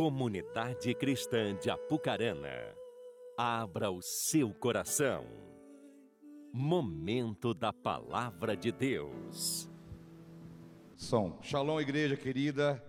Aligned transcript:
Comunidade 0.00 0.94
Cristã 0.94 1.54
de 1.54 1.68
Apucarana, 1.68 2.74
abra 3.36 3.90
o 3.90 4.00
seu 4.00 4.50
coração. 4.54 5.26
Momento 6.50 7.52
da 7.52 7.70
Palavra 7.70 8.56
de 8.56 8.72
Deus. 8.72 9.68
Som. 10.96 11.36
Shalom, 11.42 11.78
igreja 11.78 12.16
querida. 12.16 12.82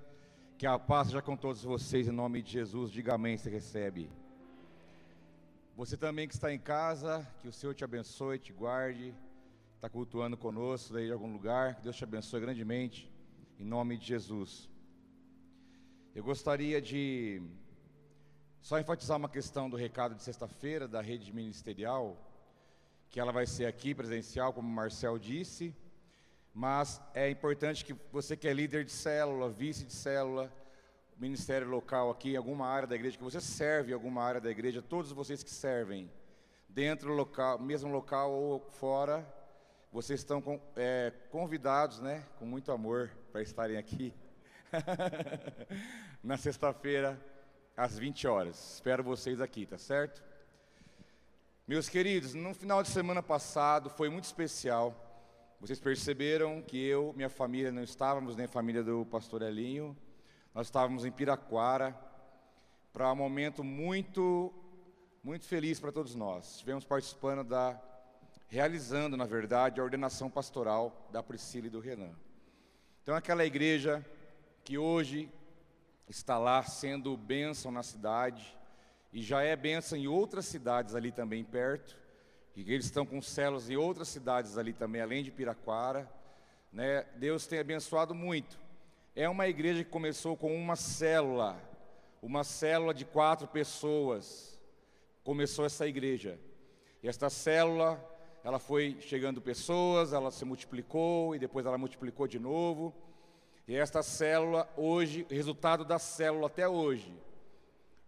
Que 0.57 0.65
a 0.65 0.79
paz 0.79 1.07
seja 1.07 1.21
com 1.21 1.35
todos 1.35 1.61
vocês, 1.61 2.07
em 2.07 2.11
nome 2.11 2.41
de 2.41 2.53
Jesus. 2.53 2.89
Diga 2.89 3.15
amém, 3.15 3.35
você 3.35 3.49
recebe. 3.49 4.09
Você 5.75 5.97
também 5.97 6.29
que 6.29 6.33
está 6.33 6.53
em 6.53 6.59
casa, 6.59 7.27
que 7.41 7.47
o 7.49 7.51
Senhor 7.51 7.73
te 7.73 7.83
abençoe, 7.83 8.39
te 8.39 8.53
guarde. 8.53 9.13
Está 9.75 9.89
cultuando 9.89 10.37
conosco 10.37 10.93
daí 10.93 11.09
em 11.09 11.11
algum 11.11 11.33
lugar. 11.33 11.75
Que 11.75 11.81
Deus 11.81 11.97
te 11.97 12.05
abençoe 12.05 12.39
grandemente, 12.39 13.11
em 13.59 13.65
nome 13.65 13.97
de 13.97 14.05
Jesus. 14.05 14.70
Eu 16.13 16.25
gostaria 16.25 16.81
de 16.81 17.41
só 18.59 18.77
enfatizar 18.77 19.15
uma 19.15 19.29
questão 19.29 19.69
do 19.69 19.77
recado 19.77 20.13
de 20.13 20.21
sexta-feira 20.21 20.85
da 20.85 20.99
rede 21.01 21.31
ministerial, 21.31 22.17
que 23.09 23.17
ela 23.17 23.31
vai 23.31 23.47
ser 23.47 23.65
aqui 23.65 23.95
presencial, 23.95 24.51
como 24.51 24.67
o 24.67 24.71
Marcel 24.71 25.17
disse, 25.17 25.73
mas 26.53 27.01
é 27.13 27.29
importante 27.29 27.85
que 27.85 27.95
você 28.11 28.35
que 28.35 28.45
é 28.45 28.51
líder 28.51 28.83
de 28.83 28.91
célula, 28.91 29.49
vice 29.49 29.85
de 29.85 29.93
célula, 29.93 30.51
ministério 31.17 31.69
local 31.69 32.11
aqui, 32.11 32.33
em 32.33 32.35
alguma 32.35 32.67
área 32.67 32.89
da 32.89 32.95
igreja, 32.95 33.17
que 33.17 33.23
você 33.23 33.39
serve 33.39 33.91
em 33.91 33.93
alguma 33.93 34.21
área 34.21 34.41
da 34.41 34.51
igreja, 34.51 34.81
todos 34.81 35.13
vocês 35.13 35.41
que 35.41 35.49
servem 35.49 36.11
dentro 36.67 37.07
do 37.07 37.15
local, 37.15 37.57
mesmo 37.57 37.89
local 37.89 38.33
ou 38.33 38.59
fora, 38.71 39.25
vocês 39.93 40.19
estão 40.19 40.43
é, 40.75 41.13
convidados, 41.29 42.01
né, 42.01 42.25
com 42.37 42.45
muito 42.45 42.69
amor, 42.73 43.11
para 43.31 43.41
estarem 43.41 43.77
aqui 43.77 44.13
na 46.23 46.37
sexta-feira, 46.37 47.19
às 47.75 47.97
20 47.97 48.27
horas. 48.27 48.75
Espero 48.75 49.03
vocês 49.03 49.41
aqui, 49.41 49.65
tá 49.65 49.77
certo? 49.77 50.23
Meus 51.67 51.87
queridos, 51.87 52.33
no 52.33 52.53
final 52.53 52.81
de 52.83 52.89
semana 52.89 53.21
passado 53.21 53.89
foi 53.89 54.09
muito 54.09 54.25
especial. 54.25 54.95
Vocês 55.59 55.79
perceberam 55.79 56.61
que 56.61 56.83
eu, 56.83 57.13
minha 57.15 57.29
família, 57.29 57.71
não 57.71 57.83
estávamos 57.83 58.35
nem 58.35 58.45
a 58.45 58.49
família 58.49 58.83
do 58.83 59.05
pastor 59.05 59.41
Elinho. 59.41 59.95
Nós 60.53 60.67
estávamos 60.67 61.05
em 61.05 61.11
Piraquara 61.11 61.95
para 62.91 63.11
um 63.11 63.15
momento 63.15 63.63
muito, 63.63 64.53
muito 65.23 65.45
feliz 65.45 65.79
para 65.79 65.91
todos 65.91 66.15
nós. 66.15 66.55
Estivemos 66.55 66.83
participando 66.83 67.43
da, 67.43 67.79
realizando, 68.47 69.15
na 69.15 69.25
verdade, 69.25 69.79
a 69.79 69.83
ordenação 69.83 70.29
pastoral 70.29 71.07
da 71.11 71.21
Priscila 71.23 71.67
e 71.67 71.69
do 71.69 71.79
Renan. 71.79 72.13
Então, 73.01 73.15
aquela 73.15 73.45
igreja 73.45 74.05
que 74.63 74.77
hoje 74.77 75.29
está 76.07 76.37
lá 76.37 76.63
sendo 76.63 77.15
bênção 77.17 77.71
na 77.71 77.83
cidade 77.83 78.57
e 79.13 79.21
já 79.21 79.41
é 79.41 79.55
bênção 79.55 79.97
em 79.97 80.07
outras 80.07 80.45
cidades 80.45 80.95
ali 80.95 81.11
também 81.11 81.43
perto, 81.43 81.97
e 82.55 82.61
eles 82.73 82.85
estão 82.85 83.05
com 83.05 83.21
células 83.21 83.69
em 83.69 83.75
outras 83.75 84.07
cidades 84.07 84.57
ali 84.57 84.73
também, 84.73 85.01
além 85.01 85.23
de 85.23 85.31
Piraquara, 85.31 86.11
né? 86.71 87.03
Deus 87.15 87.47
tem 87.47 87.59
abençoado 87.59 88.13
muito. 88.13 88.59
É 89.15 89.27
uma 89.27 89.47
igreja 89.47 89.83
que 89.83 89.89
começou 89.89 90.37
com 90.37 90.55
uma 90.55 90.75
célula, 90.75 91.61
uma 92.21 92.43
célula 92.43 92.93
de 92.93 93.03
quatro 93.03 93.47
pessoas. 93.47 94.59
Começou 95.23 95.65
essa 95.65 95.87
igreja. 95.87 96.39
E 97.03 97.07
esta 97.07 97.29
célula, 97.29 97.99
ela 98.43 98.59
foi 98.59 98.97
chegando 99.01 99.41
pessoas, 99.41 100.13
ela 100.13 100.31
se 100.31 100.45
multiplicou 100.45 101.35
e 101.35 101.39
depois 101.39 101.65
ela 101.65 101.77
multiplicou 101.77 102.27
de 102.27 102.39
novo. 102.39 102.93
E 103.71 103.75
esta 103.77 104.03
célula, 104.03 104.69
hoje, 104.75 105.25
resultado 105.29 105.85
da 105.85 105.97
célula 105.97 106.47
até 106.47 106.67
hoje, 106.67 107.17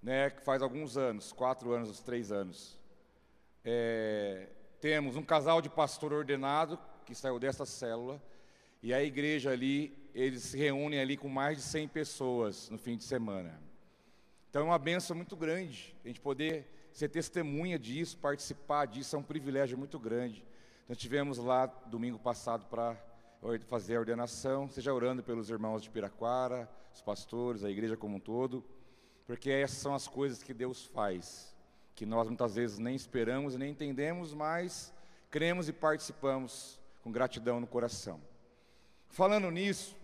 né, 0.01 0.29
que 0.29 0.41
faz 0.41 0.61
alguns 0.61 0.97
anos, 0.97 1.31
quatro 1.31 1.71
anos, 1.71 2.01
três 2.01 2.33
anos, 2.33 2.77
é, 3.63 4.49
temos 4.81 5.15
um 5.15 5.23
casal 5.23 5.61
de 5.61 5.69
pastor 5.69 6.11
ordenado, 6.11 6.77
que 7.05 7.15
saiu 7.15 7.39
desta 7.39 7.65
célula, 7.65 8.21
e 8.81 8.93
a 8.93 9.01
igreja 9.01 9.51
ali, 9.51 9.97
eles 10.13 10.43
se 10.43 10.57
reúnem 10.57 10.99
ali 10.99 11.15
com 11.15 11.29
mais 11.29 11.55
de 11.55 11.63
100 11.63 11.87
pessoas 11.87 12.69
no 12.69 12.77
fim 12.77 12.97
de 12.97 13.05
semana. 13.05 13.57
Então 14.49 14.63
é 14.63 14.65
uma 14.65 14.77
benção 14.77 15.15
muito 15.15 15.37
grande, 15.37 15.95
a 16.03 16.09
gente 16.09 16.19
poder 16.19 16.89
ser 16.91 17.07
testemunha 17.07 17.79
disso, 17.79 18.17
participar 18.17 18.85
disso, 18.85 19.15
é 19.15 19.19
um 19.19 19.23
privilégio 19.23 19.77
muito 19.77 19.97
grande. 19.97 20.43
Nós 20.89 20.97
tivemos 20.97 21.37
lá 21.37 21.67
domingo 21.67 22.19
passado 22.19 22.65
para 22.65 22.97
fazer 23.67 23.97
a 23.97 23.99
ordenação, 23.99 24.69
seja 24.69 24.93
orando 24.93 25.21
pelos 25.21 25.49
irmãos 25.49 25.83
de 25.83 25.89
Piraquara, 25.89 26.69
os 26.93 27.01
pastores, 27.01 27.63
a 27.63 27.69
igreja 27.69 27.97
como 27.97 28.15
um 28.15 28.19
todo, 28.19 28.63
porque 29.25 29.49
essas 29.49 29.77
são 29.77 29.93
as 29.93 30.07
coisas 30.07 30.41
que 30.41 30.53
Deus 30.53 30.85
faz, 30.85 31.53
que 31.93 32.05
nós 32.05 32.27
muitas 32.27 32.55
vezes 32.55 32.79
nem 32.79 32.95
esperamos 32.95 33.55
nem 33.55 33.71
entendemos, 33.71 34.33
mas 34.33 34.93
cremos 35.29 35.67
e 35.67 35.73
participamos 35.73 36.79
com 37.03 37.11
gratidão 37.11 37.59
no 37.59 37.67
coração. 37.67 38.21
Falando 39.09 39.51
nisso, 39.51 39.95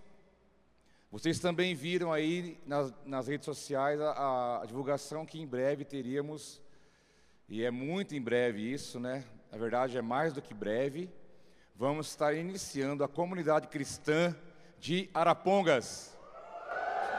vocês 1.09 1.39
também 1.39 1.73
viram 1.73 2.11
aí 2.11 2.59
nas, 2.65 2.93
nas 3.05 3.27
redes 3.27 3.45
sociais 3.45 4.01
a, 4.01 4.61
a 4.61 4.65
divulgação 4.65 5.25
que 5.25 5.39
em 5.39 5.47
breve 5.47 5.85
teríamos, 5.85 6.61
e 7.47 7.63
é 7.63 7.71
muito 7.71 8.13
em 8.15 8.21
breve 8.21 8.61
isso, 8.61 8.99
né? 8.99 9.23
Na 9.51 9.57
verdade 9.57 9.97
é 9.97 10.01
mais 10.01 10.33
do 10.33 10.41
que 10.41 10.53
breve, 10.53 11.09
vamos 11.79 12.07
estar 12.07 12.33
iniciando 12.33 13.05
a 13.05 13.07
comunidade 13.07 13.69
cristã 13.69 14.35
de 14.81 15.09
Arapongas. 15.13 16.13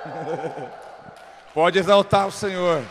Pode 1.54 1.78
exaltar 1.78 2.26
o 2.28 2.30
Senhor. 2.30 2.84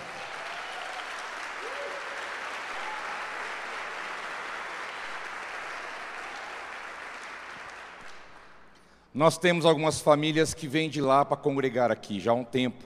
Nós 9.13 9.37
temos 9.37 9.63
algumas 9.63 10.01
famílias 10.01 10.55
que 10.55 10.67
vêm 10.67 10.89
de 10.89 10.99
lá 10.99 11.23
para 11.23 11.37
congregar 11.37 11.91
aqui 11.91 12.19
já 12.19 12.31
há 12.31 12.33
um 12.33 12.43
tempo. 12.43 12.83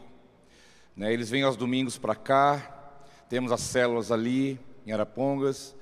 Né? 0.94 1.14
Eles 1.14 1.30
vêm 1.30 1.44
aos 1.44 1.56
domingos 1.56 1.98
para 1.98 2.16
cá, 2.16 2.60
temos 3.30 3.54
as 3.54 3.62
células 3.62 4.12
ali 4.12 4.60
em 4.86 4.92
Arapongas. 4.92 5.74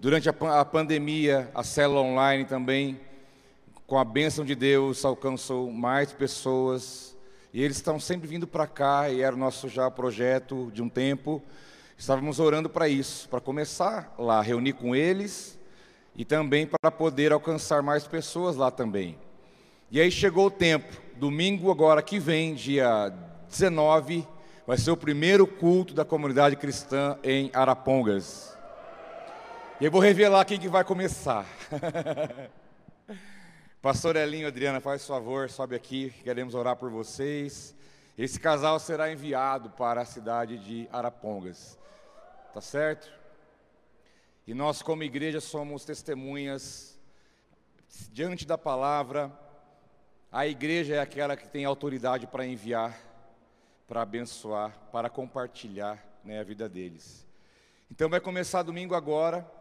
Durante 0.00 0.28
a, 0.28 0.64
pandemia, 0.64 1.50
a 1.52 1.64
célula 1.64 2.02
online 2.02 2.44
também, 2.44 3.00
com 3.84 3.98
a 3.98 4.04
bênção 4.04 4.44
de 4.44 4.54
Deus, 4.54 5.04
alcançou 5.04 5.72
mais 5.72 6.12
pessoas. 6.12 7.16
E 7.52 7.60
eles 7.60 7.78
estão 7.78 7.98
sempre 7.98 8.28
vindo 8.28 8.46
para 8.46 8.64
cá, 8.64 9.10
e 9.10 9.22
era 9.22 9.34
o 9.34 9.38
nosso 9.38 9.68
já 9.68 9.90
projeto 9.90 10.70
de 10.72 10.80
um 10.80 10.88
tempo. 10.88 11.42
Estávamos 11.96 12.38
orando 12.38 12.70
para 12.70 12.88
isso, 12.88 13.28
para 13.28 13.40
começar 13.40 14.14
lá, 14.16 14.40
reunir 14.40 14.74
com 14.74 14.94
eles 14.94 15.58
e 16.14 16.24
também 16.24 16.64
para 16.64 16.92
poder 16.92 17.32
alcançar 17.32 17.82
mais 17.82 18.06
pessoas 18.06 18.54
lá 18.54 18.70
também. 18.70 19.18
E 19.90 20.00
aí 20.00 20.12
chegou 20.12 20.46
o 20.46 20.50
tempo, 20.50 20.96
domingo 21.16 21.72
agora 21.72 22.02
que 22.02 22.20
vem, 22.20 22.54
dia 22.54 23.12
19, 23.48 24.24
vai 24.64 24.78
ser 24.78 24.92
o 24.92 24.96
primeiro 24.96 25.44
culto 25.44 25.92
da 25.92 26.04
comunidade 26.04 26.54
cristã 26.54 27.18
em 27.24 27.50
Arapongas. 27.52 28.57
E 29.80 29.84
eu 29.84 29.92
vou 29.92 30.00
revelar 30.00 30.44
quem 30.44 30.58
que 30.58 30.68
vai 30.68 30.82
começar. 30.82 31.46
Pastor 33.80 34.16
Elinho, 34.16 34.48
Adriana, 34.48 34.80
faz 34.80 35.06
favor, 35.06 35.48
sobe 35.48 35.76
aqui, 35.76 36.10
queremos 36.24 36.56
orar 36.56 36.74
por 36.74 36.90
vocês. 36.90 37.76
Esse 38.18 38.40
casal 38.40 38.80
será 38.80 39.12
enviado 39.12 39.70
para 39.70 40.00
a 40.00 40.04
cidade 40.04 40.58
de 40.58 40.88
Arapongas, 40.90 41.78
tá 42.52 42.60
certo? 42.60 43.08
E 44.48 44.52
nós, 44.52 44.82
como 44.82 45.04
igreja, 45.04 45.40
somos 45.40 45.84
testemunhas 45.84 46.98
diante 48.10 48.44
da 48.44 48.58
palavra. 48.58 49.30
A 50.32 50.44
igreja 50.44 50.96
é 50.96 50.98
aquela 50.98 51.36
que 51.36 51.46
tem 51.46 51.64
autoridade 51.64 52.26
para 52.26 52.44
enviar, 52.44 52.98
para 53.86 54.02
abençoar, 54.02 54.76
para 54.90 55.08
compartilhar 55.08 56.04
né, 56.24 56.40
a 56.40 56.42
vida 56.42 56.68
deles. 56.68 57.24
Então 57.88 58.10
vai 58.10 58.18
começar 58.18 58.64
domingo 58.64 58.96
agora 58.96 59.56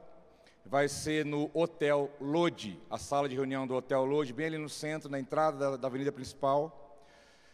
vai 0.70 0.90
ser 0.90 1.26
no 1.26 1.50
Hotel 1.54 2.12
Lodi, 2.20 2.78
a 2.90 2.98
sala 2.98 3.30
de 3.30 3.36
reunião 3.36 3.66
do 3.66 3.74
Hotel 3.74 4.04
Lodi, 4.04 4.34
bem 4.34 4.48
ali 4.48 4.58
no 4.58 4.68
centro, 4.68 5.10
na 5.10 5.18
entrada 5.18 5.58
da, 5.58 5.78
da 5.78 5.88
avenida 5.88 6.12
principal. 6.12 7.00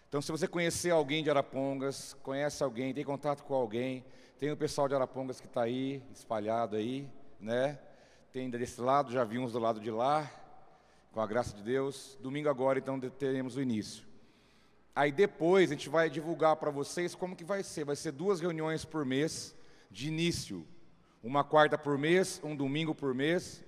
Então, 0.09 0.19
se 0.19 0.31
você 0.31 0.47
conhecer 0.47 0.89
alguém 0.89 1.23
de 1.23 1.29
Arapongas, 1.29 2.15
conhece 2.23 2.63
alguém, 2.63 2.93
tem 2.93 3.03
contato 3.03 3.43
com 3.43 3.53
alguém, 3.53 4.03
tem 4.39 4.51
o 4.51 4.57
pessoal 4.57 4.87
de 4.87 4.95
Arapongas 4.95 5.39
que 5.39 5.45
está 5.45 5.61
aí, 5.61 6.01
espalhado 6.11 6.75
aí, 6.75 7.07
né? 7.39 7.77
Tem 8.31 8.49
desse 8.49 8.81
lado, 8.81 9.11
já 9.11 9.23
vi 9.23 9.37
uns 9.37 9.53
do 9.53 9.59
lado 9.59 9.79
de 9.79 9.91
lá, 9.91 10.29
com 11.11 11.21
a 11.21 11.27
graça 11.27 11.55
de 11.55 11.61
Deus. 11.61 12.17
Domingo 12.19 12.49
agora, 12.49 12.79
então, 12.79 12.99
teremos 12.99 13.55
o 13.55 13.61
início. 13.61 14.03
Aí 14.95 15.11
depois 15.11 15.69
a 15.69 15.75
gente 15.75 15.87
vai 15.87 16.09
divulgar 16.09 16.55
para 16.55 16.71
vocês 16.71 17.13
como 17.13 17.35
que 17.35 17.43
vai 17.43 17.61
ser. 17.61 17.83
Vai 17.83 17.95
ser 17.95 18.11
duas 18.11 18.39
reuniões 18.39 18.83
por 18.83 19.05
mês 19.05 19.55
de 19.91 20.07
início 20.07 20.65
uma 21.23 21.43
quarta 21.43 21.77
por 21.77 21.97
mês, 21.97 22.41
um 22.43 22.53
domingo 22.53 22.93
por 22.93 23.15
mês, 23.15 23.63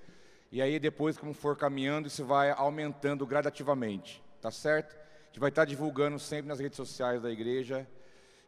e 0.52 0.62
aí 0.62 0.78
depois, 0.78 1.18
como 1.18 1.34
for 1.34 1.56
caminhando, 1.56 2.07
isso 2.07 2.25
vai 2.25 2.52
aumentando 2.52 3.25
gradativamente, 3.25 4.22
tá 4.42 4.52
certo? 4.52 4.94
A 4.96 5.28
gente 5.28 5.40
vai 5.40 5.50
estar 5.50 5.63
divulgando 5.63 6.19
sempre 6.19 6.48
nas 6.48 6.60
redes 6.60 6.75
sociais 6.75 7.22
da 7.22 7.31
igreja, 7.31 7.88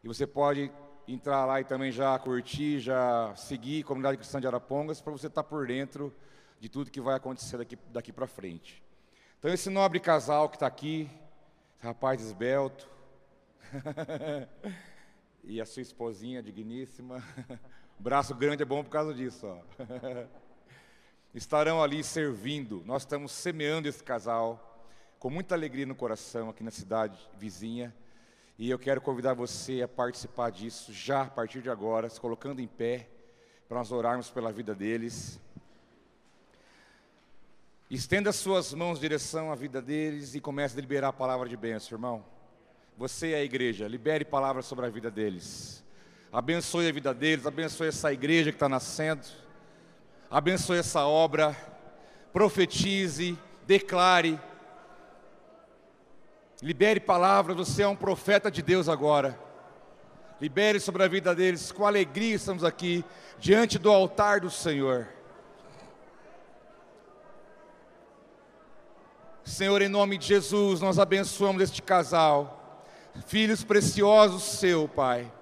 E 0.04 0.06
você 0.06 0.26
pode 0.26 0.70
entrar 1.08 1.44
lá 1.44 1.60
e 1.60 1.64
também 1.64 1.90
já 1.90 2.18
curtir, 2.18 2.78
já 2.78 3.34
seguir 3.34 3.82
a 3.82 3.86
Comunidade 3.86 4.18
Cristã 4.18 4.40
de 4.40 4.46
Arapongas, 4.46 5.00
para 5.00 5.10
você 5.10 5.26
estar 5.26 5.42
tá 5.42 5.48
por 5.48 5.66
dentro 5.66 6.14
de 6.60 6.68
tudo 6.68 6.90
que 6.90 7.00
vai 7.00 7.16
acontecer 7.16 7.56
daqui, 7.56 7.78
daqui 7.90 8.12
para 8.12 8.26
frente. 8.26 8.82
Então, 9.38 9.52
esse 9.52 9.70
nobre 9.70 9.98
casal 10.00 10.48
que 10.48 10.56
está 10.56 10.66
aqui, 10.66 11.08
rapaz 11.80 12.20
esbelto, 12.20 12.88
e 15.44 15.60
a 15.60 15.66
sua 15.66 15.82
esposinha 15.82 16.42
digníssima, 16.42 17.22
braço 17.98 18.34
grande 18.34 18.62
é 18.62 18.66
bom 18.66 18.82
por 18.82 18.90
causa 18.90 19.12
disso, 19.12 19.46
ó. 19.46 19.58
estarão 21.34 21.82
ali 21.82 22.02
servindo. 22.02 22.82
Nós 22.84 23.02
estamos 23.02 23.32
semeando 23.32 23.88
esse 23.88 24.02
casal 24.02 24.64
com 25.18 25.30
muita 25.30 25.54
alegria 25.54 25.86
no 25.86 25.94
coração 25.94 26.48
aqui 26.48 26.62
na 26.62 26.70
cidade 26.70 27.18
vizinha. 27.36 27.94
E 28.58 28.70
eu 28.70 28.78
quero 28.78 29.00
convidar 29.00 29.34
você 29.34 29.82
a 29.82 29.88
participar 29.88 30.50
disso 30.50 30.92
já 30.92 31.22
a 31.22 31.30
partir 31.30 31.62
de 31.62 31.70
agora, 31.70 32.08
se 32.08 32.20
colocando 32.20 32.60
em 32.60 32.66
pé, 32.66 33.08
para 33.68 33.78
nós 33.78 33.92
orarmos 33.92 34.30
pela 34.30 34.52
vida 34.52 34.74
deles. 34.74 35.40
Estenda 37.90 38.32
suas 38.32 38.74
mãos 38.74 38.98
em 38.98 39.02
direção 39.02 39.52
à 39.52 39.54
vida 39.54 39.80
deles 39.80 40.34
e 40.34 40.40
comece 40.40 40.76
a 40.76 40.80
liberar 40.80 41.08
a 41.08 41.12
palavra 41.12 41.48
de 41.48 41.56
bênção, 41.56 41.96
irmão. 41.96 42.24
Você 42.96 43.30
é 43.30 43.36
a 43.36 43.44
igreja, 43.44 43.86
libere 43.86 44.24
palavras 44.24 44.66
sobre 44.66 44.86
a 44.86 44.90
vida 44.90 45.10
deles. 45.10 45.84
Abençoe 46.32 46.88
a 46.88 46.92
vida 46.92 47.14
deles, 47.14 47.46
abençoe 47.46 47.88
essa 47.88 48.12
igreja 48.12 48.50
que 48.50 48.56
está 48.56 48.68
nascendo 48.68 49.22
abençoe 50.30 50.78
essa 50.78 51.06
obra, 51.06 51.56
profetize, 52.32 53.38
declare, 53.66 54.38
libere 56.60 57.00
palavras, 57.00 57.56
você 57.56 57.82
é 57.82 57.88
um 57.88 57.96
profeta 57.96 58.50
de 58.50 58.62
Deus 58.62 58.88
agora. 58.88 59.38
Libere 60.40 60.78
sobre 60.78 61.02
a 61.02 61.08
vida 61.08 61.34
deles, 61.34 61.72
com 61.72 61.86
alegria 61.86 62.36
estamos 62.36 62.62
aqui, 62.62 63.04
diante 63.38 63.78
do 63.78 63.90
altar 63.90 64.40
do 64.40 64.50
Senhor. 64.50 65.08
Senhor, 69.44 69.80
em 69.80 69.88
nome 69.88 70.18
de 70.18 70.26
Jesus, 70.26 70.80
nós 70.80 70.98
abençoamos 70.98 71.62
este 71.62 71.80
casal, 71.80 72.84
filhos 73.26 73.64
preciosos 73.64 74.42
seu, 74.42 74.86
Pai. 74.86 75.32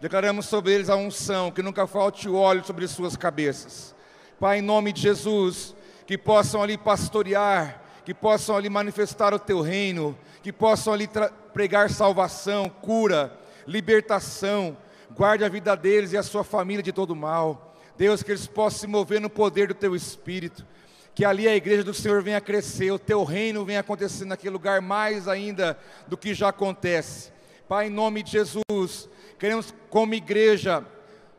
Declaramos 0.00 0.46
sobre 0.46 0.72
eles 0.72 0.88
a 0.88 0.96
unção, 0.96 1.50
que 1.50 1.62
nunca 1.62 1.86
falte 1.86 2.26
o 2.26 2.34
óleo 2.34 2.64
sobre 2.64 2.88
suas 2.88 3.16
cabeças. 3.16 3.94
Pai, 4.38 4.58
em 4.58 4.62
nome 4.62 4.94
de 4.94 5.02
Jesus, 5.02 5.74
que 6.06 6.16
possam 6.16 6.62
ali 6.62 6.78
pastorear, 6.78 7.82
que 8.02 8.14
possam 8.14 8.56
ali 8.56 8.70
manifestar 8.70 9.34
o 9.34 9.38
teu 9.38 9.60
reino, 9.60 10.16
que 10.42 10.50
possam 10.50 10.94
ali 10.94 11.06
pregar 11.52 11.90
salvação, 11.90 12.66
cura, 12.66 13.38
libertação, 13.66 14.74
guarde 15.14 15.44
a 15.44 15.50
vida 15.50 15.76
deles 15.76 16.14
e 16.14 16.16
a 16.16 16.22
sua 16.22 16.42
família 16.42 16.82
de 16.82 16.92
todo 16.92 17.14
mal. 17.14 17.76
Deus, 17.98 18.22
que 18.22 18.30
eles 18.30 18.46
possam 18.46 18.80
se 18.80 18.86
mover 18.86 19.20
no 19.20 19.28
poder 19.28 19.68
do 19.68 19.74
teu 19.74 19.94
espírito, 19.94 20.66
que 21.14 21.26
ali 21.26 21.46
a 21.46 21.54
igreja 21.54 21.84
do 21.84 21.92
Senhor 21.92 22.22
venha 22.22 22.40
crescer, 22.40 22.90
o 22.90 22.98
teu 22.98 23.22
reino 23.22 23.66
venha 23.66 23.80
acontecer 23.80 24.24
naquele 24.24 24.54
lugar 24.54 24.80
mais 24.80 25.28
ainda 25.28 25.78
do 26.08 26.16
que 26.16 26.32
já 26.32 26.48
acontece. 26.48 27.30
Pai, 27.70 27.86
em 27.86 27.90
nome 27.90 28.24
de 28.24 28.32
Jesus, 28.32 29.08
queremos 29.38 29.72
como 29.88 30.12
igreja 30.12 30.84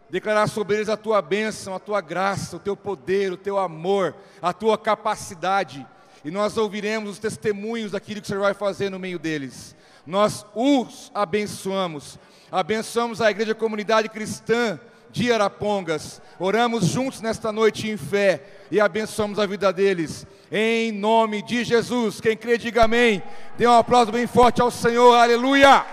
declarar 0.09 0.47
sobre 0.47 0.77
eles 0.77 0.87
a 0.87 0.95
tua 0.95 1.21
bênção, 1.21 1.75
a 1.75 1.79
tua 1.79 1.99
graça, 1.99 2.55
o 2.55 2.59
teu 2.59 2.73
poder, 2.73 3.33
o 3.33 3.37
teu 3.37 3.59
amor, 3.59 4.15
a 4.41 4.53
tua 4.53 4.77
capacidade. 4.77 5.85
E 6.23 6.31
nós 6.31 6.55
ouviremos 6.55 7.09
os 7.09 7.19
testemunhos 7.19 7.91
daquilo 7.91 8.21
que 8.21 8.27
o 8.27 8.29
Senhor 8.29 8.43
vai 8.43 8.53
fazer 8.53 8.89
no 8.89 8.97
meio 8.97 9.19
deles. 9.19 9.75
Nós 10.07 10.45
os 10.55 11.11
abençoamos. 11.13 12.17
Abençoamos 12.49 13.19
a 13.19 13.29
igreja 13.29 13.53
comunidade 13.53 14.07
cristã 14.07 14.79
de 15.11 15.33
Arapongas. 15.33 16.21
Oramos 16.39 16.85
juntos 16.85 17.19
nesta 17.19 17.51
noite 17.51 17.89
em 17.89 17.97
fé 17.97 18.41
e 18.71 18.79
abençoamos 18.79 19.37
a 19.37 19.45
vida 19.45 19.73
deles. 19.73 20.25
Em 20.49 20.93
nome 20.93 21.41
de 21.41 21.65
Jesus. 21.65 22.21
Quem 22.21 22.37
crê, 22.37 22.57
diga 22.57 22.85
amém. 22.85 23.21
Dê 23.57 23.67
um 23.67 23.73
aplauso 23.73 24.13
bem 24.13 24.25
forte 24.25 24.61
ao 24.61 24.71
Senhor. 24.71 25.13
Aleluia. 25.13 25.85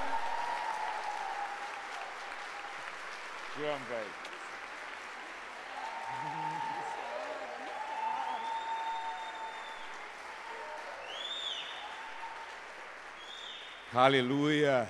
Aleluia. 14.01 14.89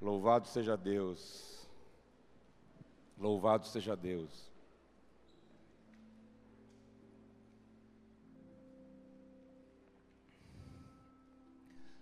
Louvado 0.00 0.48
seja 0.48 0.74
Deus. 0.74 1.68
Louvado 3.18 3.66
seja 3.66 3.94
Deus. 3.94 4.50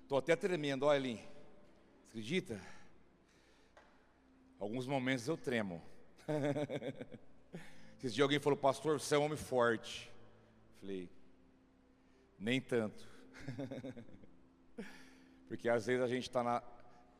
Estou 0.03 0.19
até 0.19 0.37
tremendo, 0.37 0.85
olha 0.85 1.01
ali. 1.01 1.21
Acredita? 2.11 2.61
Alguns 4.61 4.87
momentos 4.87 5.27
eu 5.27 5.37
tremo. 5.37 5.83
Esses 7.99 8.15
dias 8.15 8.23
alguém 8.23 8.39
falou, 8.39 8.57
pastor, 8.57 9.01
você 9.01 9.17
é 9.17 9.19
um 9.19 9.25
homem 9.25 9.37
forte. 9.37 10.13
Falei, 10.79 11.11
nem 12.39 12.61
tanto. 12.61 13.05
Porque 15.48 15.69
às 15.69 15.87
vezes 15.87 16.02
a 16.02 16.08
gente 16.08 16.28
está 16.28 16.62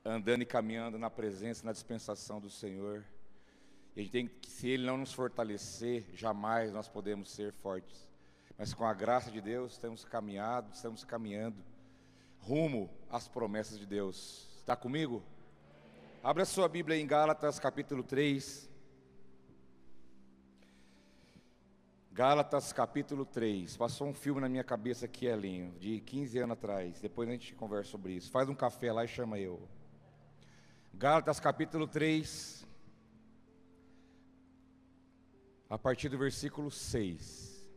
andando 0.05 0.43
e 0.43 0.46
caminhando 0.46 0.99
na 0.99 1.11
presença, 1.11 1.64
na 1.64 1.73
dispensação 1.73 2.40
do 2.40 2.50
Senhor. 2.50 3.05
E 3.94 4.00
a 4.00 4.02
gente 4.02 4.12
tem 4.12 4.26
que, 4.26 4.50
se 4.50 4.69
Ele 4.69 4.87
não 4.87 4.96
nos 4.96 5.12
fortalecer, 5.12 6.05
jamais 6.12 6.73
nós 6.73 6.88
podemos 6.88 7.31
ser 7.31 7.52
fortes. 7.52 8.08
Mas 8.58 8.73
com 8.73 8.84
a 8.84 8.94
graça 8.94 9.31
de 9.31 9.40
Deus, 9.40 9.73
estamos 9.73 10.05
caminhando, 10.05 10.73
estamos 10.73 11.05
caminhando 11.05 11.62
rumo 12.40 12.88
às 13.11 13.26
promessas 13.26 13.78
de 13.78 13.87
Deus. 13.87 14.49
Está 14.58 14.76
comigo? 14.76 15.23
Abra 16.23 16.44
sua 16.44 16.69
Bíblia 16.69 16.96
em 16.96 17.06
Gálatas 17.06 17.58
capítulo 17.58 18.02
3. 18.02 18.75
Gálatas 22.17 22.73
capítulo 22.73 23.27
3. 23.27 23.77
Passou 23.77 24.09
um 24.09 24.15
filme 24.15 24.41
na 24.41 24.49
minha 24.49 24.65
cabeça 24.65 25.05
aqui, 25.05 25.27
Elinho, 25.27 25.79
de 25.79 26.01
15 26.01 26.39
anos 26.39 26.55
atrás. 26.55 26.99
Depois 26.99 27.29
a 27.29 27.33
gente 27.33 27.55
conversa 27.55 27.91
sobre 27.91 28.15
isso. 28.15 28.31
Faz 28.31 28.49
um 28.49 28.55
café 28.55 28.91
lá 28.91 29.05
e 29.05 29.09
chama 29.09 29.39
eu. 29.39 29.61
Gálatas 30.95 31.38
capítulo 31.38 31.87
3. 31.87 32.67
A 35.69 35.76
partir 35.76 36.09
do 36.09 36.17
versículo 36.17 36.71
6. 36.71 37.69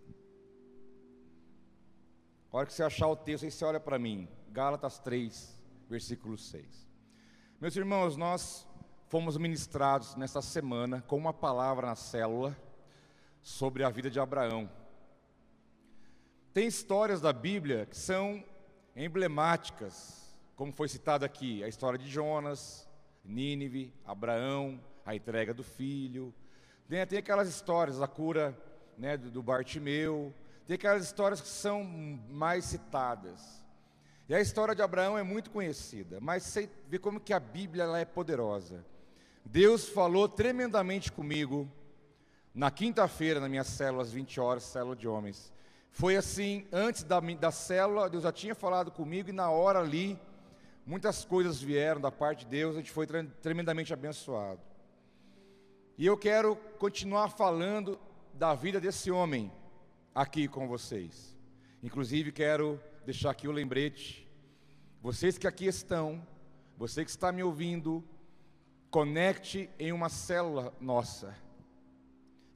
A 2.49 2.57
hora 2.57 2.65
que 2.65 2.71
você 2.71 2.83
achar 2.83 3.09
o 3.09 3.17
texto, 3.17 3.43
aí 3.43 3.51
você 3.51 3.65
olha 3.65 3.77
para 3.81 3.99
mim. 3.99 4.25
Gálatas 4.51 4.99
3, 4.99 5.61
versículo 5.89 6.37
6. 6.37 6.87
Meus 7.59 7.75
irmãos, 7.75 8.15
nós 8.15 8.65
fomos 9.09 9.35
ministrados 9.35 10.15
nesta 10.15 10.41
semana 10.41 11.01
com 11.01 11.17
uma 11.17 11.33
palavra 11.33 11.87
na 11.87 11.95
célula 11.97 12.55
sobre 13.41 13.83
a 13.83 13.89
vida 13.89 14.09
de 14.09 14.19
Abraão. 14.19 14.69
Tem 16.53 16.67
histórias 16.67 17.21
da 17.21 17.31
Bíblia 17.31 17.85
que 17.85 17.97
são 17.97 18.43
emblemáticas, 18.95 20.35
como 20.55 20.73
foi 20.73 20.89
citado 20.89 21.23
aqui, 21.23 21.63
a 21.63 21.67
história 21.67 21.97
de 21.97 22.09
Jonas, 22.09 22.87
Nínive, 23.23 23.93
Abraão, 24.05 24.79
a 25.05 25.15
entrega 25.15 25.53
do 25.53 25.63
filho. 25.63 26.33
Tem, 26.87 27.05
tem 27.05 27.19
aquelas 27.19 27.47
histórias, 27.47 28.01
a 28.01 28.07
cura 28.07 28.57
né, 28.97 29.15
do, 29.15 29.31
do 29.31 29.43
Bartimeu, 29.43 30.33
tem 30.65 30.75
aquelas 30.75 31.03
histórias 31.03 31.39
que 31.39 31.47
são 31.47 31.83
mais 31.83 32.65
citadas. 32.65 33.63
E 34.27 34.35
a 34.35 34.39
história 34.39 34.75
de 34.75 34.81
Abraão 34.81 35.17
é 35.17 35.23
muito 35.23 35.49
conhecida, 35.49 36.19
mas 36.21 36.43
você 36.43 36.69
vê 36.87 36.99
como 36.99 37.19
que 37.19 37.33
a 37.33 37.39
Bíblia 37.39 37.85
ela 37.85 37.99
é 37.99 38.05
poderosa. 38.05 38.85
Deus 39.43 39.89
falou 39.89 40.29
tremendamente 40.29 41.11
comigo 41.11 41.67
na 42.53 42.71
quinta-feira, 42.71 43.39
na 43.39 43.47
minha 43.47 43.63
célula, 43.63 44.03
às 44.03 44.11
20 44.11 44.39
horas, 44.39 44.63
célula 44.63 44.95
de 44.95 45.07
homens. 45.07 45.53
Foi 45.91 46.15
assim, 46.15 46.67
antes 46.71 47.03
da, 47.03 47.19
da 47.19 47.51
célula, 47.51 48.09
Deus 48.09 48.23
já 48.23 48.31
tinha 48.31 48.55
falado 48.55 48.91
comigo, 48.91 49.29
e 49.29 49.33
na 49.33 49.49
hora 49.49 49.79
ali, 49.79 50.19
muitas 50.85 51.23
coisas 51.23 51.61
vieram 51.61 52.01
da 52.01 52.11
parte 52.11 52.45
de 52.45 52.51
Deus, 52.51 52.75
a 52.75 52.79
gente 52.79 52.91
foi 52.91 53.07
tremendamente 53.41 53.93
abençoado. 53.93 54.61
E 55.97 56.05
eu 56.05 56.17
quero 56.17 56.55
continuar 56.77 57.29
falando 57.29 57.99
da 58.33 58.53
vida 58.53 58.79
desse 58.79 59.11
homem 59.11 59.51
aqui 60.15 60.47
com 60.47 60.67
vocês. 60.67 61.35
Inclusive, 61.83 62.31
quero 62.31 62.79
deixar 63.05 63.31
aqui 63.31 63.47
o 63.47 63.51
lembrete. 63.51 64.27
Vocês 65.01 65.37
que 65.37 65.47
aqui 65.47 65.65
estão, 65.65 66.25
você 66.77 67.03
que 67.03 67.09
está 67.09 67.31
me 67.31 67.43
ouvindo, 67.43 68.03
conecte 68.89 69.69
em 69.77 69.91
uma 69.91 70.09
célula 70.09 70.73
nossa 70.79 71.35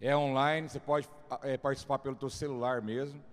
é 0.05 0.17
online, 0.17 0.67
você 0.67 0.81
pode 0.81 1.07
é, 1.43 1.57
participar 1.57 1.97
pelo 1.97 2.13
teu 2.13 2.29
celular 2.29 2.81
mesmo. 2.81 3.23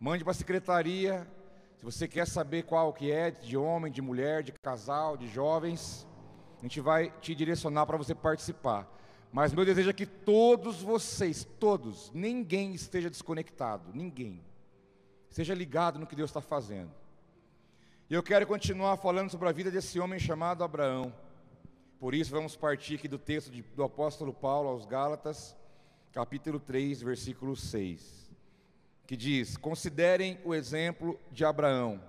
Mande 0.00 0.24
para 0.24 0.30
a 0.30 0.34
secretaria, 0.34 1.28
se 1.76 1.84
você 1.84 2.08
quer 2.08 2.26
saber 2.26 2.62
qual 2.62 2.94
que 2.94 3.12
é, 3.12 3.30
de 3.30 3.58
homem, 3.58 3.92
de 3.92 4.00
mulher, 4.00 4.42
de 4.42 4.50
casal, 4.52 5.18
de 5.18 5.28
jovens. 5.28 6.06
a 6.58 6.62
gente 6.62 6.80
vai 6.80 7.10
te 7.20 7.34
direcionar 7.34 7.84
para 7.84 7.98
você 7.98 8.14
participar. 8.14 8.90
Mas 9.30 9.52
meu 9.52 9.66
desejo 9.66 9.90
é 9.90 9.92
que 9.92 10.06
todos 10.06 10.80
vocês, 10.80 11.46
todos, 11.60 12.10
ninguém 12.14 12.72
esteja 12.72 13.10
desconectado, 13.10 13.90
ninguém. 13.92 14.42
Seja 15.28 15.52
ligado 15.52 15.98
no 15.98 16.06
que 16.06 16.16
Deus 16.16 16.30
está 16.30 16.40
fazendo. 16.40 16.90
E 18.08 18.14
eu 18.14 18.22
quero 18.22 18.46
continuar 18.46 18.96
falando 18.96 19.28
sobre 19.28 19.46
a 19.46 19.52
vida 19.52 19.70
desse 19.70 20.00
homem 20.00 20.18
chamado 20.18 20.64
Abraão. 20.64 21.12
Por 22.00 22.14
isso, 22.14 22.30
vamos 22.30 22.56
partir 22.56 22.94
aqui 22.94 23.08
do 23.08 23.18
texto 23.18 23.50
de, 23.50 23.60
do 23.60 23.84
apóstolo 23.84 24.32
Paulo 24.32 24.70
aos 24.70 24.86
Gálatas, 24.86 25.54
capítulo 26.14 26.60
3, 26.60 27.02
versículo 27.02 27.56
6, 27.56 28.30
que 29.04 29.16
diz: 29.16 29.56
Considerem 29.56 30.38
o 30.44 30.54
exemplo 30.54 31.18
de 31.32 31.44
Abraão. 31.44 32.00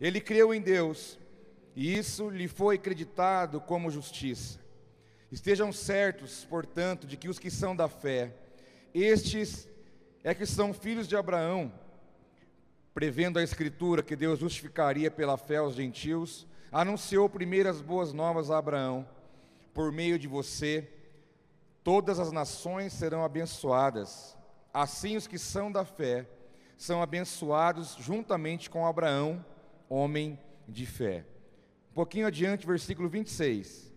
Ele 0.00 0.20
creu 0.20 0.54
em 0.54 0.60
Deus, 0.60 1.18
e 1.74 1.98
isso 1.98 2.30
lhe 2.30 2.46
foi 2.46 2.76
acreditado 2.76 3.60
como 3.60 3.90
justiça. 3.90 4.60
Estejam 5.32 5.72
certos, 5.72 6.44
portanto, 6.44 7.04
de 7.04 7.16
que 7.16 7.28
os 7.28 7.36
que 7.36 7.50
são 7.50 7.74
da 7.74 7.88
fé, 7.88 8.32
estes 8.94 9.68
é 10.22 10.32
que 10.32 10.46
são 10.46 10.72
filhos 10.72 11.08
de 11.08 11.16
Abraão, 11.16 11.72
prevendo 12.94 13.40
a 13.40 13.42
Escritura 13.42 14.04
que 14.04 14.14
Deus 14.14 14.38
justificaria 14.38 15.10
pela 15.10 15.36
fé 15.36 15.60
os 15.60 15.74
gentios, 15.74 16.46
anunciou 16.70 17.28
primeiro 17.28 17.68
as 17.68 17.80
boas 17.80 18.12
novas 18.12 18.52
a 18.52 18.58
Abraão: 18.58 19.04
por 19.74 19.90
meio 19.90 20.16
de 20.16 20.28
você, 20.28 20.88
todas 21.86 22.18
as 22.18 22.32
nações 22.32 22.92
serão 22.92 23.24
abençoadas. 23.24 24.36
Assim, 24.74 25.16
os 25.16 25.28
que 25.28 25.38
são 25.38 25.70
da 25.70 25.84
fé 25.84 26.28
são 26.76 27.00
abençoados 27.00 27.94
juntamente 28.00 28.68
com 28.68 28.84
Abraão, 28.84 29.46
homem 29.88 30.36
de 30.66 30.84
fé. 30.84 31.24
Um 31.92 31.94
pouquinho 31.94 32.26
adiante, 32.26 32.66
versículo 32.66 33.08
26. 33.08 33.94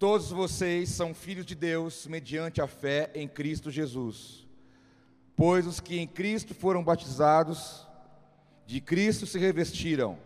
Todos 0.00 0.32
vocês 0.32 0.88
são 0.88 1.14
filhos 1.14 1.46
de 1.46 1.54
Deus 1.54 2.08
mediante 2.08 2.60
a 2.60 2.66
fé 2.66 3.12
em 3.14 3.28
Cristo 3.28 3.70
Jesus. 3.70 4.48
Pois 5.36 5.64
os 5.64 5.78
que 5.78 6.00
em 6.00 6.08
Cristo 6.08 6.54
foram 6.54 6.82
batizados, 6.82 7.86
de 8.66 8.80
Cristo 8.80 9.28
se 9.28 9.38
revestiram. 9.38 10.18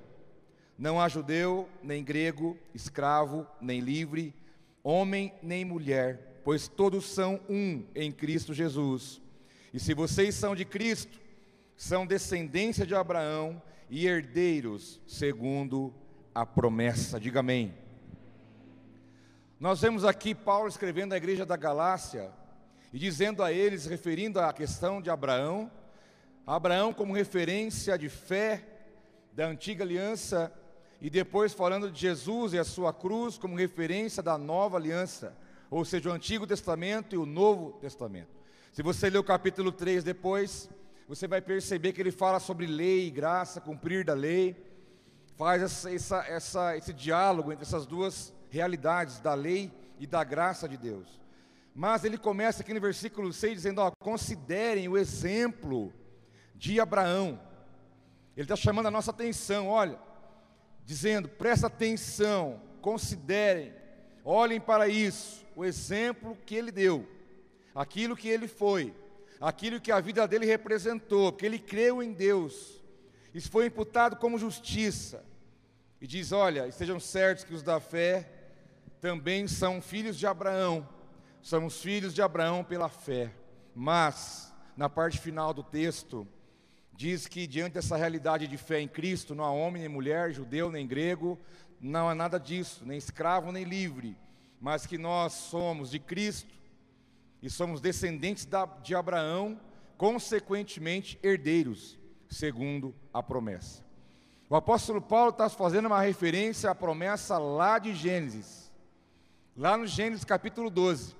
Não 0.79 0.99
há 0.99 1.11
judeu, 1.11 1.69
nem 1.83 2.03
grego, 2.03 2.57
escravo, 2.73 3.47
nem 3.61 3.79
livre, 3.79 4.35
homem, 4.83 5.33
nem 5.43 5.65
mulher, 5.65 6.41
pois 6.45 6.69
todos 6.69 7.07
são 7.07 7.41
um 7.49 7.85
em 7.95 8.11
Cristo 8.11 8.53
Jesus. 8.53 9.21
E 9.73 9.81
se 9.81 9.95
vocês 9.95 10.35
são 10.35 10.55
de 10.55 10.65
Cristo, 10.65 11.21
são 11.77 12.07
descendência 12.07 12.87
de 12.87 12.95
Abraão 12.95 13.63
e 13.89 14.07
herdeiros 14.07 15.01
segundo 15.07 15.95
a 16.35 16.45
promessa. 16.45 17.19
Diga 17.21 17.41
amém. 17.41 17.75
Nós 19.59 19.81
vemos 19.81 20.05
aqui 20.05 20.35
Paulo 20.35 20.69
escrevendo 20.69 21.13
à 21.13 21.17
igreja 21.17 21.47
da 21.47 21.57
Galácia 21.57 22.31
e 22.93 22.99
dizendo 22.99 23.43
a 23.43 23.53
eles, 23.53 23.87
referindo 23.87 24.41
à 24.41 24.53
questão 24.53 25.01
de 25.01 25.09
Abraão, 25.09 25.71
Abraão 26.47 26.93
como 26.93 27.15
referência 27.15 27.97
de 27.97 28.09
fé 28.09 28.67
da 29.33 29.47
antiga 29.47 29.85
aliança, 29.85 30.53
e 31.03 31.11
depois 31.11 31.53
falando 31.53 31.91
de 31.91 32.01
Jesus 32.01 32.53
e 32.53 32.59
a 32.61 32.65
sua 32.65 32.93
cruz 32.93 33.37
como 33.37 33.57
referência 33.57 34.23
da 34.23 34.39
nova 34.39 34.77
aliança, 34.77 35.37
ou 35.69 35.85
seja, 35.85 36.09
o 36.09 36.13
Antigo 36.13 36.47
Testamento 36.47 37.17
e 37.17 37.19
o 37.19 37.27
Novo 37.27 37.73
Testamento. 37.73 38.29
Se 38.73 38.85
você 38.85 39.11
ler 39.11 39.19
o 39.19 39.25
capítulo 39.25 39.73
3 39.73 40.05
depois, 40.05 40.71
você 41.09 41.27
vai 41.27 41.41
perceber 41.41 41.93
que 41.93 42.01
ele 42.01 42.13
fala 42.13 42.39
sobre 42.39 42.67
lei 42.67 43.09
e 43.09 43.11
graça, 43.11 43.61
cumprir 43.61 44.05
da 44.05 44.15
lei, 44.15 44.57
faz 45.37 45.61
essa, 45.61 45.93
essa, 45.93 46.19
essa, 46.29 46.77
esse 46.77 46.93
diálogo 46.93 47.51
entre 47.51 47.65
essas 47.65 47.85
duas 47.85 48.33
realidades 48.49 49.19
da 49.19 49.35
lei 49.35 49.73
e 49.99 50.07
da 50.07 50.23
graça 50.23 50.69
de 50.69 50.77
Deus. 50.77 51.21
Mas 51.75 52.05
ele 52.05 52.17
começa 52.17 52.63
aqui 52.63 52.73
no 52.73 52.81
versículo 52.81 53.33
6 53.33 53.55
dizendo: 53.55 53.81
ó, 53.81 53.91
considerem 53.99 54.87
o 54.87 54.97
exemplo 54.97 55.93
de 56.55 56.79
Abraão. 56.79 57.41
Ele 58.37 58.45
está 58.45 58.55
chamando 58.55 58.87
a 58.87 58.91
nossa 58.91 59.11
atenção, 59.11 59.67
olha, 59.67 59.99
dizendo: 60.85 61.29
presta 61.29 61.67
atenção, 61.67 62.61
considerem, 62.81 63.73
olhem 64.25 64.61
para 64.61 64.89
isso, 64.89 65.47
o 65.55 65.65
exemplo 65.65 66.37
que 66.47 66.55
ele 66.55 66.73
deu, 66.73 67.09
aquilo 67.75 68.17
que 68.17 68.29
ele 68.29 68.49
foi, 68.49 68.95
aquilo 69.41 69.81
que 69.81 69.93
a 69.93 70.01
vida 70.01 70.27
dele 70.27 70.47
representou, 70.47 71.33
porque 71.33 71.47
ele 71.47 71.59
creu 71.59 72.03
em 72.03 72.13
Deus, 72.13 72.83
isso 73.35 73.51
foi 73.51 73.67
imputado 73.67 74.17
como 74.17 74.39
justiça. 74.39 75.25
E 76.01 76.07
diz: 76.07 76.33
olha, 76.33 76.67
estejam 76.67 76.99
certos 76.99 77.45
que 77.45 77.55
os 77.55 77.63
da 77.63 77.79
fé 77.81 78.29
também 79.01 79.49
são 79.49 79.81
filhos 79.81 80.19
de 80.19 80.27
Abraão, 80.27 80.89
somos 81.41 81.81
filhos 81.81 82.15
de 82.15 82.21
Abraão 82.21 82.63
pela 82.65 82.89
fé. 82.89 83.33
Mas, 83.75 84.53
na 84.77 84.89
parte 84.89 85.19
final 85.19 85.55
do 85.55 85.63
texto, 85.63 86.27
diz 86.95 87.27
que 87.27 87.47
diante 87.47 87.75
dessa 87.75 87.97
realidade 87.97 88.47
de 88.47 88.57
fé 88.57 88.81
em 88.81 88.89
Cristo, 88.89 89.35
não 89.35 89.45
há 89.45 89.51
homem 89.51 89.83
nem 89.83 89.89
mulher, 89.89 90.33
judeu 90.33 90.71
nem 90.71 90.87
grego, 90.87 91.39
não 91.81 92.09
há 92.09 92.15
nada 92.15 92.39
disso, 92.39 92.85
nem 92.85 92.97
escravo 92.97 93.51
nem 93.51 93.65
livre, 93.65 94.17
mas 94.61 94.87
que 94.87 94.99
nós 94.99 95.33
somos 95.33 95.91
de 95.91 95.99
Cristo 95.99 96.55
e 97.43 97.51
somos 97.51 97.81
descendentes 97.81 98.49
de 98.83 98.95
Abraão, 98.95 99.59
consequentemente 99.97 101.19
herdeiros, 101.23 101.99
segundo 102.29 102.95
a 103.13 103.23
promessa. 103.23 103.85
O 104.49 104.55
apóstolo 104.55 105.01
Paulo 105.01 105.31
está 105.31 105.49
fazendo 105.49 105.87
uma 105.87 106.01
referência 106.01 106.71
à 106.71 106.75
promessa 106.75 107.39
lá 107.39 107.79
de 107.79 107.95
Gênesis 107.95 108.63
Lá 109.55 109.77
no 109.77 109.87
Gênesis 109.87 110.25
capítulo 110.25 110.71
12, 110.71 111.15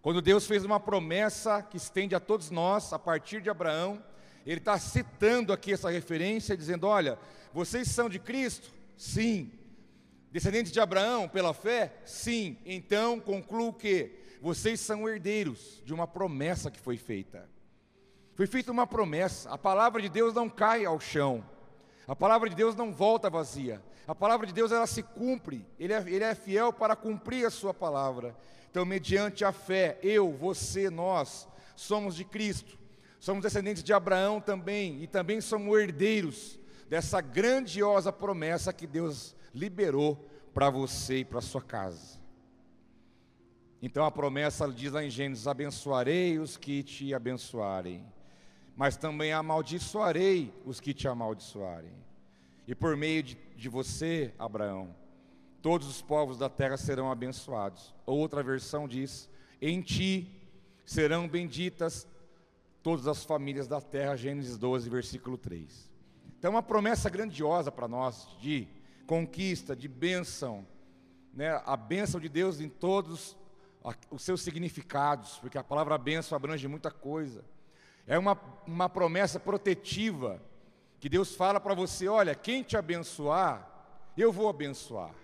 quando 0.00 0.22
Deus 0.22 0.46
fez 0.46 0.64
uma 0.64 0.78
promessa 0.78 1.60
que 1.60 1.76
estende 1.76 2.14
a 2.14 2.20
todos 2.20 2.52
nós, 2.52 2.92
a 2.92 3.00
partir 3.00 3.42
de 3.42 3.50
Abraão, 3.50 4.00
ele 4.46 4.58
está 4.58 4.78
citando 4.78 5.52
aqui 5.52 5.72
essa 5.72 5.90
referência, 5.90 6.56
dizendo: 6.56 6.86
Olha, 6.86 7.18
vocês 7.52 7.88
são 7.88 8.08
de 8.08 8.18
Cristo? 8.18 8.72
Sim. 8.96 9.50
Descendentes 10.30 10.72
de 10.72 10.80
Abraão 10.80 11.28
pela 11.28 11.52
fé? 11.52 11.92
Sim. 12.04 12.56
Então 12.64 13.20
concluo 13.20 13.72
que 13.72 14.18
vocês 14.40 14.80
são 14.80 15.08
herdeiros 15.08 15.82
de 15.84 15.94
uma 15.94 16.06
promessa 16.06 16.70
que 16.70 16.80
foi 16.80 16.96
feita. 16.96 17.48
Foi 18.34 18.46
feita 18.46 18.72
uma 18.72 18.86
promessa, 18.86 19.50
a 19.50 19.58
palavra 19.58 20.00
de 20.00 20.08
Deus 20.08 20.32
não 20.32 20.48
cai 20.48 20.86
ao 20.86 20.98
chão, 20.98 21.44
a 22.08 22.16
palavra 22.16 22.48
de 22.48 22.56
Deus 22.56 22.74
não 22.74 22.90
volta 22.90 23.28
vazia, 23.28 23.82
a 24.06 24.14
palavra 24.14 24.46
de 24.46 24.54
Deus 24.54 24.72
ela 24.72 24.86
se 24.86 25.02
cumpre, 25.02 25.66
ele 25.78 25.92
é, 25.92 25.98
ele 26.06 26.24
é 26.24 26.34
fiel 26.34 26.72
para 26.72 26.96
cumprir 26.96 27.46
a 27.46 27.50
sua 27.50 27.74
palavra. 27.74 28.34
Então, 28.70 28.86
mediante 28.86 29.44
a 29.44 29.52
fé, 29.52 29.98
eu, 30.02 30.32
você, 30.32 30.88
nós, 30.88 31.46
somos 31.76 32.16
de 32.16 32.24
Cristo, 32.24 32.78
somos 33.22 33.44
descendentes 33.44 33.84
de 33.84 33.92
Abraão 33.92 34.40
também, 34.40 35.00
e 35.00 35.06
também 35.06 35.40
somos 35.40 35.78
herdeiros 35.78 36.58
dessa 36.88 37.20
grandiosa 37.20 38.12
promessa 38.12 38.72
que 38.72 38.84
Deus 38.84 39.36
liberou 39.54 40.28
para 40.52 40.68
você 40.68 41.18
e 41.18 41.24
para 41.24 41.40
sua 41.40 41.62
casa. 41.62 42.20
Então 43.80 44.04
a 44.04 44.10
promessa 44.10 44.68
diz 44.72 44.90
lá 44.90 45.04
em 45.04 45.08
Gênesis: 45.08 45.46
abençoarei 45.46 46.40
os 46.40 46.56
que 46.56 46.82
te 46.82 47.14
abençoarem, 47.14 48.04
mas 48.74 48.96
também 48.96 49.32
amaldiçoarei 49.32 50.52
os 50.64 50.80
que 50.80 50.92
te 50.92 51.06
amaldiçoarem. 51.06 51.94
E 52.66 52.74
por 52.74 52.96
meio 52.96 53.22
de, 53.22 53.38
de 53.54 53.68
você, 53.68 54.34
Abraão, 54.36 54.96
todos 55.62 55.86
os 55.86 56.02
povos 56.02 56.38
da 56.38 56.48
terra 56.48 56.76
serão 56.76 57.08
abençoados. 57.08 57.94
Outra 58.04 58.42
versão 58.42 58.88
diz: 58.88 59.30
em 59.60 59.80
ti 59.80 60.42
serão 60.84 61.28
benditas 61.28 62.04
todas 62.82 63.06
as 63.06 63.24
famílias 63.24 63.68
da 63.68 63.80
terra, 63.80 64.16
Gênesis 64.16 64.58
12, 64.58 64.90
versículo 64.90 65.38
3. 65.38 65.90
Então, 66.38 66.50
uma 66.50 66.62
promessa 66.62 67.08
grandiosa 67.08 67.70
para 67.70 67.86
nós 67.86 68.28
de 68.40 68.66
conquista, 69.06 69.76
de 69.76 69.86
bênção, 69.86 70.66
né? 71.32 71.62
a 71.64 71.76
bênção 71.76 72.20
de 72.20 72.28
Deus 72.28 72.60
em 72.60 72.68
todos 72.68 73.36
os 74.10 74.22
seus 74.22 74.42
significados, 74.42 75.38
porque 75.38 75.58
a 75.58 75.64
palavra 75.64 75.96
bênção 75.96 76.36
abrange 76.36 76.66
muita 76.66 76.90
coisa. 76.90 77.44
É 78.06 78.18
uma, 78.18 78.38
uma 78.66 78.88
promessa 78.88 79.38
protetiva 79.38 80.42
que 80.98 81.08
Deus 81.08 81.34
fala 81.34 81.60
para 81.60 81.74
você: 81.74 82.08
olha, 82.08 82.34
quem 82.34 82.62
te 82.62 82.76
abençoar, 82.76 83.68
eu 84.16 84.32
vou 84.32 84.48
abençoar, 84.48 85.14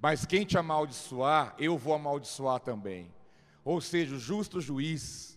mas 0.00 0.24
quem 0.24 0.44
te 0.44 0.58
amaldiçoar, 0.58 1.54
eu 1.58 1.76
vou 1.76 1.94
amaldiçoar 1.94 2.60
também. 2.60 3.12
Ou 3.64 3.80
seja, 3.80 4.14
o 4.14 4.18
justo 4.18 4.60
juiz, 4.60 5.33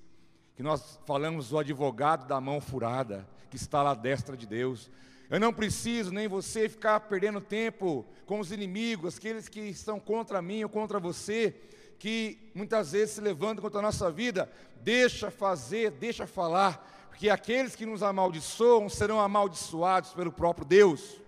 que 0.58 0.64
nós 0.64 1.00
falamos 1.06 1.54
o 1.54 1.60
advogado 1.60 2.28
da 2.28 2.42
mão 2.42 2.60
furada, 2.60 3.28
que 3.48 3.56
está 3.56 3.84
lá 3.84 3.92
à 3.92 3.94
destra 3.94 4.36
de 4.36 4.48
Deus. 4.48 4.90
Eu 5.30 5.40
não 5.40 5.54
preciso 5.54 6.12
nem 6.12 6.28
você 6.28 6.68
ficar 6.68 7.00
perdendo 7.02 7.40
tempo 7.40 8.04
com 8.26 8.40
os 8.40 8.52
inimigos, 8.52 9.18
aqueles 9.18 9.48
que 9.48 9.60
estão 9.60 10.00
contra 10.00 10.42
mim 10.42 10.64
ou 10.64 10.70
contra 10.70 11.00
você, 11.00 11.56
que 12.00 12.50
muitas 12.56 12.94
vezes 12.94 13.14
se 13.14 13.22
levantam 13.22 13.62
contra 13.62 13.78
a 13.78 13.84
nossa 13.84 14.10
vida. 14.10 14.52
Deixa 14.82 15.30
fazer, 15.30 15.92
deixa 15.92 16.26
falar, 16.26 17.08
porque 17.10 17.30
aqueles 17.30 17.76
que 17.76 17.86
nos 17.86 18.02
amaldiçoam 18.02 18.90
serão 18.90 19.22
amaldiçoados 19.22 20.12
pelo 20.14 20.32
próprio 20.32 20.66
Deus. 20.66 21.22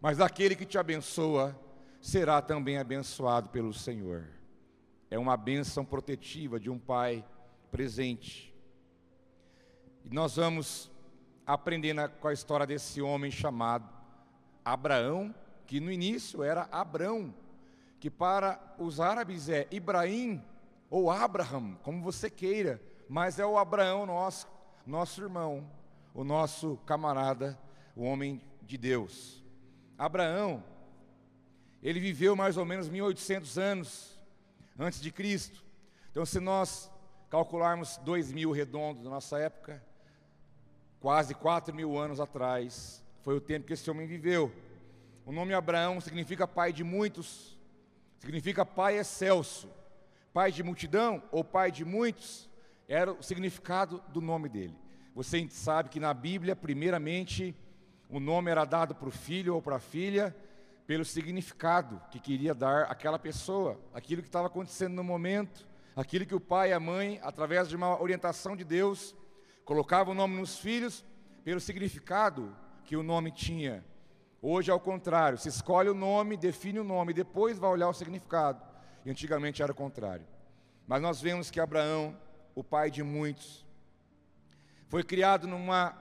mas 0.00 0.20
aquele 0.20 0.56
que 0.56 0.64
te 0.64 0.78
abençoa 0.78 1.54
será 2.00 2.40
também 2.40 2.78
abençoado 2.78 3.50
pelo 3.50 3.74
Senhor. 3.74 4.24
É 5.10 5.18
uma 5.18 5.36
bênção 5.36 5.84
protetiva 5.84 6.58
de 6.58 6.70
um 6.70 6.78
pai 6.78 7.22
presente. 7.70 8.54
E 10.04 10.14
nós 10.14 10.36
vamos 10.36 10.90
aprendendo 11.46 12.08
com 12.20 12.28
a 12.28 12.32
história 12.32 12.66
desse 12.66 13.00
homem 13.00 13.30
chamado 13.30 13.88
Abraão, 14.64 15.34
que 15.66 15.80
no 15.80 15.90
início 15.90 16.42
era 16.42 16.68
Abrão, 16.70 17.34
que 18.00 18.10
para 18.10 18.74
os 18.78 19.00
árabes 19.00 19.48
é 19.48 19.66
Ibrahim 19.70 20.42
ou 20.90 21.10
Abraham, 21.10 21.76
como 21.82 22.02
você 22.02 22.30
queira, 22.30 22.80
mas 23.08 23.38
é 23.38 23.46
o 23.46 23.58
Abraão 23.58 24.06
nosso, 24.06 24.46
nosso 24.86 25.22
irmão, 25.22 25.70
o 26.14 26.24
nosso 26.24 26.76
camarada, 26.86 27.58
o 27.94 28.02
homem 28.02 28.40
de 28.62 28.76
Deus. 28.76 29.44
Abraão, 29.96 30.62
ele 31.82 32.00
viveu 32.00 32.36
mais 32.36 32.56
ou 32.56 32.64
menos 32.64 32.88
1800 32.88 33.58
anos 33.58 34.20
antes 34.78 35.00
de 35.00 35.10
Cristo. 35.10 35.64
Então, 36.10 36.24
se 36.24 36.40
nós 36.40 36.90
calcularmos 37.30 37.98
dois 37.98 38.32
mil 38.32 38.50
redondos 38.50 39.02
da 39.02 39.10
nossa 39.10 39.38
época, 39.38 39.82
quase 41.00 41.34
quatro 41.34 41.74
mil 41.74 41.98
anos 41.98 42.20
atrás, 42.20 43.04
foi 43.22 43.36
o 43.36 43.40
tempo 43.40 43.66
que 43.66 43.74
esse 43.74 43.90
homem 43.90 44.06
viveu. 44.06 44.52
O 45.26 45.32
nome 45.32 45.52
Abraão 45.52 46.00
significa 46.00 46.48
pai 46.48 46.72
de 46.72 46.82
muitos, 46.82 47.58
significa 48.18 48.64
pai 48.64 48.98
excelso, 48.98 49.68
pai 50.32 50.50
de 50.50 50.62
multidão 50.62 51.22
ou 51.30 51.44
pai 51.44 51.70
de 51.70 51.84
muitos, 51.84 52.48
era 52.88 53.12
o 53.12 53.22
significado 53.22 54.02
do 54.08 54.20
nome 54.20 54.48
dele. 54.48 54.74
Você 55.14 55.46
sabe 55.50 55.90
que 55.90 56.00
na 56.00 56.14
Bíblia, 56.14 56.56
primeiramente, 56.56 57.54
o 58.08 58.18
nome 58.18 58.50
era 58.50 58.64
dado 58.64 58.94
para 58.94 59.08
o 59.08 59.12
filho 59.12 59.54
ou 59.54 59.60
para 59.60 59.76
a 59.76 59.80
filha 59.80 60.34
pelo 60.86 61.04
significado 61.04 62.00
que 62.10 62.18
queria 62.18 62.54
dar 62.54 62.84
aquela 62.84 63.18
pessoa, 63.18 63.78
aquilo 63.92 64.22
que 64.22 64.28
estava 64.28 64.46
acontecendo 64.46 64.94
no 64.94 65.04
momento, 65.04 65.68
aquilo 66.00 66.24
que 66.24 66.34
o 66.34 66.40
pai 66.40 66.70
e 66.70 66.72
a 66.72 66.78
mãe, 66.78 67.18
através 67.24 67.68
de 67.68 67.74
uma 67.74 68.00
orientação 68.00 68.54
de 68.54 68.62
Deus, 68.62 69.16
colocavam 69.64 70.12
o 70.12 70.16
nome 70.16 70.36
nos 70.36 70.56
filhos 70.56 71.04
pelo 71.42 71.58
significado 71.58 72.56
que 72.84 72.96
o 72.96 73.02
nome 73.02 73.32
tinha. 73.32 73.84
Hoje 74.40 74.70
é 74.70 74.74
o 74.74 74.78
contrário, 74.78 75.36
se 75.36 75.48
escolhe 75.48 75.88
o 75.88 75.94
nome, 75.94 76.36
define 76.36 76.78
o 76.78 76.84
nome, 76.84 77.12
depois 77.12 77.58
vai 77.58 77.68
olhar 77.68 77.88
o 77.88 77.92
significado. 77.92 78.62
E 79.04 79.10
antigamente 79.10 79.60
era 79.60 79.72
o 79.72 79.74
contrário. 79.74 80.24
Mas 80.86 81.02
nós 81.02 81.20
vemos 81.20 81.50
que 81.50 81.58
Abraão, 81.58 82.16
o 82.54 82.62
pai 82.62 82.92
de 82.92 83.02
muitos, 83.02 83.66
foi 84.86 85.02
criado 85.02 85.48
numa. 85.48 85.96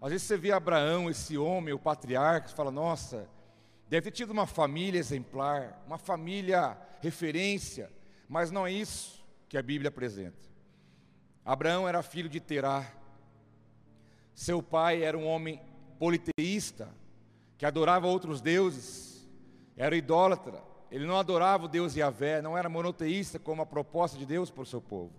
Às 0.00 0.12
vezes 0.12 0.26
você 0.26 0.38
vê 0.38 0.50
Abraão, 0.50 1.10
esse 1.10 1.36
homem, 1.36 1.74
o 1.74 1.78
patriarca, 1.78 2.48
fala, 2.48 2.70
nossa, 2.70 3.28
deve 3.86 4.10
ter 4.10 4.16
tido 4.16 4.30
uma 4.30 4.46
família 4.46 4.98
exemplar, 4.98 5.82
uma 5.86 5.98
família 5.98 6.76
referência, 7.02 7.90
mas 8.28 8.50
não 8.50 8.66
é 8.66 8.72
isso 8.72 9.16
que 9.48 9.56
a 9.56 9.62
Bíblia 9.62 9.88
apresenta. 9.88 10.46
Abraão 11.44 11.88
era 11.88 12.02
filho 12.02 12.28
de 12.28 12.40
Terá, 12.40 12.92
seu 14.34 14.62
pai 14.62 15.02
era 15.02 15.16
um 15.16 15.26
homem 15.26 15.62
politeísta, 15.98 16.88
que 17.56 17.64
adorava 17.64 18.06
outros 18.06 18.40
deuses, 18.40 19.26
era 19.76 19.96
idólatra, 19.96 20.62
ele 20.90 21.06
não 21.06 21.18
adorava 21.18 21.64
o 21.64 21.68
Deus 21.68 21.96
Yahvé, 21.96 22.42
não 22.42 22.56
era 22.56 22.68
monoteísta 22.68 23.38
como 23.38 23.62
a 23.62 23.66
proposta 23.66 24.18
de 24.18 24.26
Deus 24.26 24.50
para 24.50 24.62
o 24.62 24.66
seu 24.66 24.80
povo. 24.80 25.12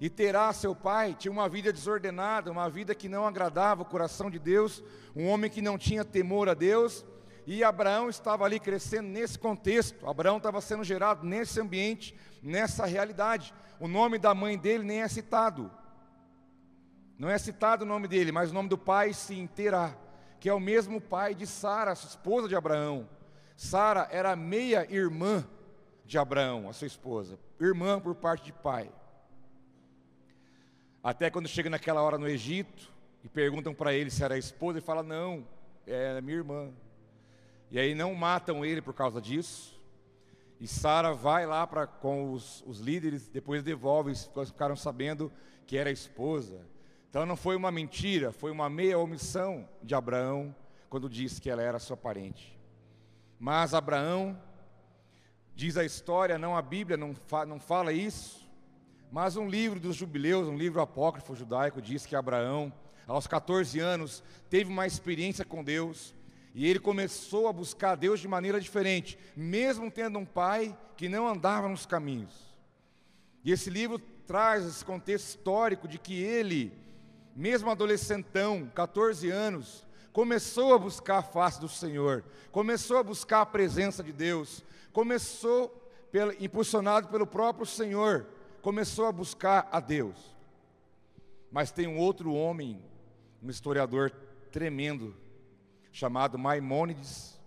E 0.00 0.08
Terá, 0.08 0.52
seu 0.52 0.74
pai, 0.74 1.14
tinha 1.18 1.30
uma 1.30 1.48
vida 1.48 1.72
desordenada, 1.72 2.50
uma 2.50 2.68
vida 2.68 2.94
que 2.94 3.08
não 3.08 3.26
agradava 3.26 3.82
o 3.82 3.86
coração 3.86 4.30
de 4.30 4.38
Deus, 4.38 4.82
um 5.14 5.28
homem 5.28 5.50
que 5.50 5.60
não 5.60 5.76
tinha 5.76 6.04
temor 6.04 6.48
a 6.48 6.54
Deus, 6.54 7.04
e 7.52 7.64
Abraão 7.64 8.08
estava 8.08 8.44
ali 8.44 8.60
crescendo 8.60 9.08
nesse 9.08 9.36
contexto, 9.36 10.08
Abraão 10.08 10.36
estava 10.36 10.60
sendo 10.60 10.84
gerado 10.84 11.26
nesse 11.26 11.60
ambiente, 11.60 12.14
nessa 12.40 12.86
realidade. 12.86 13.52
O 13.80 13.88
nome 13.88 14.20
da 14.20 14.32
mãe 14.32 14.56
dele 14.56 14.84
nem 14.84 15.02
é 15.02 15.08
citado, 15.08 15.68
não 17.18 17.28
é 17.28 17.36
citado 17.36 17.84
o 17.84 17.88
nome 17.88 18.06
dele, 18.06 18.30
mas 18.30 18.52
o 18.52 18.54
nome 18.54 18.68
do 18.68 18.78
pai, 18.78 19.12
sim, 19.12 19.48
Terá, 19.48 19.96
que 20.38 20.48
é 20.48 20.54
o 20.54 20.60
mesmo 20.60 21.00
pai 21.00 21.34
de 21.34 21.44
Sara, 21.44 21.92
esposa 21.92 22.46
de 22.46 22.54
Abraão. 22.54 23.08
Sara 23.56 24.06
era 24.12 24.36
meia-irmã 24.36 25.44
de 26.04 26.18
Abraão, 26.18 26.68
a 26.68 26.72
sua 26.72 26.86
esposa, 26.86 27.36
irmã 27.60 27.98
por 27.98 28.14
parte 28.14 28.44
de 28.44 28.52
pai. 28.52 28.88
Até 31.02 31.30
quando 31.30 31.48
chega 31.48 31.68
naquela 31.68 32.00
hora 32.00 32.16
no 32.16 32.28
Egito 32.28 32.92
e 33.24 33.28
perguntam 33.28 33.74
para 33.74 33.92
ele 33.92 34.08
se 34.08 34.22
era 34.22 34.38
esposa, 34.38 34.78
ele 34.78 34.86
fala: 34.86 35.02
Não, 35.02 35.44
é 35.84 36.20
minha 36.20 36.36
irmã. 36.36 36.70
E 37.70 37.78
aí 37.78 37.94
não 37.94 38.14
matam 38.14 38.64
ele 38.64 38.82
por 38.82 38.94
causa 38.94 39.20
disso. 39.20 39.78
E 40.60 40.66
Sara 40.66 41.14
vai 41.14 41.46
lá 41.46 41.66
pra, 41.66 41.86
com 41.86 42.32
os, 42.32 42.62
os 42.66 42.80
líderes, 42.80 43.28
depois 43.28 43.62
devolve, 43.62 44.12
ficaram 44.46 44.76
sabendo 44.76 45.32
que 45.66 45.76
era 45.76 45.90
esposa. 45.90 46.60
Então 47.08 47.24
não 47.24 47.36
foi 47.36 47.56
uma 47.56 47.70
mentira, 47.70 48.32
foi 48.32 48.50
uma 48.50 48.68
meia 48.68 48.98
omissão 48.98 49.68
de 49.82 49.94
Abraão 49.94 50.54
quando 50.88 51.08
disse 51.08 51.40
que 51.40 51.48
ela 51.48 51.62
era 51.62 51.78
sua 51.78 51.96
parente. 51.96 52.58
Mas 53.38 53.72
Abraão, 53.72 54.38
diz 55.54 55.76
a 55.76 55.84
história, 55.84 56.38
não 56.38 56.56
a 56.56 56.60
Bíblia, 56.60 56.96
não, 56.96 57.14
fa, 57.14 57.46
não 57.46 57.58
fala 57.58 57.92
isso, 57.92 58.46
mas 59.10 59.36
um 59.36 59.48
livro 59.48 59.80
dos 59.80 59.96
jubileus, 59.96 60.46
um 60.46 60.56
livro 60.56 60.80
apócrifo 60.80 61.34
judaico, 61.34 61.80
diz 61.80 62.04
que 62.04 62.14
Abraão, 62.14 62.72
aos 63.06 63.26
14 63.26 63.80
anos, 63.80 64.22
teve 64.48 64.70
uma 64.70 64.86
experiência 64.86 65.44
com 65.44 65.64
Deus 65.64 66.14
e 66.54 66.66
ele 66.66 66.78
começou 66.78 67.48
a 67.48 67.52
buscar 67.52 67.94
Deus 67.94 68.20
de 68.20 68.26
maneira 68.26 68.60
diferente, 68.60 69.18
mesmo 69.36 69.90
tendo 69.90 70.18
um 70.18 70.24
pai 70.24 70.76
que 70.96 71.08
não 71.08 71.28
andava 71.28 71.68
nos 71.68 71.86
caminhos. 71.86 72.34
E 73.44 73.52
esse 73.52 73.70
livro 73.70 73.98
traz 74.26 74.66
esse 74.66 74.84
contexto 74.84 75.28
histórico 75.28 75.88
de 75.88 75.98
que 75.98 76.20
ele, 76.22 76.72
mesmo 77.34 77.70
adolescentão, 77.70 78.70
14 78.74 79.30
anos, 79.30 79.86
começou 80.12 80.74
a 80.74 80.78
buscar 80.78 81.18
a 81.18 81.22
face 81.22 81.60
do 81.60 81.68
Senhor, 81.68 82.24
começou 82.50 82.98
a 82.98 83.02
buscar 83.02 83.42
a 83.42 83.46
presença 83.46 84.02
de 84.02 84.12
Deus, 84.12 84.64
começou, 84.92 85.68
pelo, 86.10 86.32
impulsionado 86.42 87.08
pelo 87.08 87.26
próprio 87.26 87.64
Senhor, 87.64 88.26
começou 88.60 89.06
a 89.06 89.12
buscar 89.12 89.68
a 89.70 89.78
Deus. 89.78 90.36
Mas 91.50 91.70
tem 91.70 91.86
um 91.86 91.98
outro 91.98 92.32
homem, 92.34 92.82
um 93.42 93.48
historiador 93.48 94.10
tremendo, 94.50 95.16
chamado 95.92 96.38
Maimônides, 96.38 97.38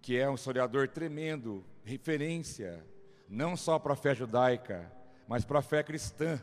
que 0.00 0.18
é 0.18 0.28
um 0.28 0.34
historiador 0.34 0.88
tremendo, 0.88 1.64
referência, 1.84 2.84
não 3.28 3.56
só 3.56 3.78
para 3.78 3.92
a 3.92 3.96
fé 3.96 4.14
judaica, 4.14 4.90
mas 5.26 5.44
para 5.44 5.60
a 5.60 5.62
fé 5.62 5.82
cristã. 5.82 6.40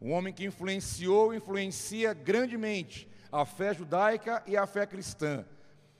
Um 0.00 0.12
homem 0.12 0.32
que 0.32 0.44
influenciou, 0.44 1.34
influencia 1.34 2.12
grandemente 2.12 3.08
a 3.32 3.46
fé 3.46 3.72
judaica 3.72 4.42
e 4.46 4.56
a 4.56 4.66
fé 4.66 4.86
cristã. 4.86 5.44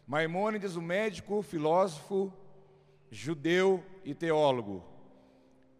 Maimônides, 0.06 0.76
o 0.76 0.82
médico, 0.82 1.40
filósofo, 1.40 2.30
judeu 3.10 3.82
e 4.04 4.14
teólogo. 4.14 4.84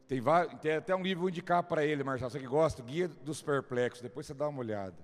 Tem, 0.09 0.23
tem 0.61 0.73
até 0.77 0.97
um 0.97 1.03
livro 1.03 1.29
indicar 1.29 1.63
para 1.63 1.85
ele, 1.85 2.03
Marcelo, 2.03 2.31
você 2.31 2.39
que 2.39 2.47
gosta, 2.47 2.83
Guia 2.83 3.09
dos 3.09 3.43
Perplexos, 3.43 4.03
depois 4.03 4.27
você 4.27 4.33
dá 4.33 4.49
uma 4.49 4.61
olhada. 4.61 4.97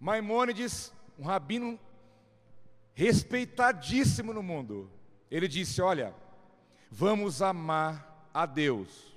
Maimônides, 0.00 0.92
um 1.18 1.24
rabino 1.24 1.78
respeitadíssimo 2.98 4.32
no 4.32 4.42
mundo, 4.42 4.90
ele 5.30 5.46
disse: 5.46 5.80
Olha, 5.80 6.12
vamos 6.90 7.40
amar 7.40 8.28
a 8.34 8.44
Deus 8.44 9.16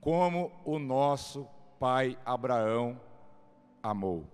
como 0.00 0.50
o 0.64 0.76
nosso 0.76 1.46
pai 1.78 2.18
Abraão 2.24 3.00
amou. 3.80 4.26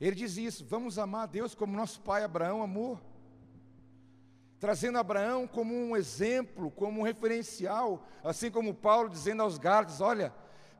Ele 0.00 0.16
diz 0.16 0.38
isso: 0.38 0.64
vamos 0.64 0.98
amar 0.98 1.24
a 1.24 1.26
Deus 1.26 1.54
como 1.54 1.76
nosso 1.76 2.00
pai 2.00 2.24
Abraão 2.24 2.62
amou 2.62 2.98
trazendo 4.58 4.98
Abraão 4.98 5.46
como 5.46 5.74
um 5.74 5.94
exemplo, 5.94 6.70
como 6.70 7.00
um 7.00 7.04
referencial, 7.04 8.02
assim 8.24 8.50
como 8.50 8.72
Paulo 8.72 9.10
dizendo 9.10 9.42
aos 9.42 9.58
Gálatas: 9.58 10.00
olha, 10.00 10.32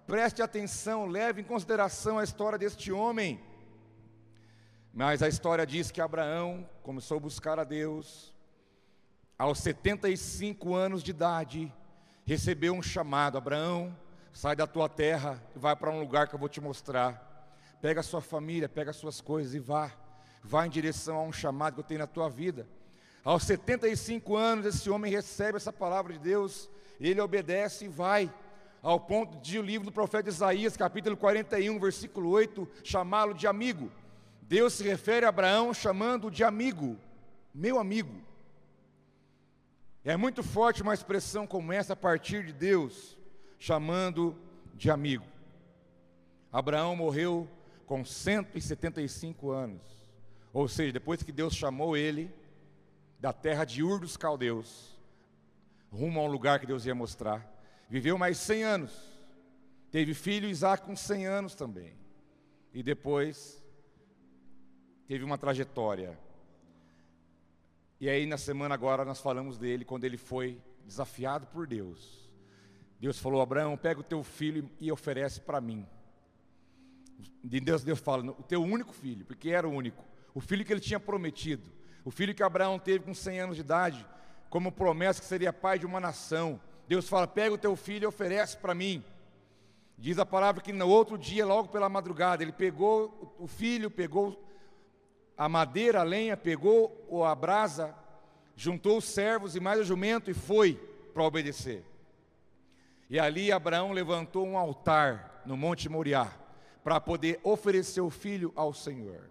preste 0.06 0.40
atenção, 0.40 1.04
leve 1.04 1.42
em 1.42 1.44
consideração 1.44 2.18
a 2.18 2.24
história 2.24 2.58
deste 2.58 2.90
homem. 2.90 3.38
Mas 4.98 5.22
a 5.22 5.28
história 5.28 5.66
diz 5.66 5.90
que 5.90 6.00
Abraão 6.00 6.66
começou 6.82 7.18
a 7.18 7.20
buscar 7.20 7.59
a 7.59 7.64
Deus, 7.64 8.32
aos 9.38 9.59
75 9.59 10.74
anos 10.74 11.02
de 11.02 11.11
idade, 11.11 11.70
recebeu 12.24 12.72
um 12.72 12.80
chamado: 12.80 13.37
Abraão, 13.37 13.94
sai 14.32 14.56
da 14.56 14.66
tua 14.66 14.88
terra 14.88 15.38
e 15.54 15.59
vai 15.59 15.76
para 15.76 15.90
um 15.90 16.00
lugar 16.00 16.28
que 16.28 16.35
eu 16.35 16.38
vou 16.38 16.48
te 16.48 16.62
mostrar. 16.62 17.52
Pega 17.82 18.00
a 18.00 18.02
sua 18.02 18.22
família, 18.22 18.70
pega 18.70 18.88
as 18.88 18.96
suas 18.96 19.20
coisas 19.20 19.52
e 19.52 19.59
vá. 19.59 19.92
Vá 20.42 20.66
em 20.66 20.70
direção 20.70 21.18
a 21.18 21.22
um 21.24 21.32
chamado 21.32 21.74
que 21.74 21.80
eu 21.80 21.85
tenho 21.85 22.00
na 22.00 22.06
tua 22.06 22.30
vida. 22.30 22.66
Aos 23.22 23.42
75 23.42 24.35
anos, 24.35 24.64
esse 24.64 24.88
homem 24.88 25.12
recebe 25.12 25.59
essa 25.59 25.74
palavra 25.74 26.14
de 26.14 26.20
Deus, 26.20 26.70
ele 26.98 27.20
obedece 27.20 27.85
e 27.85 27.88
vai, 27.88 28.32
ao 28.82 28.98
ponto 28.98 29.37
de 29.42 29.59
o 29.59 29.62
livro 29.62 29.85
do 29.85 29.92
profeta 29.92 30.30
Isaías, 30.30 30.74
capítulo 30.74 31.18
41, 31.18 31.78
versículo 31.78 32.30
8, 32.30 32.66
chamá-lo 32.82 33.35
de 33.35 33.46
amigo. 33.46 33.92
Deus 34.48 34.74
se 34.74 34.85
refere 34.85 35.26
a 35.26 35.28
Abraão 35.28 35.74
chamando 35.74 36.30
de 36.30 36.44
amigo, 36.44 36.96
meu 37.52 37.80
amigo. 37.80 38.22
É 40.04 40.16
muito 40.16 40.40
forte 40.40 40.82
uma 40.82 40.94
expressão 40.94 41.48
como 41.48 41.72
essa 41.72 41.94
a 41.94 41.96
partir 41.96 42.46
de 42.46 42.52
Deus, 42.52 43.18
chamando 43.59 44.38
de 44.72 44.88
amigo. 44.88 45.26
Abraão 46.52 46.94
morreu 46.94 47.48
com 47.87 48.04
175 48.04 49.50
anos, 49.50 49.82
ou 50.52 50.68
seja, 50.68 50.92
depois 50.92 51.24
que 51.24 51.32
Deus 51.32 51.52
chamou 51.52 51.96
ele 51.96 52.32
da 53.18 53.32
terra 53.32 53.64
de 53.64 53.82
Ur 53.82 53.98
dos 53.98 54.16
Caldeus, 54.16 54.96
rumo 55.90 56.20
a 56.20 56.22
um 56.22 56.30
lugar 56.30 56.61
que 56.61 56.66
Deus 56.66 56.87
ia 56.87 56.94
mostrar, 56.94 57.44
viveu 57.88 58.16
mais 58.16 58.38
100 58.38 58.62
anos, 58.62 59.20
teve 59.90 60.14
filho 60.14 60.48
Isaac 60.48 60.85
com 60.85 60.94
100 60.94 61.26
anos 61.26 61.54
também, 61.56 61.94
e 62.72 62.80
depois 62.80 63.65
teve 65.06 65.24
uma 65.24 65.38
trajetória 65.38 66.18
e 67.98 68.10
aí 68.10 68.26
na 68.26 68.36
semana 68.36 68.74
agora 68.74 69.04
nós 69.04 69.20
falamos 69.20 69.56
dele 69.56 69.84
quando 69.84 70.04
ele 70.04 70.18
foi 70.18 70.60
desafiado 70.84 71.46
por 71.46 71.66
Deus. 71.66 72.30
Deus 73.00 73.18
falou: 73.18 73.40
Abraão, 73.40 73.76
pega 73.76 74.00
o 74.00 74.04
teu 74.04 74.22
filho 74.22 74.68
e 74.78 74.92
oferece 74.92 75.40
para 75.40 75.60
mim. 75.60 75.86
De 77.42 77.58
Deus, 77.58 77.82
Deus 77.82 77.98
fala: 77.98 78.22
o 78.32 78.42
teu 78.42 78.62
único 78.62 78.92
filho, 78.92 79.24
porque 79.24 79.50
era 79.50 79.66
o 79.66 79.72
único, 79.72 80.04
o 80.34 80.40
filho 80.40 80.64
que 80.64 80.72
ele 80.72 80.80
tinha 80.80 81.00
prometido, 81.00 81.70
o 82.04 82.10
filho 82.10 82.34
que 82.34 82.42
Abraão 82.42 82.78
teve 82.78 83.04
com 83.04 83.14
100 83.14 83.40
anos 83.40 83.56
de 83.56 83.62
idade, 83.62 84.06
como 84.50 84.70
promessa 84.70 85.20
que 85.20 85.26
seria 85.26 85.52
pai 85.52 85.78
de 85.78 85.86
uma 85.86 85.98
nação. 85.98 86.60
Deus 86.86 87.08
fala: 87.08 87.26
pega 87.26 87.54
o 87.54 87.58
teu 87.58 87.74
filho 87.76 88.04
e 88.04 88.06
oferece 88.06 88.58
para 88.58 88.74
mim. 88.74 89.02
Diz 89.96 90.18
a 90.18 90.26
palavra 90.26 90.60
que 90.60 90.74
no 90.74 90.86
outro 90.86 91.16
dia, 91.16 91.46
logo 91.46 91.70
pela 91.70 91.88
madrugada, 91.88 92.42
ele 92.42 92.52
pegou 92.52 93.34
o 93.38 93.46
filho, 93.46 93.90
pegou 93.90 94.46
a 95.37 95.49
madeira, 95.49 96.01
a 96.01 96.05
lenha, 96.05 96.37
pegou 96.37 97.25
a 97.25 97.35
brasa, 97.35 97.94
juntou 98.55 98.99
os 98.99 99.05
servos 99.05 99.55
e 99.55 99.61
mais 99.61 99.81
o 99.81 99.85
jumento 99.85 100.31
e 100.31 100.35
foi 100.35 100.75
para 101.12 101.22
obedecer. 101.22 101.85
E 103.09 103.18
ali 103.18 103.53
Abraão 103.53 103.92
levantou 103.92 104.46
um 104.46 104.57
altar 104.57 105.42
no 105.44 105.57
Monte 105.57 105.88
Moriá 105.88 106.33
para 106.83 107.01
poder 107.01 107.38
oferecer 107.42 108.01
o 108.01 108.11
filho 108.11 108.53
ao 108.57 108.72
Senhor. 108.72 109.31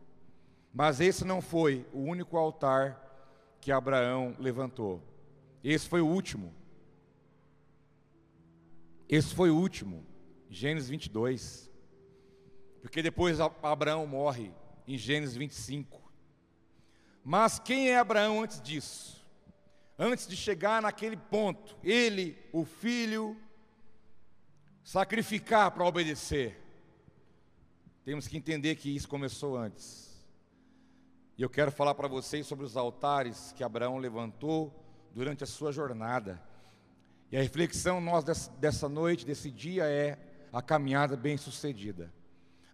Mas 0.73 0.99
esse 0.99 1.25
não 1.25 1.41
foi 1.41 1.85
o 1.93 1.99
único 1.99 2.37
altar 2.37 3.01
que 3.59 3.71
Abraão 3.71 4.35
levantou. 4.39 5.01
Esse 5.63 5.87
foi 5.87 6.01
o 6.01 6.07
último. 6.07 6.53
Esse 9.09 9.33
foi 9.33 9.49
o 9.49 9.55
último, 9.55 10.05
Gênesis 10.49 10.89
22. 10.89 11.71
Porque 12.81 13.01
depois 13.01 13.39
Abraão 13.39 14.05
morre 14.05 14.51
em 14.87 14.97
Gênesis 14.97 15.35
25. 15.35 16.01
Mas 17.23 17.57
quem 17.59 17.89
é 17.89 17.97
Abraão 17.97 18.43
antes 18.43 18.61
disso? 18.61 19.25
Antes 19.97 20.27
de 20.27 20.35
chegar 20.35 20.81
naquele 20.81 21.17
ponto, 21.17 21.77
ele, 21.83 22.37
o 22.51 22.65
filho, 22.65 23.37
sacrificar 24.83 25.71
para 25.71 25.85
obedecer. 25.85 26.61
Temos 28.03 28.27
que 28.27 28.37
entender 28.37 28.75
que 28.75 28.95
isso 28.95 29.07
começou 29.07 29.57
antes. 29.57 30.05
E 31.37 31.41
eu 31.41 31.49
quero 31.49 31.71
falar 31.71 31.95
para 31.95 32.07
vocês 32.07 32.45
sobre 32.45 32.65
os 32.65 32.77
altares 32.77 33.51
que 33.53 33.63
Abraão 33.63 33.97
levantou 33.97 34.73
durante 35.13 35.43
a 35.43 35.47
sua 35.47 35.71
jornada. 35.71 36.41
E 37.31 37.37
a 37.37 37.41
reflexão 37.41 37.99
nós 37.99 38.23
dessa 38.59 38.87
noite, 38.87 39.25
desse 39.25 39.49
dia 39.49 39.85
é 39.85 40.17
a 40.53 40.61
caminhada 40.61 41.17
bem 41.17 41.35
sucedida. 41.35 42.13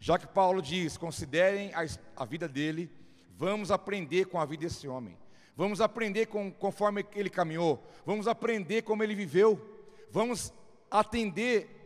Já 0.02 0.18
que 0.18 0.26
Paulo 0.26 0.64
diz, 0.64 0.98
considerem 0.98 1.72
a, 1.76 1.86
a 2.18 2.26
vida 2.26 2.48
dele, 2.48 2.92
vamos 3.38 3.70
aprender 3.70 4.26
com 4.26 4.42
a 4.42 4.46
vida 4.46 4.64
desse 4.64 4.88
homem. 4.88 5.16
Vamos 5.56 5.80
aprender 5.80 6.26
com, 6.26 6.52
conforme 6.52 7.06
ele 7.14 7.30
caminhou. 7.30 7.88
Vamos 8.04 8.28
aprender 8.28 8.82
como 8.82 9.04
ele 9.04 9.14
viveu. 9.14 9.62
Vamos 10.10 10.52
atender 10.90 11.78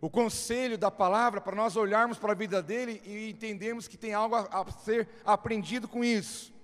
o 0.00 0.08
conselho 0.08 0.78
da 0.78 0.90
palavra 0.90 1.42
para 1.42 1.54
nós 1.54 1.76
olharmos 1.76 2.18
para 2.18 2.32
a 2.32 2.34
vida 2.34 2.62
dele 2.62 3.02
e 3.04 3.28
entendermos 3.28 3.86
que 3.86 3.98
tem 3.98 4.14
algo 4.14 4.34
a, 4.34 4.48
a 4.50 4.72
ser 4.72 5.06
aprendido 5.22 5.86
com 5.86 6.02
isso. 6.02 6.54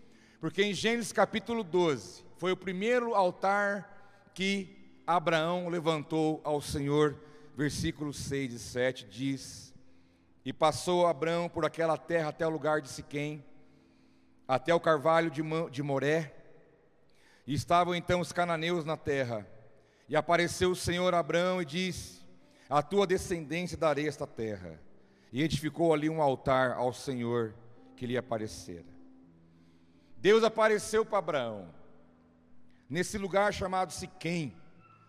Porque 0.41 0.63
em 0.63 0.73
Gênesis 0.73 1.13
capítulo 1.13 1.63
12, 1.63 2.25
foi 2.39 2.51
o 2.51 2.57
primeiro 2.57 3.15
altar 3.15 4.31
que 4.33 4.75
Abraão 5.07 5.69
levantou 5.69 6.41
ao 6.45 6.63
Senhor, 6.63 7.15
versículos 7.55 8.17
6 8.21 8.55
e 8.55 8.59
7 8.59 9.07
diz: 9.07 9.68
e 10.49 10.53
passou 10.55 11.07
Abraão 11.07 11.47
por 11.47 11.67
aquela 11.67 11.99
terra 11.99 12.31
até 12.31 12.47
o 12.47 12.51
lugar 12.51 12.81
de 12.81 12.89
Siquém, 12.89 13.45
até 14.49 14.75
o 14.75 14.81
carvalho 14.81 15.31
de 15.31 15.83
Moré. 15.83 16.35
E 17.47 17.53
estavam 17.53 17.95
então 17.95 18.19
os 18.19 18.33
cananeus 18.33 18.83
na 18.83 18.97
terra. 18.97 19.47
E 20.09 20.17
apareceu 20.17 20.71
o 20.71 20.75
Senhor 20.75 21.13
a 21.13 21.19
Abraão 21.19 21.61
e 21.61 21.67
disse: 21.67 22.25
A 22.67 22.81
tua 22.81 23.07
descendência 23.07 23.77
darei 23.77 24.09
esta 24.09 24.27
terra. 24.27 24.81
E 25.31 25.43
edificou 25.43 25.93
ali 25.93 26.09
um 26.09 26.23
altar 26.23 26.73
ao 26.73 26.95
Senhor 26.95 27.55
que 27.95 28.07
lhe 28.07 28.17
aparecera. 28.17 28.87
Deus 30.17 30.43
apareceu 30.43 31.05
para 31.05 31.19
Abraão, 31.19 31.69
nesse 32.89 33.19
lugar 33.19 33.53
chamado 33.53 33.93
Siquém, 33.93 34.57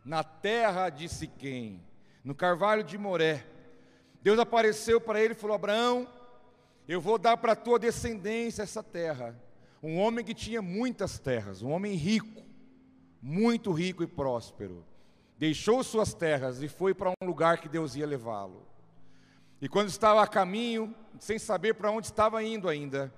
na 0.04 0.22
terra 0.22 0.90
de 0.90 1.08
Siquém, 1.08 1.82
no 2.26 2.36
carvalho 2.36 2.84
de 2.84 2.98
Moré. 2.98 3.46
Deus 4.22 4.38
apareceu 4.38 5.00
para 5.00 5.22
ele 5.22 5.34
e 5.34 5.38
falou: 5.38 5.56
Abraão, 5.56 6.08
eu 6.88 7.00
vou 7.00 7.18
dar 7.18 7.38
para 7.38 7.54
a 7.54 7.56
tua 7.56 7.80
descendência 7.80 8.64
essa 8.64 8.84
terra. 8.84 9.40
Um 9.82 9.98
homem 9.98 10.26
que 10.26 10.34
tinha 10.34 10.62
muitas 10.62 11.20
terras, 11.20 11.62
um 11.62 11.72
homem 11.72 11.94
rico, 11.94 12.44
muito 13.22 13.72
rico 13.72 14.04
e 14.04 14.08
próspero. 14.08 14.86
Deixou 15.38 15.82
suas 15.84 16.14
terras 16.14 16.62
e 16.62 16.68
foi 16.68 16.94
para 16.94 17.12
um 17.12 17.26
lugar 17.26 17.60
que 17.60 17.70
Deus 17.70 17.96
ia 17.96 18.06
levá-lo. 18.06 18.68
E 19.62 19.70
quando 19.70 19.88
estava 19.88 20.22
a 20.22 20.28
caminho, 20.28 20.94
sem 21.18 21.40
saber 21.40 21.76
para 21.76 21.92
onde 21.92 22.08
estava 22.08 22.44
indo 22.44 22.68
ainda, 22.68 23.14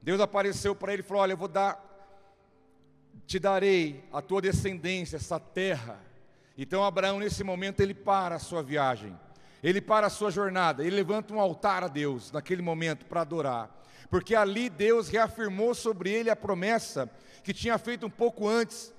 Deus 0.00 0.20
apareceu 0.20 0.74
para 0.74 0.94
ele 0.94 1.02
e 1.02 1.04
falou: 1.04 1.22
Olha, 1.22 1.32
eu 1.32 1.36
vou 1.36 1.48
dar, 1.48 1.84
te 3.26 3.38
darei 3.38 4.02
a 4.10 4.22
tua 4.22 4.40
descendência, 4.40 5.16
essa 5.16 5.38
terra. 5.38 6.00
Então 6.56 6.82
Abraão, 6.82 7.18
nesse 7.18 7.44
momento, 7.44 7.80
ele 7.80 7.94
para 7.94 8.36
a 8.36 8.38
sua 8.38 8.62
viagem 8.62 9.14
ele 9.62 9.80
para 9.80 10.06
a 10.06 10.10
sua 10.10 10.30
jornada, 10.30 10.84
ele 10.84 10.96
levanta 10.96 11.34
um 11.34 11.40
altar 11.40 11.84
a 11.84 11.88
Deus 11.88 12.30
naquele 12.30 12.62
momento 12.62 13.06
para 13.06 13.22
adorar, 13.22 13.82
porque 14.10 14.34
ali 14.34 14.68
Deus 14.70 15.08
reafirmou 15.08 15.74
sobre 15.74 16.10
ele 16.10 16.30
a 16.30 16.36
promessa 16.36 17.10
que 17.42 17.52
tinha 17.52 17.78
feito 17.78 18.06
um 18.06 18.10
pouco 18.10 18.48
antes. 18.48 18.92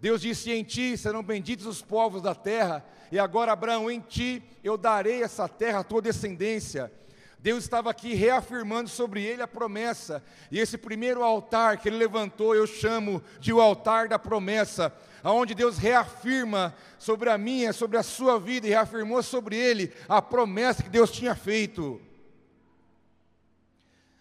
Deus 0.00 0.20
disse: 0.20 0.52
Em 0.52 0.62
ti 0.62 0.96
serão 0.96 1.22
benditos 1.22 1.66
os 1.66 1.82
povos 1.82 2.22
da 2.22 2.34
terra, 2.34 2.84
e 3.10 3.18
agora, 3.18 3.52
Abraão, 3.52 3.90
em 3.90 4.00
ti 4.00 4.42
eu 4.62 4.76
darei 4.76 5.22
essa 5.22 5.48
terra 5.48 5.80
à 5.80 5.84
tua 5.84 6.02
descendência. 6.02 6.92
Deus 7.38 7.62
estava 7.62 7.90
aqui 7.90 8.14
reafirmando 8.14 8.88
sobre 8.88 9.22
ele 9.22 9.42
a 9.42 9.48
promessa, 9.48 10.22
e 10.50 10.58
esse 10.58 10.76
primeiro 10.76 11.22
altar 11.22 11.78
que 11.78 11.88
ele 11.88 11.96
levantou, 11.96 12.54
eu 12.54 12.66
chamo 12.66 13.22
de 13.38 13.52
o 13.52 13.60
altar 13.60 14.08
da 14.08 14.18
promessa, 14.18 14.92
aonde 15.22 15.54
Deus 15.54 15.78
reafirma 15.78 16.74
sobre 16.98 17.30
a 17.30 17.38
minha, 17.38 17.72
sobre 17.72 17.98
a 17.98 18.02
sua 18.02 18.40
vida, 18.40 18.66
e 18.66 18.70
reafirmou 18.70 19.22
sobre 19.22 19.56
ele 19.56 19.92
a 20.08 20.20
promessa 20.22 20.82
que 20.82 20.88
Deus 20.88 21.10
tinha 21.10 21.34
feito. 21.34 22.00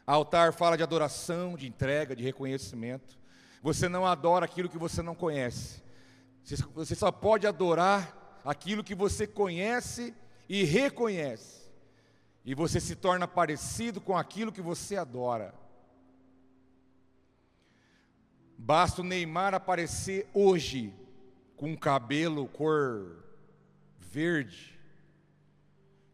Altar 0.05 0.53
fala 0.53 0.77
de 0.77 0.83
adoração, 0.83 1.55
de 1.55 1.67
entrega, 1.67 2.15
de 2.15 2.23
reconhecimento. 2.23 3.17
Você 3.63 3.89
não 3.89 4.05
adora 4.05 4.45
aquilo 4.45 4.69
que 4.69 4.77
você 4.77 5.01
não 5.01 5.15
conhece. 5.15 5.81
Você 6.75 6.93
só 6.93 7.11
pode 7.11 7.47
adorar 7.47 8.39
aquilo 8.45 8.83
que 8.83 8.93
você 8.93 9.25
conhece 9.25 10.13
e 10.47 10.63
reconhece 10.63 11.64
e 12.45 12.53
você 12.53 12.79
se 12.79 12.95
torna 12.95 13.27
parecido 13.27 13.99
com 13.99 14.15
aquilo 14.15 14.51
que 14.51 14.61
você 14.61 14.95
adora. 14.95 15.53
Basta 18.55 19.01
o 19.01 19.03
Neymar 19.03 19.55
aparecer 19.55 20.29
hoje 20.31 20.93
com 21.57 21.75
cabelo 21.75 22.47
cor 22.47 23.23
verde, 23.97 24.79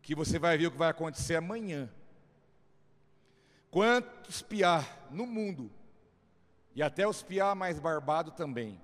que 0.02 0.16
você 0.16 0.40
vai 0.40 0.58
ver 0.58 0.68
o 0.68 0.72
que 0.72 0.78
vai 0.78 0.90
acontecer 0.90 1.36
amanhã. 1.36 1.92
Quantos 3.70 4.42
piar 4.42 5.08
no 5.12 5.26
mundo, 5.26 5.70
e 6.74 6.82
até 6.82 7.06
os 7.06 7.22
piar 7.22 7.56
mais 7.56 7.78
barbados 7.78 8.34
também, 8.36 8.80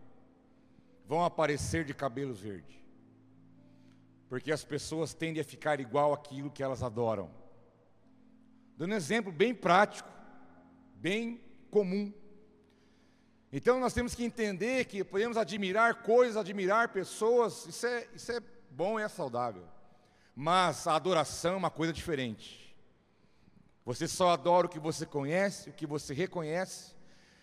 vão 1.06 1.24
aparecer 1.24 1.86
de 1.86 1.94
cabelo 1.94 2.34
verde 2.34 2.87
porque 4.30 4.52
as 4.52 4.64
pessoas 4.64 5.14
tendem 5.14 5.42
a 5.42 5.46
ficar 5.46 5.80
igual 5.80 6.14
aquilo 6.14 6.52
que 6.52 6.62
elas 6.62 6.84
adoram. 6.84 7.30
Dando 8.76 8.94
um 8.94 8.98
exemplo 8.98 9.32
bem 9.32 9.56
prático, 9.56 10.10
bem 10.96 11.42
comum. 11.72 12.14
Então 13.52 13.80
nós 13.80 13.94
temos 13.94 14.14
que 14.14 14.24
entender 14.24 14.86
que 14.86 15.04
podemos 15.04 15.38
admirar 15.38 16.04
coisas, 16.04 16.38
admirar 16.38 16.90
pessoas, 16.90 17.66
isso 17.66 17.88
é, 17.88 18.08
isso 18.14 18.32
é 18.32 18.42
bom 18.70 19.00
e 19.00 19.04
é 19.04 19.08
saudável. 19.08 19.66
Mas 20.36 20.86
a 20.86 20.96
adoração 20.96 21.54
é 21.54 21.58
uma 21.58 21.72
coisa 21.72 21.94
diferente. 21.94 22.76
Você 23.86 24.08
só 24.08 24.32
adora 24.32 24.68
o 24.68 24.70
que 24.70 24.80
você 24.80 25.06
conhece, 25.06 25.70
o 25.70 25.74
que 25.74 25.88
você 25.88 26.14
reconhece, 26.14 26.94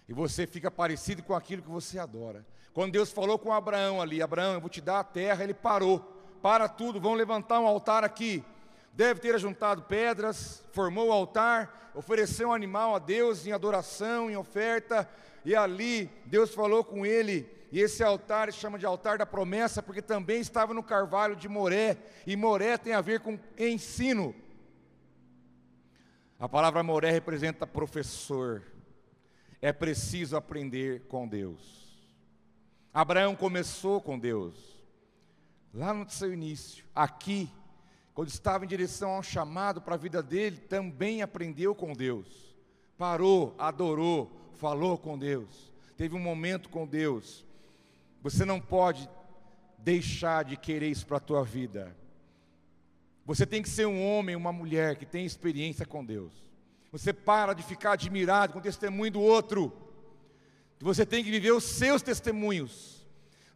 e 0.06 0.12
você 0.12 0.46
fica 0.46 0.70
parecido 0.70 1.22
com 1.22 1.34
aquilo 1.34 1.62
que 1.62 1.70
você 1.70 1.98
adora. 1.98 2.46
Quando 2.74 2.92
Deus 2.92 3.10
falou 3.10 3.38
com 3.38 3.52
Abraão 3.52 4.00
ali, 4.00 4.20
Abraão, 4.20 4.52
eu 4.52 4.60
vou 4.60 4.68
te 4.68 4.80
dar 4.80 5.00
a 5.00 5.04
terra, 5.04 5.42
ele 5.42 5.54
parou. 5.54 6.13
Para 6.44 6.68
tudo, 6.68 7.00
vão 7.00 7.14
levantar 7.14 7.58
um 7.58 7.66
altar 7.66 8.04
aqui. 8.04 8.44
Deve 8.92 9.18
ter 9.18 9.38
juntado 9.38 9.84
pedras, 9.84 10.62
formou 10.74 11.08
o 11.08 11.12
altar, 11.12 11.90
ofereceu 11.94 12.50
um 12.50 12.52
animal 12.52 12.94
a 12.94 12.98
Deus 12.98 13.46
em 13.46 13.52
adoração, 13.52 14.30
em 14.30 14.36
oferta, 14.36 15.08
e 15.42 15.56
ali 15.56 16.10
Deus 16.26 16.54
falou 16.54 16.84
com 16.84 17.06
ele, 17.06 17.50
e 17.72 17.80
esse 17.80 18.04
altar 18.04 18.52
se 18.52 18.58
chama 18.58 18.78
de 18.78 18.84
altar 18.84 19.16
da 19.16 19.24
promessa, 19.24 19.82
porque 19.82 20.02
também 20.02 20.38
estava 20.38 20.74
no 20.74 20.82
carvalho 20.82 21.34
de 21.34 21.48
Moré, 21.48 21.96
e 22.26 22.36
Moré 22.36 22.76
tem 22.76 22.92
a 22.92 23.00
ver 23.00 23.20
com 23.20 23.38
ensino. 23.58 24.34
A 26.38 26.46
palavra 26.46 26.82
Moré 26.82 27.10
representa 27.10 27.66
professor. 27.66 28.62
É 29.62 29.72
preciso 29.72 30.36
aprender 30.36 31.06
com 31.08 31.26
Deus. 31.26 32.06
Abraão 32.92 33.34
começou 33.34 33.98
com 33.98 34.18
Deus, 34.18 34.73
lá 35.74 35.92
no 35.92 36.08
seu 36.08 36.32
início. 36.32 36.84
Aqui, 36.94 37.50
quando 38.14 38.28
estava 38.28 38.64
em 38.64 38.68
direção 38.68 39.10
ao 39.10 39.22
chamado 39.22 39.82
para 39.82 39.94
a 39.94 39.98
vida 39.98 40.22
dele, 40.22 40.58
também 40.58 41.20
aprendeu 41.20 41.74
com 41.74 41.92
Deus. 41.92 42.54
Parou, 42.96 43.54
adorou, 43.58 44.30
falou 44.54 44.96
com 44.96 45.18
Deus. 45.18 45.72
Teve 45.96 46.14
um 46.14 46.20
momento 46.20 46.68
com 46.68 46.86
Deus. 46.86 47.44
Você 48.22 48.44
não 48.44 48.60
pode 48.60 49.08
deixar 49.78 50.44
de 50.44 50.56
querer 50.56 50.88
isso 50.88 51.06
para 51.06 51.16
a 51.16 51.20
tua 51.20 51.44
vida. 51.44 51.94
Você 53.26 53.44
tem 53.44 53.62
que 53.62 53.68
ser 53.68 53.86
um 53.86 54.02
homem, 54.06 54.36
uma 54.36 54.52
mulher 54.52 54.96
que 54.96 55.04
tem 55.04 55.26
experiência 55.26 55.84
com 55.84 56.04
Deus. 56.04 56.32
Você 56.92 57.12
para 57.12 57.52
de 57.52 57.62
ficar 57.62 57.92
admirado 57.92 58.52
com 58.52 58.60
o 58.60 58.62
testemunho 58.62 59.10
do 59.10 59.20
outro. 59.20 59.72
Você 60.78 61.04
tem 61.04 61.24
que 61.24 61.30
viver 61.30 61.52
os 61.52 61.64
seus 61.64 62.02
testemunhos. 62.02 62.93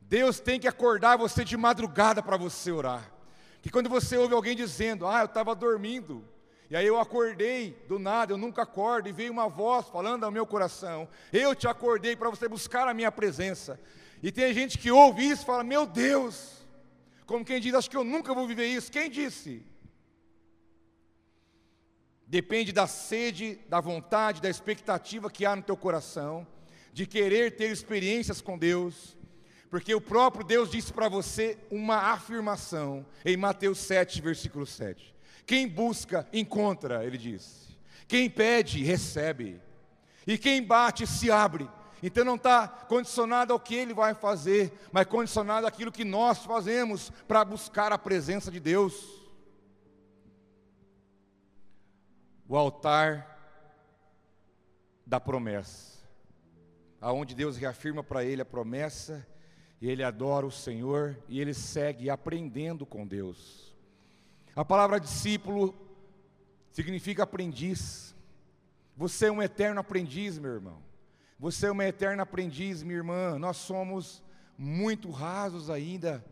Deus 0.08 0.40
tem 0.40 0.58
que 0.58 0.66
acordar 0.66 1.18
você 1.18 1.44
de 1.44 1.56
madrugada 1.56 2.22
para 2.22 2.38
você 2.38 2.72
orar. 2.72 3.12
Que 3.60 3.68
quando 3.68 3.90
você 3.90 4.16
ouve 4.16 4.34
alguém 4.34 4.56
dizendo, 4.56 5.06
ah, 5.06 5.20
eu 5.20 5.26
estava 5.26 5.54
dormindo, 5.54 6.24
e 6.70 6.76
aí 6.76 6.86
eu 6.86 6.98
acordei 6.98 7.84
do 7.86 7.98
nada, 7.98 8.32
eu 8.32 8.38
nunca 8.38 8.62
acordo, 8.62 9.08
e 9.08 9.12
veio 9.12 9.30
uma 9.30 9.48
voz 9.48 9.86
falando 9.88 10.24
ao 10.24 10.30
meu 10.30 10.46
coração, 10.46 11.06
eu 11.30 11.54
te 11.54 11.68
acordei 11.68 12.16
para 12.16 12.30
você 12.30 12.48
buscar 12.48 12.88
a 12.88 12.94
minha 12.94 13.12
presença. 13.12 13.78
E 14.22 14.32
tem 14.32 14.52
gente 14.54 14.78
que 14.78 14.90
ouve 14.90 15.28
isso 15.28 15.42
e 15.42 15.46
fala: 15.46 15.62
Meu 15.62 15.86
Deus, 15.86 16.66
como 17.26 17.44
quem 17.44 17.60
diz, 17.60 17.74
acho 17.74 17.90
que 17.90 17.96
eu 17.96 18.04
nunca 18.04 18.32
vou 18.32 18.46
viver 18.46 18.66
isso. 18.66 18.90
Quem 18.90 19.10
disse? 19.10 19.62
Depende 22.26 22.72
da 22.72 22.86
sede, 22.86 23.60
da 23.68 23.80
vontade, 23.80 24.40
da 24.40 24.48
expectativa 24.48 25.30
que 25.30 25.44
há 25.44 25.54
no 25.54 25.62
teu 25.62 25.76
coração, 25.76 26.46
de 26.94 27.06
querer 27.06 27.56
ter 27.56 27.70
experiências 27.70 28.40
com 28.40 28.56
Deus, 28.56 29.17
porque 29.70 29.94
o 29.94 30.00
próprio 30.00 30.44
Deus 30.44 30.70
disse 30.70 30.92
para 30.92 31.08
você 31.08 31.58
uma 31.70 32.12
afirmação 32.12 33.04
em 33.24 33.36
Mateus 33.36 33.78
7, 33.78 34.20
versículo 34.22 34.64
7. 34.64 35.14
Quem 35.46 35.68
busca, 35.68 36.26
encontra, 36.32 37.04
ele 37.04 37.18
disse. 37.18 37.76
Quem 38.06 38.30
pede, 38.30 38.82
recebe. 38.82 39.60
E 40.26 40.38
quem 40.38 40.62
bate, 40.62 41.06
se 41.06 41.30
abre. 41.30 41.68
Então 42.02 42.24
não 42.24 42.36
está 42.36 42.66
condicionado 42.66 43.52
ao 43.52 43.60
que 43.60 43.74
ele 43.74 43.92
vai 43.92 44.14
fazer, 44.14 44.72
mas 44.92 45.06
condicionado 45.06 45.66
àquilo 45.66 45.92
que 45.92 46.04
nós 46.04 46.44
fazemos 46.44 47.10
para 47.26 47.44
buscar 47.44 47.92
a 47.92 47.98
presença 47.98 48.50
de 48.50 48.60
Deus. 48.60 48.94
O 52.48 52.56
altar 52.56 53.36
da 55.04 55.18
promessa, 55.18 55.98
aonde 57.00 57.34
Deus 57.34 57.56
reafirma 57.56 58.02
para 58.02 58.24
ele 58.24 58.40
a 58.42 58.46
promessa, 58.46 59.26
e 59.80 59.88
ele 59.88 60.02
adora 60.02 60.46
o 60.46 60.50
Senhor 60.50 61.16
e 61.28 61.40
ele 61.40 61.54
segue 61.54 62.10
aprendendo 62.10 62.84
com 62.84 63.06
Deus. 63.06 63.72
A 64.54 64.64
palavra 64.64 64.98
discípulo 64.98 65.74
significa 66.72 67.22
aprendiz. 67.22 68.14
Você 68.96 69.26
é 69.26 69.32
um 69.32 69.42
eterno 69.42 69.80
aprendiz, 69.80 70.38
meu 70.38 70.52
irmão. 70.52 70.82
Você 71.38 71.66
é 71.66 71.70
uma 71.70 71.84
eterna 71.84 72.24
aprendiz, 72.24 72.82
minha 72.82 72.96
irmã. 72.96 73.38
Nós 73.38 73.56
somos 73.58 74.22
muito 74.56 75.10
rasos 75.10 75.70
ainda. 75.70 76.24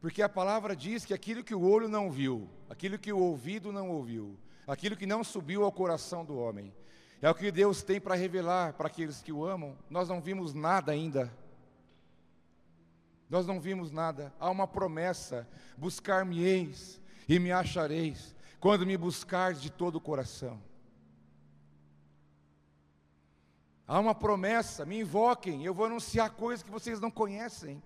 Porque 0.00 0.20
a 0.20 0.28
palavra 0.28 0.74
diz 0.74 1.04
que 1.04 1.14
aquilo 1.14 1.44
que 1.44 1.54
o 1.54 1.62
olho 1.62 1.88
não 1.88 2.10
viu, 2.10 2.50
aquilo 2.68 2.98
que 2.98 3.12
o 3.12 3.18
ouvido 3.18 3.70
não 3.70 3.88
ouviu, 3.88 4.36
aquilo 4.66 4.96
que 4.96 5.06
não 5.06 5.22
subiu 5.22 5.62
ao 5.62 5.70
coração 5.70 6.24
do 6.24 6.36
homem, 6.36 6.74
é 7.20 7.30
o 7.30 7.34
que 7.36 7.52
Deus 7.52 7.84
tem 7.84 8.00
para 8.00 8.16
revelar 8.16 8.72
para 8.72 8.88
aqueles 8.88 9.22
que 9.22 9.30
o 9.30 9.44
amam. 9.44 9.78
Nós 9.88 10.08
não 10.08 10.20
vimos 10.20 10.52
nada 10.52 10.90
ainda. 10.90 11.32
Nós 13.32 13.46
não 13.46 13.58
vimos 13.58 13.90
nada. 13.90 14.30
Há 14.38 14.50
uma 14.50 14.68
promessa: 14.68 15.48
buscar-me-eis 15.78 17.00
e 17.26 17.38
me 17.38 17.50
achareis, 17.50 18.36
quando 18.60 18.84
me 18.84 18.94
buscares 18.94 19.58
de 19.58 19.70
todo 19.70 19.96
o 19.96 20.00
coração. 20.00 20.62
Há 23.88 23.98
uma 23.98 24.14
promessa, 24.14 24.84
me 24.84 25.00
invoquem, 25.00 25.64
eu 25.64 25.72
vou 25.72 25.86
anunciar 25.86 26.28
coisas 26.32 26.62
que 26.62 26.70
vocês 26.70 27.00
não 27.00 27.10
conhecem. 27.10 27.82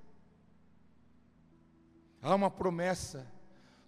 Há 2.20 2.34
uma 2.34 2.50
promessa, 2.50 3.24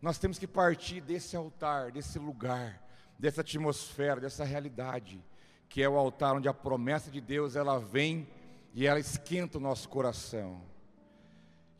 nós 0.00 0.16
temos 0.16 0.38
que 0.38 0.46
partir 0.46 1.00
desse 1.00 1.36
altar, 1.36 1.90
desse 1.90 2.20
lugar, 2.20 2.80
dessa 3.18 3.40
atmosfera, 3.40 4.20
dessa 4.20 4.44
realidade, 4.44 5.20
que 5.68 5.82
é 5.82 5.88
o 5.88 5.96
altar 5.96 6.36
onde 6.36 6.48
a 6.48 6.54
promessa 6.54 7.10
de 7.10 7.20
Deus 7.20 7.56
ela 7.56 7.80
vem 7.80 8.28
e 8.72 8.86
ela 8.86 9.00
esquenta 9.00 9.58
o 9.58 9.60
nosso 9.60 9.88
coração. 9.88 10.77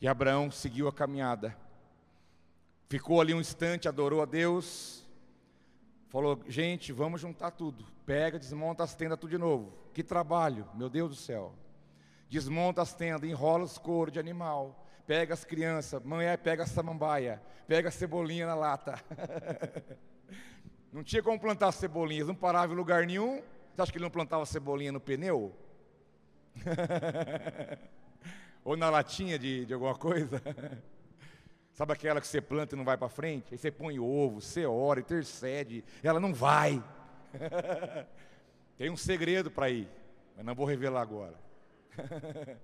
E 0.01 0.07
Abraão 0.07 0.49
seguiu 0.51 0.87
a 0.87 0.93
caminhada, 0.93 1.57
ficou 2.89 3.21
ali 3.21 3.35
um 3.35 3.41
instante, 3.41 3.89
adorou 3.89 4.23
a 4.23 4.25
Deus, 4.25 5.05
falou: 6.09 6.41
gente, 6.47 6.93
vamos 6.93 7.21
juntar 7.21 7.51
tudo, 7.51 7.85
pega, 8.07 8.39
desmonta 8.39 8.85
as 8.85 8.95
tendas 8.95 9.19
tudo 9.19 9.31
de 9.31 9.39
novo. 9.39 9.77
Que 9.93 10.05
trabalho, 10.05 10.69
meu 10.75 10.89
Deus 10.89 11.11
do 11.11 11.17
céu. 11.17 11.53
Desmonta 12.31 12.81
as 12.83 12.95
tendas, 12.95 13.29
enrola 13.29 13.65
os 13.65 13.77
couro 13.77 14.11
de 14.11 14.21
animal, 14.21 14.87
pega 15.05 15.35
as 15.35 15.45
crianças, 15.45 16.01
mãe 16.05 16.27
pega 16.39 16.63
a 16.63 16.67
samambaia, 16.67 17.43
pega 17.67 17.89
a 17.89 17.93
cebolinha 17.93 18.47
na 18.47 18.55
lata. 18.55 19.03
não 20.93 21.03
tinha 21.03 21.23
como 21.23 21.41
plantar 21.41 21.73
cebolinhas, 21.73 22.29
não 22.29 22.37
parava 22.37 22.73
em 22.73 22.77
lugar 22.77 23.05
nenhum. 23.05 23.43
Você 23.75 23.83
acha 23.83 23.91
que 23.91 23.99
ele 23.99 24.05
não 24.05 24.11
plantava 24.11 24.47
cebolinha 24.47 24.93
no 24.93 25.01
pneu? 25.01 25.57
Ou 28.69 28.77
na 28.77 28.91
latinha 28.91 29.39
de, 29.39 29.65
de 29.65 29.73
alguma 29.73 29.95
coisa? 29.95 30.43
Sabe 31.73 31.95
aquela 31.95 32.21
que 32.21 32.27
você 32.27 32.39
planta 32.39 32.75
e 32.75 32.77
não 32.77 32.85
vai 32.85 32.99
para 32.99 33.09
frente? 33.09 33.47
Aí 33.51 33.57
você 33.57 33.71
põe 33.71 33.99
ovo, 33.99 34.43
você 34.43 34.67
ora, 34.67 35.01
intercede, 35.01 35.83
ela 36.03 36.21
não 36.21 36.35
vai. 36.35 36.85
Tem 38.77 38.91
um 38.91 38.97
segredo 38.97 39.51
para 39.51 39.71
ir, 39.71 39.89
mas 40.37 40.45
não 40.45 40.55
vou 40.55 40.67
revelar 40.67 41.01
agora. 41.01 41.33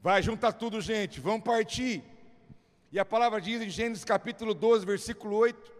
Vai, 0.00 0.22
junta 0.22 0.50
tudo, 0.50 0.80
gente, 0.80 1.20
vamos 1.20 1.42
partir. 1.42 2.02
E 2.90 2.98
a 2.98 3.04
palavra 3.04 3.38
diz 3.38 3.60
em 3.60 3.68
Gênesis 3.68 4.06
capítulo 4.06 4.54
12, 4.54 4.86
versículo 4.86 5.36
8: 5.36 5.72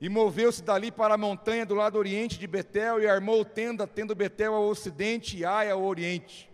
E 0.00 0.08
moveu-se 0.08 0.62
dali 0.62 0.90
para 0.90 1.14
a 1.14 1.18
montanha 1.18 1.66
do 1.66 1.74
lado 1.74 1.98
oriente 1.98 2.38
de 2.38 2.46
Betel, 2.46 2.98
e 3.02 3.06
armou 3.06 3.44
tenda, 3.44 3.86
tendo 3.86 4.14
Betel 4.14 4.54
ao 4.54 4.64
ocidente 4.64 5.36
e 5.36 5.44
Ai 5.44 5.70
ao 5.70 5.82
oriente. 5.82 6.49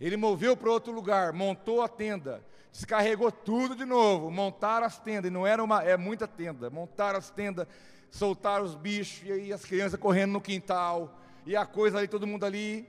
Ele 0.00 0.16
moveu 0.16 0.56
para 0.56 0.70
outro 0.70 0.92
lugar, 0.92 1.32
montou 1.32 1.82
a 1.82 1.88
tenda, 1.88 2.44
descarregou 2.72 3.30
tudo 3.30 3.76
de 3.76 3.84
novo, 3.84 4.30
montaram 4.30 4.86
as 4.86 4.98
tendas, 4.98 5.30
e 5.30 5.32
não 5.32 5.46
era 5.46 5.62
uma, 5.62 5.82
é 5.82 5.96
muita 5.96 6.26
tenda, 6.26 6.68
montaram 6.68 7.18
as 7.18 7.30
tendas, 7.30 7.66
soltaram 8.10 8.64
os 8.64 8.74
bichos, 8.74 9.26
e 9.28 9.32
aí 9.32 9.52
as 9.52 9.64
crianças 9.64 9.98
correndo 9.98 10.32
no 10.32 10.40
quintal, 10.40 11.20
e 11.46 11.54
a 11.54 11.66
coisa 11.66 11.98
ali, 11.98 12.08
todo 12.08 12.26
mundo 12.26 12.44
ali. 12.44 12.88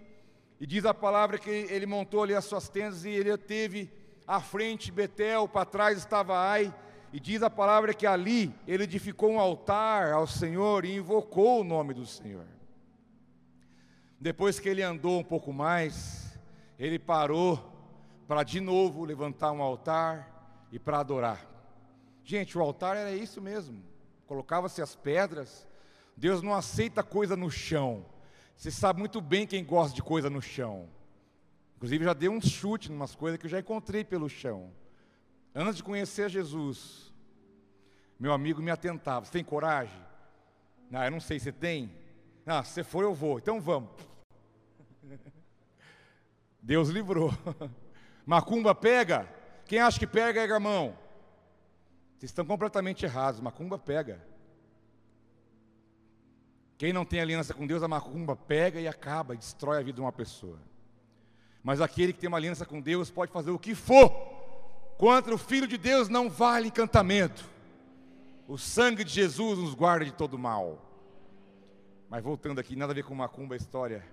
E 0.60 0.66
diz 0.66 0.86
a 0.86 0.94
palavra 0.94 1.38
que 1.38 1.50
ele 1.50 1.86
montou 1.86 2.24
ali 2.24 2.34
as 2.34 2.46
suas 2.46 2.70
tendas 2.70 3.04
e 3.04 3.10
ele 3.10 3.38
teve 3.38 3.92
à 4.26 4.40
frente 4.40 4.92
Betel, 4.92 5.48
para 5.48 5.66
trás 5.66 5.98
estava 5.98 6.38
Ai. 6.38 6.74
E 7.12 7.20
diz 7.20 7.44
a 7.44 7.50
palavra 7.50 7.94
que 7.94 8.06
ali 8.06 8.54
ele 8.68 8.84
edificou 8.84 9.32
um 9.32 9.40
altar 9.40 10.12
ao 10.12 10.28
Senhor 10.28 10.84
e 10.86 10.96
invocou 10.96 11.62
o 11.62 11.64
nome 11.64 11.94
do 11.94 12.06
Senhor. 12.06 12.46
Depois 14.20 14.60
que 14.60 14.68
ele 14.68 14.82
andou 14.82 15.20
um 15.20 15.24
pouco 15.24 15.54
mais, 15.54 16.25
ele 16.78 17.00
parou 17.00 17.74
para 18.28 18.44
de 18.44 18.60
novo 18.60 19.06
levantar 19.06 19.52
um 19.52 19.62
altar 19.62 20.68
e 20.72 20.80
para 20.80 21.00
adorar. 21.00 21.46
Gente, 22.24 22.58
o 22.58 22.62
altar 22.62 22.98
era 22.98 23.12
isso 23.12 23.42
mesmo. 23.42 23.84
Colocava-se 24.26 24.82
as 24.82 24.96
pedras. 24.96 25.68
Deus 26.18 26.42
não 26.42 26.54
aceita 26.54 27.04
coisa 27.04 27.36
no 27.36 27.52
chão. 27.52 28.06
Você 28.56 28.72
sabe 28.72 29.00
muito 29.00 29.22
bem 29.22 29.46
quem 29.46 29.64
gosta 29.64 29.96
de 29.96 30.02
coisa 30.02 30.30
no 30.30 30.42
chão. 30.42 30.90
Inclusive, 31.78 32.06
já 32.06 32.14
dei 32.14 32.30
um 32.30 32.42
chute 32.42 32.92
em 32.92 32.96
umas 32.96 33.14
coisas 33.14 33.40
que 33.40 33.46
eu 33.46 33.50
já 33.50 33.60
encontrei 33.60 34.04
pelo 34.04 34.30
chão. 34.30 34.72
Antes 35.54 35.78
de 35.78 35.84
conhecer 35.84 36.30
Jesus, 36.30 37.14
meu 38.20 38.34
amigo 38.34 38.62
me 38.62 38.72
atentava: 38.72 39.26
Você 39.26 39.32
tem 39.32 39.44
coragem? 39.44 40.02
Não, 40.90 41.04
eu 41.04 41.12
não 41.12 41.20
sei 41.20 41.40
se 41.40 41.52
tem. 41.52 41.92
Ah, 42.46 42.64
se 42.64 42.84
for 42.84 43.04
eu 43.04 43.14
vou, 43.14 43.38
então 43.38 43.60
vamos. 43.60 43.92
Deus 46.66 46.90
livrou. 46.90 47.32
Macumba 48.26 48.74
pega. 48.74 49.32
Quem 49.66 49.80
acha 49.80 50.00
que 50.00 50.08
pega, 50.08 50.42
erga 50.42 50.58
a 50.58 50.60
mão. 50.60 50.98
Vocês 52.18 52.32
estão 52.32 52.44
completamente 52.44 53.06
errados. 53.06 53.40
Macumba 53.40 53.78
pega. 53.78 54.20
Quem 56.76 56.92
não 56.92 57.06
tem 57.06 57.22
aliança 57.22 57.54
com 57.54 57.68
Deus, 57.68 57.84
a 57.84 57.88
macumba 57.88 58.36
pega 58.36 58.82
e 58.82 58.88
acaba, 58.88 59.34
e 59.34 59.38
destrói 59.38 59.78
a 59.78 59.84
vida 59.84 59.96
de 59.96 60.02
uma 60.02 60.12
pessoa. 60.12 60.60
Mas 61.64 61.80
aquele 61.80 62.12
que 62.12 62.20
tem 62.20 62.28
uma 62.28 62.38
aliança 62.38 62.66
com 62.66 62.82
Deus 62.82 63.10
pode 63.10 63.32
fazer 63.32 63.52
o 63.52 63.60
que 63.60 63.74
for. 63.76 64.10
Contra 64.98 65.34
o 65.34 65.38
Filho 65.38 65.68
de 65.68 65.78
Deus 65.78 66.10
não 66.10 66.30
vale 66.30 66.68
encantamento. 66.68 67.46
O 68.48 68.58
sangue 68.58 69.04
de 69.04 69.14
Jesus 69.14 69.60
nos 69.60 69.74
guarda 69.76 70.04
de 70.04 70.12
todo 70.12 70.38
mal. 70.38 70.82
Mas 72.10 72.24
voltando 72.24 72.60
aqui, 72.60 72.76
nada 72.76 72.92
a 72.92 72.96
ver 72.96 73.04
com 73.04 73.16
macumba 73.16 73.54
a 73.54 73.58
história. 73.58 74.04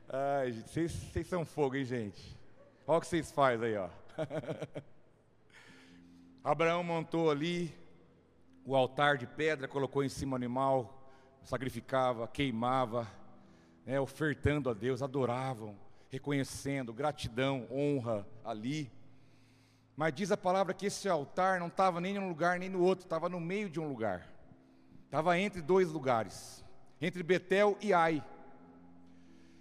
Ai, 0.08 0.52
vocês, 0.52 0.92
vocês 0.92 1.26
são 1.26 1.44
fogo, 1.44 1.76
hein, 1.76 1.84
gente? 1.84 2.38
Olha 2.86 2.98
o 2.98 3.00
que 3.00 3.06
vocês 3.06 3.30
fazem 3.32 3.68
aí, 3.68 3.76
ó. 3.76 3.88
Abraão 6.44 6.82
montou 6.82 7.30
ali 7.30 7.74
o 8.64 8.76
altar 8.76 9.16
de 9.16 9.26
pedra, 9.26 9.66
colocou 9.68 10.04
em 10.04 10.08
cima 10.08 10.32
o 10.32 10.36
animal, 10.36 11.08
sacrificava, 11.42 12.28
queimava, 12.28 13.08
né, 13.84 14.00
ofertando 14.00 14.70
a 14.70 14.74
Deus, 14.74 15.02
adoravam, 15.02 15.76
reconhecendo, 16.08 16.92
gratidão, 16.92 17.66
honra 17.70 18.26
ali. 18.44 18.90
Mas 19.96 20.14
diz 20.14 20.32
a 20.32 20.36
palavra 20.36 20.74
que 20.74 20.86
esse 20.86 21.08
altar 21.08 21.60
não 21.60 21.68
estava 21.68 22.00
nem 22.00 22.16
em 22.16 22.18
um 22.18 22.28
lugar 22.28 22.58
nem 22.58 22.68
no 22.68 22.82
outro, 22.82 23.04
estava 23.04 23.28
no 23.28 23.40
meio 23.40 23.68
de 23.68 23.80
um 23.80 23.88
lugar. 23.88 24.28
Estava 25.04 25.38
entre 25.38 25.60
dois 25.60 25.90
lugares, 25.90 26.61
entre 27.02 27.24
Betel 27.24 27.76
e 27.80 27.92
Ai. 27.92 28.24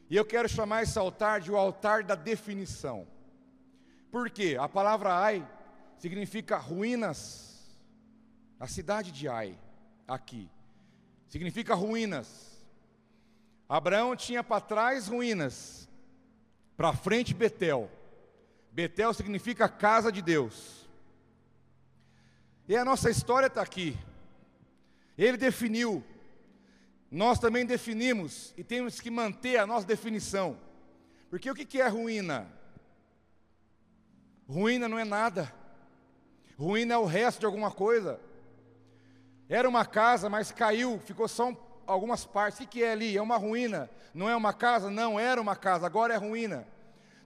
E 0.07 0.15
eu 0.15 0.23
quero 0.23 0.47
chamar 0.47 0.83
esse 0.83 0.97
altar 0.99 1.41
de 1.41 1.51
o 1.51 1.57
altar 1.57 2.03
da 2.03 2.13
definição. 2.13 3.07
Por 4.11 4.29
quê? 4.29 4.55
A 4.59 4.69
palavra 4.69 5.11
Ai 5.11 5.47
significa 5.97 6.57
ruínas. 6.57 7.49
A 8.59 8.67
cidade 8.67 9.11
de 9.11 9.27
Ai, 9.27 9.57
aqui, 10.07 10.47
significa 11.27 11.73
ruínas. 11.73 12.63
Abraão 13.67 14.15
tinha 14.15 14.43
para 14.43 14.61
trás 14.61 15.07
ruínas, 15.07 15.89
para 16.77 16.93
frente 16.93 17.33
Betel. 17.33 17.89
Betel 18.71 19.15
significa 19.15 19.67
casa 19.67 20.11
de 20.11 20.21
Deus. 20.21 20.87
E 22.67 22.77
a 22.77 22.85
nossa 22.85 23.09
história 23.09 23.47
está 23.47 23.63
aqui. 23.63 23.97
Ele 25.17 25.37
definiu, 25.37 26.03
nós 27.11 27.37
também 27.37 27.65
definimos 27.65 28.53
e 28.57 28.63
temos 28.63 29.01
que 29.01 29.11
manter 29.11 29.57
a 29.57 29.67
nossa 29.67 29.85
definição. 29.85 30.57
Porque 31.29 31.51
o 31.51 31.53
que 31.53 31.81
é 31.81 31.87
ruína? 31.87 32.47
Ruína 34.47 34.87
não 34.87 34.97
é 34.97 35.03
nada. 35.03 35.53
Ruína 36.57 36.93
é 36.93 36.97
o 36.97 37.05
resto 37.05 37.41
de 37.41 37.45
alguma 37.45 37.69
coisa. 37.69 38.17
Era 39.49 39.67
uma 39.67 39.85
casa, 39.85 40.29
mas 40.29 40.53
caiu, 40.53 40.99
ficou 40.99 41.27
só 41.27 41.49
um, 41.49 41.57
algumas 41.85 42.25
partes. 42.25 42.61
O 42.61 42.67
que 42.67 42.81
é 42.81 42.93
ali? 42.93 43.17
É 43.17 43.21
uma 43.21 43.35
ruína. 43.35 43.89
Não 44.13 44.29
é 44.29 44.35
uma 44.35 44.53
casa? 44.53 44.89
Não, 44.89 45.19
era 45.19 45.41
uma 45.41 45.55
casa, 45.55 45.85
agora 45.85 46.13
é 46.13 46.17
ruína. 46.17 46.65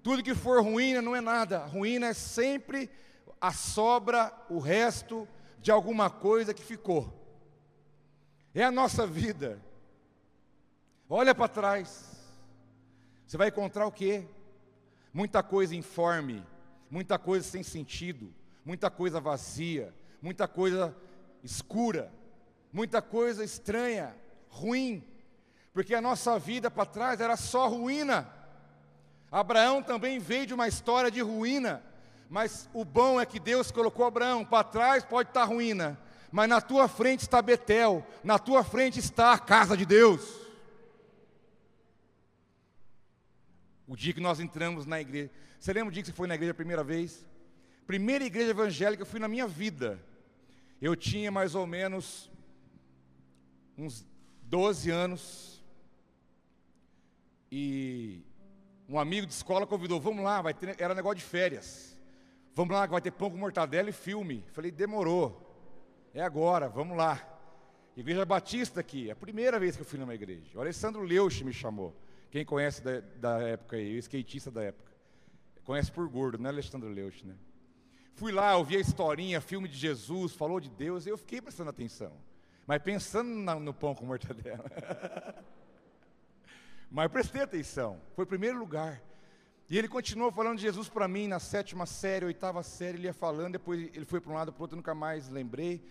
Tudo 0.01 0.23
que 0.23 0.33
for 0.33 0.63
ruína 0.63 1.01
não 1.01 1.15
é 1.15 1.21
nada. 1.21 1.59
Ruína 1.65 2.07
é 2.07 2.13
sempre 2.13 2.89
a 3.39 3.51
sobra, 3.51 4.33
o 4.49 4.57
resto 4.57 5.27
de 5.59 5.69
alguma 5.69 6.09
coisa 6.09 6.55
que 6.55 6.63
ficou. 6.63 7.13
É 8.53 8.63
a 8.63 8.71
nossa 8.71 9.05
vida. 9.05 9.59
Olha 11.09 11.35
para 11.35 11.47
trás. 11.47 12.15
Você 13.27 13.37
vai 13.37 13.49
encontrar 13.49 13.85
o 13.85 13.91
quê? 13.91 14.25
Muita 15.13 15.43
coisa 15.43 15.75
informe, 15.75 16.43
muita 16.89 17.19
coisa 17.19 17.47
sem 17.47 17.61
sentido, 17.61 18.33
muita 18.65 18.89
coisa 18.89 19.19
vazia, 19.19 19.93
muita 20.21 20.47
coisa 20.47 20.95
escura, 21.43 22.11
muita 22.73 23.01
coisa 23.01 23.43
estranha, 23.43 24.15
ruim, 24.49 25.03
porque 25.73 25.93
a 25.93 26.01
nossa 26.01 26.39
vida 26.39 26.71
para 26.71 26.85
trás 26.85 27.21
era 27.21 27.37
só 27.37 27.67
ruína. 27.67 28.27
Abraão 29.31 29.83
também 29.83 30.17
veio 30.17 30.47
de 30.47 30.53
uma 30.53 30.67
história 30.67 31.11
de 31.11 31.21
ruína, 31.21 31.83
mas 32.29 32.67
o 32.73 32.83
bom 32.83 33.21
é 33.21 33.25
que 33.25 33.39
Deus 33.39 33.69
colocou 33.69 34.05
Abraão 34.05 34.43
para 34.43 34.63
trás, 34.63 35.05
pode 35.05 35.29
estar 35.29 35.43
ruína, 35.43 35.99
mas 36.31 36.49
na 36.49 36.59
tua 36.59 36.87
frente 36.87 37.21
está 37.21 37.41
Betel, 37.41 38.05
na 38.23 38.39
tua 38.39 38.63
frente 38.63 38.99
está 38.99 39.33
a 39.33 39.39
casa 39.39 39.77
de 39.77 39.85
Deus. 39.85 40.44
O 43.87 43.95
dia 43.95 44.13
que 44.13 44.19
nós 44.19 44.39
entramos 44.39 44.85
na 44.85 44.99
igreja. 44.99 45.29
Você 45.59 45.73
lembra 45.73 45.89
o 45.89 45.91
dia 45.91 46.01
que 46.01 46.07
você 46.07 46.13
foi 46.13 46.27
na 46.27 46.35
igreja 46.35 46.51
a 46.51 46.55
primeira 46.55 46.83
vez? 46.83 47.25
Primeira 47.85 48.25
igreja 48.25 48.51
evangélica 48.51 49.03
eu 49.03 49.07
fui 49.07 49.19
na 49.19 49.27
minha 49.27 49.47
vida. 49.47 50.03
Eu 50.81 50.95
tinha 50.95 51.31
mais 51.31 51.55
ou 51.55 51.67
menos 51.67 52.31
uns 53.77 54.05
12 54.43 54.89
anos. 54.89 55.63
E 57.51 58.23
um 58.89 58.99
amigo 58.99 59.25
de 59.27 59.33
escola 59.33 59.65
convidou, 59.65 59.99
vamos 59.99 60.23
lá, 60.23 60.41
vai 60.41 60.53
ter, 60.53 60.79
era 60.79 60.95
negócio 60.95 61.17
de 61.17 61.23
férias. 61.23 61.97
Vamos 62.53 62.73
lá, 62.73 62.85
vai 62.85 63.01
ter 63.01 63.11
pão 63.11 63.29
com 63.29 63.37
mortadela 63.37 63.89
e 63.89 63.93
filme. 63.93 64.43
Falei, 64.51 64.71
demorou. 64.71 65.41
É 66.13 66.21
agora, 66.21 66.69
vamos 66.69 66.97
lá. 66.97 67.21
Igreja 67.95 68.25
Batista 68.25 68.79
aqui, 68.79 69.09
é 69.09 69.11
a 69.11 69.15
primeira 69.15 69.59
vez 69.59 69.75
que 69.75 69.81
eu 69.81 69.85
fui 69.85 69.99
numa 69.99 70.15
igreja. 70.15 70.57
O 70.57 70.61
Alessandro 70.61 71.01
Leuch 71.01 71.43
me 71.43 71.53
chamou. 71.53 71.95
Quem 72.35 72.43
conhece 72.43 72.83
da, 72.83 72.99
da 72.99 73.41
época 73.43 73.77
aí, 73.77 73.95
o 73.95 73.97
skatista 73.97 74.51
da 74.51 74.61
época. 74.61 74.91
Conhece 75.63 75.89
por 75.89 76.05
gordo, 76.09 76.37
né, 76.37 76.49
Alexandre 76.49 76.89
Leuch, 76.89 77.25
né? 77.25 77.33
Fui 78.13 78.29
lá, 78.29 78.57
ouvi 78.57 78.75
a 78.75 78.79
historinha, 78.81 79.39
filme 79.39 79.69
de 79.69 79.77
Jesus, 79.77 80.33
falou 80.33 80.59
de 80.59 80.69
Deus, 80.69 81.05
e 81.05 81.09
eu 81.09 81.17
fiquei 81.17 81.41
prestando 81.41 81.69
atenção. 81.69 82.11
Mas 82.67 82.81
pensando 82.81 83.29
na, 83.29 83.55
no 83.55 83.73
pão 83.73 83.95
com 83.95 84.05
mortadela. 84.05 84.65
Mas 86.91 87.09
prestei 87.09 87.41
atenção, 87.41 88.01
foi 88.17 88.25
primeiro 88.25 88.59
lugar. 88.59 89.01
E 89.69 89.77
ele 89.77 89.87
continuou 89.87 90.29
falando 90.29 90.57
de 90.57 90.63
Jesus 90.63 90.89
para 90.89 91.07
mim 91.07 91.29
na 91.29 91.39
sétima 91.39 91.85
série, 91.85 92.25
oitava 92.25 92.61
série, 92.63 92.97
ele 92.97 93.07
ia 93.07 93.13
falando, 93.13 93.53
depois 93.53 93.79
ele 93.93 94.03
foi 94.03 94.19
para 94.19 94.33
um 94.33 94.35
lado, 94.35 94.51
para 94.51 94.59
o 94.59 94.63
outro, 94.63 94.75
nunca 94.75 94.93
mais 94.93 95.29
lembrei. 95.29 95.81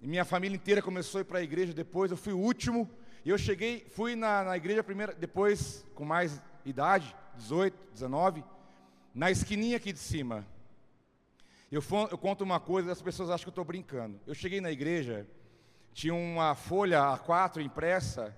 E 0.00 0.06
minha 0.06 0.24
família 0.24 0.54
inteira 0.54 0.80
começou 0.80 1.18
a 1.18 1.22
ir 1.22 1.24
para 1.24 1.40
a 1.40 1.42
igreja 1.42 1.74
depois, 1.74 2.12
eu 2.12 2.16
fui 2.16 2.32
o 2.32 2.38
último, 2.38 2.88
e 3.28 3.30
eu 3.30 3.36
cheguei, 3.36 3.84
fui 3.90 4.16
na, 4.16 4.42
na 4.42 4.56
igreja 4.56 4.82
primeira, 4.82 5.12
depois, 5.12 5.84
com 5.94 6.02
mais 6.02 6.40
idade, 6.64 7.14
18, 7.36 7.76
19, 7.92 8.42
na 9.14 9.30
esquininha 9.30 9.76
aqui 9.76 9.92
de 9.92 9.98
cima. 9.98 10.46
Eu, 11.70 11.84
eu 12.10 12.16
conto 12.16 12.42
uma 12.42 12.58
coisa, 12.58 12.90
as 12.90 13.02
pessoas 13.02 13.28
acham 13.28 13.44
que 13.44 13.48
eu 13.48 13.50
estou 13.50 13.66
brincando. 13.66 14.18
Eu 14.26 14.34
cheguei 14.34 14.62
na 14.62 14.72
igreja, 14.72 15.28
tinha 15.92 16.14
uma 16.14 16.54
folha 16.54 17.02
A4 17.02 17.60
impressa, 17.60 18.34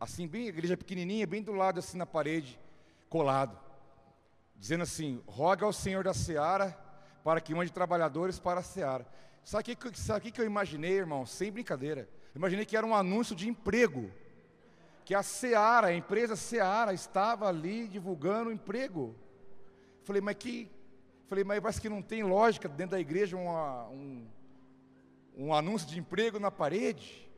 assim, 0.00 0.26
bem, 0.26 0.48
igreja 0.48 0.76
pequenininha, 0.76 1.28
bem 1.28 1.40
do 1.40 1.52
lado, 1.52 1.78
assim, 1.78 1.96
na 1.96 2.04
parede, 2.04 2.58
colado. 3.08 3.56
Dizendo 4.56 4.82
assim, 4.82 5.22
roga 5.28 5.64
ao 5.64 5.72
Senhor 5.72 6.02
da 6.02 6.12
Seara, 6.12 6.76
para 7.22 7.40
que 7.40 7.54
mande 7.54 7.70
trabalhadores 7.70 8.40
para 8.40 8.58
a 8.58 8.64
Seara. 8.64 9.06
Sabe 9.44 9.76
o 9.76 10.20
que, 10.20 10.32
que 10.32 10.40
eu 10.40 10.44
imaginei, 10.44 10.94
irmão? 10.94 11.24
Sem 11.24 11.52
brincadeira. 11.52 12.08
Imaginei 12.34 12.66
que 12.66 12.76
era 12.76 12.84
um 12.84 12.96
anúncio 12.96 13.36
de 13.36 13.48
emprego 13.48 14.10
que 15.04 15.14
a 15.14 15.22
Seara, 15.22 15.88
a 15.88 15.94
empresa 15.94 16.34
Seara, 16.34 16.94
estava 16.94 17.46
ali 17.46 17.86
divulgando 17.86 18.50
emprego. 18.50 19.14
Falei, 20.02 20.22
mas 20.22 20.36
que. 20.36 20.70
Falei, 21.26 21.44
mas 21.44 21.60
parece 21.60 21.80
que 21.80 21.88
não 21.88 22.02
tem 22.02 22.22
lógica 22.22 22.68
dentro 22.68 22.92
da 22.92 23.00
igreja 23.00 23.36
uma, 23.36 23.88
um, 23.88 24.26
um 25.36 25.54
anúncio 25.54 25.88
de 25.88 25.98
emprego 25.98 26.38
na 26.38 26.50
parede. 26.50 27.30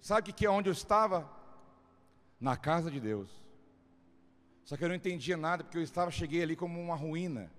Sabe 0.00 0.30
o 0.30 0.34
que 0.34 0.46
é 0.46 0.50
onde 0.50 0.68
eu 0.68 0.72
estava? 0.72 1.30
Na 2.40 2.56
casa 2.56 2.90
de 2.90 3.00
Deus. 3.00 3.30
Só 4.64 4.76
que 4.76 4.84
eu 4.84 4.88
não 4.88 4.94
entendia 4.94 5.36
nada, 5.36 5.62
porque 5.62 5.78
eu 5.78 5.82
estava, 5.82 6.10
cheguei 6.10 6.42
ali 6.42 6.56
como 6.56 6.80
uma 6.80 6.96
ruína. 6.96 7.50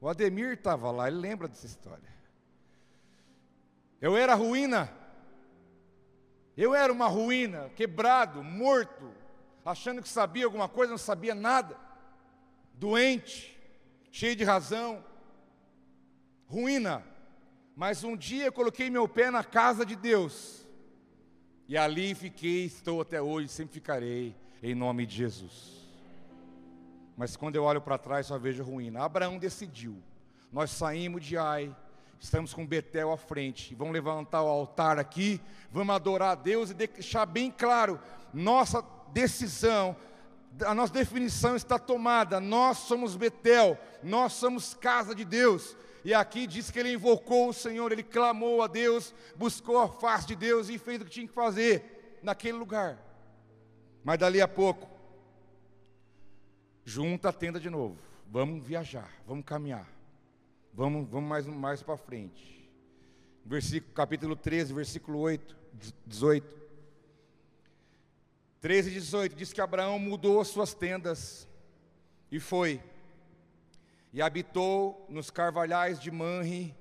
O 0.00 0.08
Ademir 0.08 0.54
estava 0.54 0.90
lá, 0.90 1.06
ele 1.06 1.18
lembra 1.18 1.48
dessa 1.48 1.66
história. 1.66 2.12
Eu 4.00 4.16
era 4.16 4.34
ruína. 4.34 4.90
Eu 6.56 6.74
era 6.74 6.92
uma 6.92 7.06
ruína, 7.06 7.70
quebrado, 7.70 8.42
morto, 8.42 9.10
achando 9.64 10.02
que 10.02 10.08
sabia 10.08 10.44
alguma 10.44 10.68
coisa, 10.68 10.90
não 10.90 10.98
sabia 10.98 11.34
nada, 11.34 11.76
doente, 12.74 13.58
cheio 14.10 14.36
de 14.36 14.44
razão, 14.44 15.02
ruína. 16.46 17.02
Mas 17.74 18.04
um 18.04 18.16
dia 18.16 18.46
eu 18.46 18.52
coloquei 18.52 18.90
meu 18.90 19.08
pé 19.08 19.30
na 19.30 19.42
casa 19.42 19.86
de 19.86 19.96
Deus, 19.96 20.66
e 21.66 21.76
ali 21.78 22.14
fiquei, 22.14 22.66
estou 22.66 23.00
até 23.00 23.22
hoje, 23.22 23.48
sempre 23.48 23.74
ficarei, 23.74 24.36
em 24.62 24.74
nome 24.74 25.06
de 25.06 25.16
Jesus. 25.16 25.82
Mas 27.16 27.34
quando 27.34 27.56
eu 27.56 27.64
olho 27.64 27.80
para 27.80 27.96
trás, 27.96 28.26
só 28.26 28.38
vejo 28.38 28.62
ruína. 28.62 29.02
Abraão 29.02 29.38
decidiu, 29.38 30.02
nós 30.52 30.70
saímos 30.70 31.24
de 31.24 31.38
Ai, 31.38 31.74
Estamos 32.22 32.54
com 32.54 32.64
Betel 32.64 33.10
à 33.10 33.16
frente. 33.16 33.74
Vamos 33.74 33.92
levantar 33.92 34.44
o 34.44 34.48
altar 34.48 34.96
aqui, 34.96 35.40
vamos 35.72 35.92
adorar 35.92 36.30
a 36.30 36.34
Deus 36.36 36.70
e 36.70 36.74
deixar 36.74 37.26
bem 37.26 37.50
claro: 37.50 38.00
nossa 38.32 38.80
decisão, 39.12 39.96
a 40.64 40.72
nossa 40.72 40.92
definição 40.92 41.56
está 41.56 41.80
tomada. 41.80 42.38
Nós 42.38 42.78
somos 42.78 43.16
Betel, 43.16 43.76
nós 44.04 44.34
somos 44.34 44.72
casa 44.72 45.16
de 45.16 45.24
Deus. 45.24 45.76
E 46.04 46.14
aqui 46.14 46.46
diz 46.46 46.70
que 46.70 46.78
ele 46.78 46.92
invocou 46.92 47.48
o 47.48 47.52
Senhor, 47.52 47.90
ele 47.90 48.04
clamou 48.04 48.62
a 48.62 48.68
Deus, 48.68 49.12
buscou 49.34 49.80
a 49.80 49.88
face 49.88 50.28
de 50.28 50.36
Deus 50.36 50.68
e 50.68 50.78
fez 50.78 51.02
o 51.02 51.04
que 51.04 51.10
tinha 51.10 51.26
que 51.26 51.34
fazer 51.34 52.20
naquele 52.22 52.56
lugar. 52.56 52.98
Mas 54.04 54.18
dali 54.18 54.40
a 54.40 54.46
pouco, 54.46 54.88
junta 56.84 57.30
a 57.30 57.32
tenda 57.32 57.58
de 57.58 57.68
novo. 57.68 57.98
Vamos 58.28 58.64
viajar, 58.64 59.10
vamos 59.26 59.44
caminhar. 59.44 60.01
Vamos, 60.72 61.08
vamos 61.08 61.28
mais, 61.28 61.46
mais 61.46 61.82
para 61.82 61.96
frente. 61.96 62.70
Versículo, 63.44 63.92
capítulo 63.92 64.34
13, 64.34 64.72
versículo 64.72 65.18
8, 65.18 65.56
18. 66.06 66.62
13 68.60 68.90
e 68.90 68.92
18 68.94 69.36
diz 69.36 69.52
que 69.52 69.60
Abraão 69.60 69.98
mudou 69.98 70.40
as 70.40 70.48
suas 70.48 70.72
tendas 70.72 71.48
e 72.30 72.38
foi 72.38 72.80
e 74.12 74.20
habitou 74.20 75.06
nos 75.08 75.30
carvalhais 75.30 75.98
de 75.98 76.10
Manre, 76.10 76.74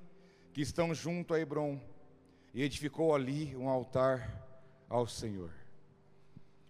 que 0.54 0.62
estão 0.62 0.94
junto 0.94 1.34
a 1.34 1.40
Hebron, 1.40 1.80
e 2.54 2.62
edificou 2.62 3.16
ali 3.16 3.56
um 3.56 3.70
altar 3.70 4.30
ao 4.90 5.08
Senhor. 5.08 5.50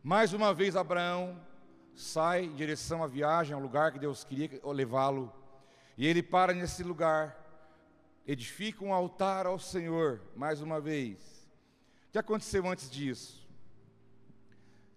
Mais 0.04 0.34
uma 0.34 0.54
vez 0.54 0.76
Abraão 0.76 1.40
sai 1.96 2.46
em 2.46 2.54
direção 2.54 3.04
à 3.04 3.08
viagem, 3.08 3.54
ao 3.54 3.60
lugar 3.60 3.92
que 3.92 4.00
Deus 4.00 4.24
queria 4.24 4.62
levá-lo, 4.66 5.34
e 5.98 6.08
ele 6.08 6.24
para 6.24 6.54
nesse 6.54 6.84
lugar, 6.84 7.38
edifica 8.26 8.84
um 8.84 8.94
altar 8.94 9.46
ao 9.46 9.60
Senhor, 9.60 10.22
mais 10.36 10.62
uma 10.62 10.80
vez. 10.80 11.20
O 12.08 12.12
que 12.12 12.20
aconteceu 12.20 12.68
antes 12.68 12.90
disso? 12.90 13.48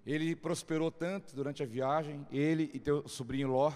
Ele 0.07 0.36
prosperou 0.36 0.90
tanto 0.90 1.34
durante 1.34 1.62
a 1.62 1.66
viagem, 1.66 2.26
ele 2.30 2.70
e 2.74 2.78
teu 2.78 3.09
sobrinho 3.09 3.49
Ló, 3.49 3.72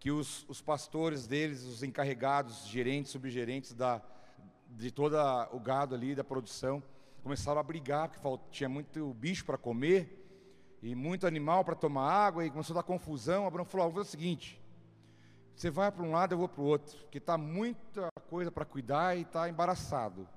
que 0.00 0.10
os, 0.10 0.44
os 0.48 0.60
pastores 0.60 1.26
deles, 1.26 1.64
os 1.64 1.82
encarregados, 1.82 2.66
gerentes, 2.66 3.12
subgerentes 3.12 3.74
da, 3.74 4.00
de 4.70 4.90
todo 4.90 5.16
o 5.52 5.60
gado 5.60 5.94
ali, 5.94 6.14
da 6.14 6.24
produção, 6.24 6.82
começaram 7.22 7.60
a 7.60 7.62
brigar, 7.62 8.08
porque 8.08 8.44
tinha 8.50 8.68
muito 8.68 9.12
bicho 9.14 9.44
para 9.44 9.58
comer 9.58 10.14
e 10.82 10.94
muito 10.94 11.26
animal 11.26 11.64
para 11.64 11.74
tomar 11.74 12.10
água, 12.10 12.46
e 12.46 12.50
começou 12.50 12.74
a 12.74 12.80
dar 12.80 12.84
confusão. 12.84 13.46
Abraão 13.46 13.64
falou: 13.64 13.90
vou 13.90 14.02
fazer 14.02 14.08
o 14.08 14.10
seguinte, 14.10 14.60
você 15.58 15.70
vai 15.70 15.90
para 15.90 16.04
um 16.04 16.12
lado, 16.12 16.34
eu 16.34 16.38
vou 16.38 16.48
para 16.48 16.62
o 16.62 16.64
outro, 16.64 16.96
porque 16.98 17.18
está 17.18 17.36
muita 17.36 18.08
coisa 18.30 18.48
para 18.48 18.64
cuidar 18.64 19.16
e 19.18 19.22
está 19.22 19.48
embaraçado. 19.48 20.28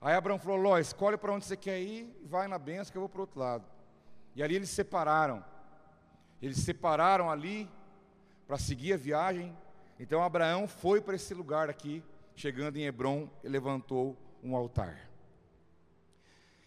Aí 0.00 0.16
Abraão 0.16 0.36
falou: 0.36 0.56
Ló, 0.58 0.78
escolhe 0.78 1.16
para 1.16 1.32
onde 1.32 1.44
você 1.44 1.56
quer 1.56 1.80
ir, 1.80 2.12
vai 2.24 2.48
na 2.48 2.58
benção 2.58 2.90
que 2.90 2.98
eu 2.98 3.02
vou 3.02 3.08
para 3.08 3.18
o 3.18 3.20
outro 3.20 3.38
lado. 3.38 3.64
E 4.34 4.42
ali 4.42 4.56
eles 4.56 4.68
se 4.68 4.74
separaram. 4.74 5.44
Eles 6.42 6.56
se 6.56 6.64
separaram 6.64 7.30
ali 7.30 7.70
para 8.48 8.58
seguir 8.58 8.94
a 8.94 8.96
viagem. 8.96 9.56
Então 9.96 10.24
Abraão 10.24 10.66
foi 10.66 11.00
para 11.00 11.14
esse 11.14 11.32
lugar 11.34 11.70
aqui, 11.70 12.02
chegando 12.34 12.78
em 12.78 12.84
Hebron, 12.84 13.30
e 13.44 13.48
levantou 13.48 14.16
um 14.42 14.56
altar. 14.56 15.08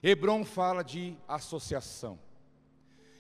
Hebron 0.02 0.46
fala 0.46 0.82
de 0.82 1.18
associação. 1.28 2.18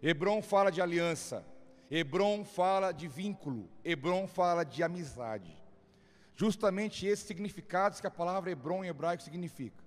Hebron 0.01 0.41
fala 0.41 0.71
de 0.71 0.81
aliança. 0.81 1.45
Hebron 1.93 2.45
fala 2.45 2.93
de 2.93 3.05
vínculo. 3.09 3.69
Hebron 3.83 4.25
fala 4.25 4.63
de 4.63 4.81
amizade. 4.81 5.61
Justamente 6.33 7.05
esses 7.05 7.25
significados 7.25 7.99
que 7.99 8.07
a 8.07 8.11
palavra 8.11 8.49
Hebron 8.49 8.85
em 8.85 8.87
hebraico 8.87 9.21
significa. 9.21 9.83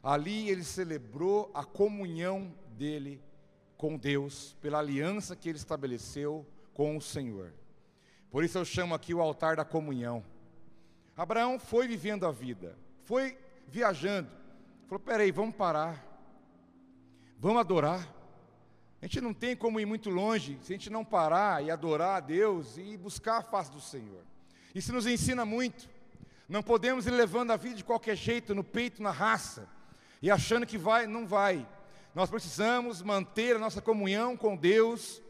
Ali 0.00 0.48
ele 0.48 0.62
celebrou 0.62 1.50
a 1.52 1.64
comunhão 1.64 2.54
dele 2.78 3.20
com 3.76 3.96
Deus, 3.96 4.56
pela 4.60 4.78
aliança 4.78 5.34
que 5.34 5.48
ele 5.48 5.58
estabeleceu 5.58 6.46
com 6.72 6.96
o 6.96 7.02
Senhor. 7.02 7.52
Por 8.30 8.44
isso 8.44 8.56
eu 8.56 8.64
chamo 8.64 8.94
aqui 8.94 9.12
o 9.12 9.20
altar 9.20 9.56
da 9.56 9.64
comunhão. 9.64 10.24
Abraão 11.16 11.58
foi 11.58 11.88
vivendo 11.88 12.24
a 12.24 12.30
vida, 12.30 12.78
foi 13.02 13.36
viajando. 13.66 14.30
Falou: 14.86 15.00
peraí, 15.00 15.32
vamos 15.32 15.56
parar, 15.56 16.06
vamos 17.36 17.58
adorar. 17.58 18.19
A 19.02 19.06
gente 19.06 19.20
não 19.20 19.32
tem 19.32 19.56
como 19.56 19.80
ir 19.80 19.86
muito 19.86 20.10
longe 20.10 20.58
se 20.62 20.72
a 20.72 20.76
gente 20.76 20.90
não 20.90 21.04
parar 21.04 21.64
e 21.64 21.70
adorar 21.70 22.18
a 22.18 22.20
Deus 22.20 22.76
e 22.76 22.96
buscar 22.96 23.38
a 23.38 23.42
face 23.42 23.70
do 23.70 23.80
Senhor. 23.80 24.22
Isso 24.74 24.92
nos 24.92 25.06
ensina 25.06 25.44
muito. 25.44 25.88
Não 26.48 26.62
podemos 26.62 27.06
ir 27.06 27.10
levando 27.10 27.50
a 27.50 27.56
vida 27.56 27.76
de 27.76 27.84
qualquer 27.84 28.16
jeito, 28.16 28.54
no 28.54 28.62
peito, 28.62 29.02
na 29.02 29.10
raça, 29.10 29.68
e 30.20 30.30
achando 30.30 30.66
que 30.66 30.76
vai, 30.76 31.06
não 31.06 31.26
vai. 31.26 31.66
Nós 32.14 32.28
precisamos 32.28 33.00
manter 33.00 33.56
a 33.56 33.58
nossa 33.58 33.80
comunhão 33.80 34.36
com 34.36 34.56
Deus 34.56 35.22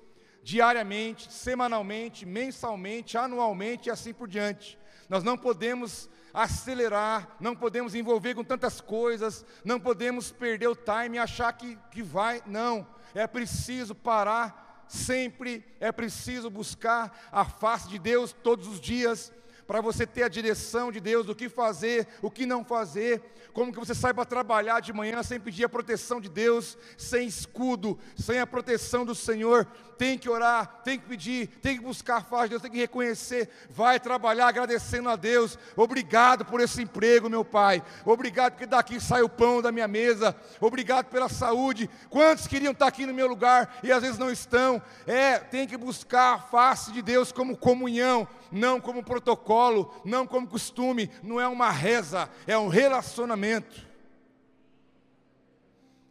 diariamente, 0.42 1.32
semanalmente, 1.32 2.24
mensalmente, 2.26 3.16
anualmente 3.16 3.88
e 3.88 3.92
assim 3.92 4.12
por 4.12 4.26
diante. 4.26 4.78
Nós 5.08 5.22
não 5.22 5.36
podemos 5.36 6.08
acelerar, 6.32 7.36
não 7.40 7.54
podemos 7.54 7.94
envolver 7.94 8.34
com 8.34 8.44
tantas 8.44 8.80
coisas, 8.80 9.44
não 9.64 9.80
podemos 9.80 10.30
perder 10.30 10.68
o 10.68 10.76
time 10.76 11.16
e 11.16 11.18
achar 11.18 11.52
que, 11.52 11.78
que 11.90 12.02
vai, 12.02 12.42
não. 12.46 12.86
É 13.14 13.26
preciso 13.26 13.94
parar 13.94 14.84
sempre, 14.86 15.64
é 15.78 15.92
preciso 15.92 16.50
buscar 16.50 17.28
a 17.30 17.44
face 17.44 17.88
de 17.88 17.98
Deus 17.98 18.32
todos 18.32 18.66
os 18.66 18.80
dias, 18.80 19.32
para 19.70 19.80
você 19.80 20.04
ter 20.04 20.24
a 20.24 20.28
direção 20.28 20.90
de 20.90 20.98
Deus 20.98 21.24
do 21.24 21.32
que 21.32 21.48
fazer, 21.48 22.08
o 22.20 22.28
que 22.28 22.44
não 22.44 22.64
fazer, 22.64 23.22
como 23.52 23.72
que 23.72 23.78
você 23.78 23.94
saiba 23.94 24.26
trabalhar 24.26 24.80
de 24.80 24.92
manhã 24.92 25.22
sem 25.22 25.38
pedir 25.38 25.64
a 25.64 25.68
proteção 25.68 26.20
de 26.20 26.28
Deus, 26.28 26.76
sem 26.98 27.28
escudo, 27.28 27.96
sem 28.16 28.40
a 28.40 28.46
proteção 28.48 29.04
do 29.04 29.14
Senhor. 29.14 29.64
Tem 29.96 30.18
que 30.18 30.28
orar, 30.28 30.80
tem 30.82 30.98
que 30.98 31.06
pedir, 31.06 31.46
tem 31.62 31.76
que 31.76 31.84
buscar 31.84 32.16
a 32.16 32.20
face 32.20 32.44
de 32.44 32.50
Deus, 32.50 32.62
tem 32.62 32.70
que 32.72 32.78
reconhecer. 32.78 33.48
Vai 33.68 34.00
trabalhar 34.00 34.48
agradecendo 34.48 35.08
a 35.08 35.14
Deus. 35.14 35.56
Obrigado 35.76 36.44
por 36.44 36.60
esse 36.60 36.82
emprego, 36.82 37.30
meu 37.30 37.44
Pai. 37.44 37.80
Obrigado 38.04 38.54
porque 38.54 38.66
daqui 38.66 38.98
sai 38.98 39.22
o 39.22 39.28
pão 39.28 39.62
da 39.62 39.70
minha 39.70 39.86
mesa. 39.86 40.34
Obrigado 40.60 41.06
pela 41.06 41.28
saúde. 41.28 41.88
Quantos 42.08 42.48
queriam 42.48 42.72
estar 42.72 42.88
aqui 42.88 43.06
no 43.06 43.14
meu 43.14 43.28
lugar 43.28 43.78
e 43.84 43.92
às 43.92 44.02
vezes 44.02 44.18
não 44.18 44.32
estão? 44.32 44.82
É, 45.06 45.38
tem 45.38 45.68
que 45.68 45.76
buscar 45.76 46.34
a 46.34 46.38
face 46.40 46.90
de 46.90 47.02
Deus 47.02 47.30
como 47.30 47.56
comunhão 47.56 48.26
não 48.50 48.80
como 48.80 49.02
protocolo, 49.02 49.59
não 50.04 50.26
como 50.26 50.48
costume, 50.48 51.10
não 51.22 51.40
é 51.40 51.46
uma 51.46 51.70
reza, 51.70 52.30
é 52.46 52.56
um 52.56 52.68
relacionamento. 52.68 53.86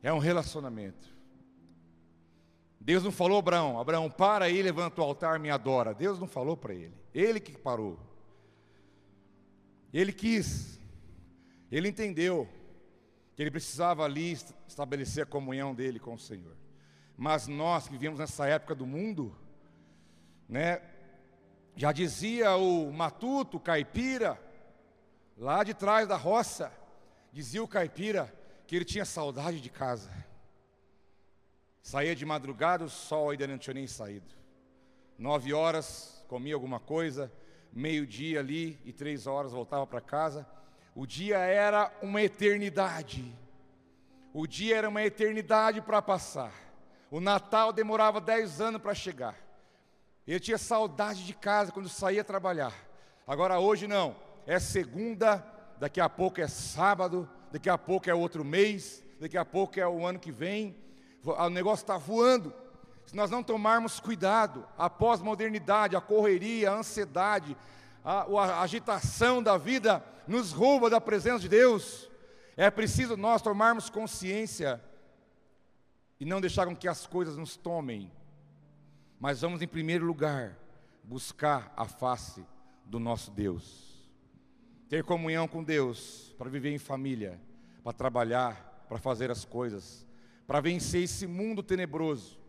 É 0.01 0.13
um 0.13 0.19
relacionamento. 0.19 1.07
Deus 2.79 3.03
não 3.03 3.11
falou, 3.11 3.39
Abraão, 3.39 3.79
Abraão, 3.79 4.09
para 4.09 4.45
aí, 4.45 4.61
levanta 4.61 5.01
o 5.01 5.03
altar, 5.03 5.37
me 5.37 5.49
adora. 5.49 5.93
Deus 5.93 6.19
não 6.19 6.27
falou 6.27 6.55
para 6.55 6.73
ele, 6.73 6.95
ele 7.13 7.39
que 7.39 7.57
parou. 7.57 7.99
Ele 9.93 10.13
quis, 10.13 10.79
ele 11.71 11.89
entendeu 11.89 12.47
que 13.35 13.41
ele 13.41 13.51
precisava 13.51 14.03
ali 14.03 14.37
estabelecer 14.67 15.23
a 15.23 15.25
comunhão 15.25 15.73
dele 15.73 15.99
com 15.99 16.13
o 16.13 16.19
Senhor. 16.19 16.55
Mas 17.17 17.47
nós 17.47 17.85
que 17.85 17.91
vivemos 17.91 18.19
nessa 18.19 18.47
época 18.47 18.73
do 18.73 18.85
mundo, 18.85 19.35
né, 20.47 20.81
já 21.79 21.93
dizia 21.93 22.57
o 22.57 22.91
matuto, 22.91 23.55
o 23.55 23.59
caipira, 23.59 24.37
lá 25.37 25.63
de 25.63 25.73
trás 25.73 26.05
da 26.05 26.17
roça, 26.17 26.69
dizia 27.31 27.63
o 27.63 27.67
caipira 27.69 28.29
que 28.67 28.75
ele 28.75 28.83
tinha 28.83 29.05
saudade 29.05 29.61
de 29.61 29.69
casa. 29.69 30.11
Saía 31.81 32.13
de 32.13 32.25
madrugada, 32.25 32.83
o 32.83 32.89
sol 32.89 33.29
ainda 33.29 33.47
não 33.47 33.57
tinha 33.57 33.75
nem 33.75 33.87
saído. 33.87 34.27
Nove 35.17 35.53
horas, 35.53 36.21
comia 36.27 36.53
alguma 36.53 36.81
coisa, 36.81 37.31
meio-dia 37.71 38.41
ali 38.41 38.77
e 38.83 38.91
três 38.91 39.25
horas 39.25 39.53
voltava 39.53 39.87
para 39.87 40.01
casa. 40.01 40.45
O 40.93 41.05
dia 41.05 41.37
era 41.37 41.89
uma 42.01 42.21
eternidade. 42.21 43.33
O 44.33 44.45
dia 44.45 44.75
era 44.75 44.89
uma 44.89 45.01
eternidade 45.01 45.79
para 45.79 46.01
passar. 46.01 46.51
O 47.09 47.21
Natal 47.21 47.71
demorava 47.71 48.19
dez 48.19 48.59
anos 48.59 48.81
para 48.81 48.93
chegar. 48.93 49.48
Ele 50.29 50.39
tinha 50.39 50.59
saudade 50.59 51.25
de 51.25 51.33
casa 51.33 51.71
quando 51.71 51.89
saía 51.89 52.23
trabalhar. 52.23 52.71
Agora 53.25 53.59
hoje 53.59 53.87
não. 53.87 54.15
É 54.45 54.59
segunda, 54.59 55.43
daqui 55.79 55.99
a 55.99 56.07
pouco 56.07 56.39
é 56.39 56.47
sábado, 56.47 57.27
daqui 57.51 57.67
a 57.67 57.79
pouco 57.79 58.07
é 58.07 58.13
outro 58.13 58.45
mês, 58.45 59.03
daqui 59.19 59.35
a 59.35 59.43
pouco 59.43 59.79
é 59.79 59.87
o 59.87 60.05
ano 60.05 60.19
que 60.19 60.31
vem. 60.31 60.77
O 61.23 61.49
negócio 61.49 61.81
está 61.81 61.97
voando. 61.97 62.53
Se 63.07 63.15
nós 63.15 63.31
não 63.31 63.41
tomarmos 63.41 63.99
cuidado, 63.99 64.67
a 64.77 64.87
pós-modernidade, 64.87 65.95
a 65.95 66.01
correria, 66.01 66.69
a 66.69 66.75
ansiedade, 66.75 67.57
a, 68.05 68.21
a 68.21 68.61
agitação 68.61 69.41
da 69.41 69.57
vida 69.57 70.03
nos 70.27 70.51
rouba 70.51 70.91
da 70.91 71.01
presença 71.01 71.39
de 71.39 71.49
Deus. 71.49 72.07
É 72.55 72.69
preciso 72.69 73.17
nós 73.17 73.41
tomarmos 73.41 73.89
consciência 73.89 74.79
e 76.19 76.25
não 76.25 76.39
deixar 76.39 76.67
com 76.67 76.75
que 76.75 76.87
as 76.87 77.07
coisas 77.07 77.35
nos 77.35 77.57
tomem 77.57 78.11
mas 79.19 79.41
vamos, 79.41 79.61
em 79.61 79.67
primeiro 79.67 80.05
lugar, 80.05 80.57
buscar 81.03 81.73
a 81.75 81.85
face 81.85 82.45
do 82.85 82.99
nosso 82.99 83.31
Deus. 83.31 83.87
ter 84.87 85.03
comunhão 85.03 85.47
com 85.47 85.63
Deus, 85.63 86.33
para 86.35 86.49
viver 86.49 86.73
em 86.73 86.79
família, 86.79 87.39
para 87.83 87.93
trabalhar, 87.93 88.85
para 88.87 88.97
fazer 88.97 89.29
as 89.29 89.45
coisas, 89.45 90.07
para 90.47 90.59
vencer 90.59 91.03
esse 91.03 91.27
mundo 91.27 91.61
tenebroso, 91.61 92.39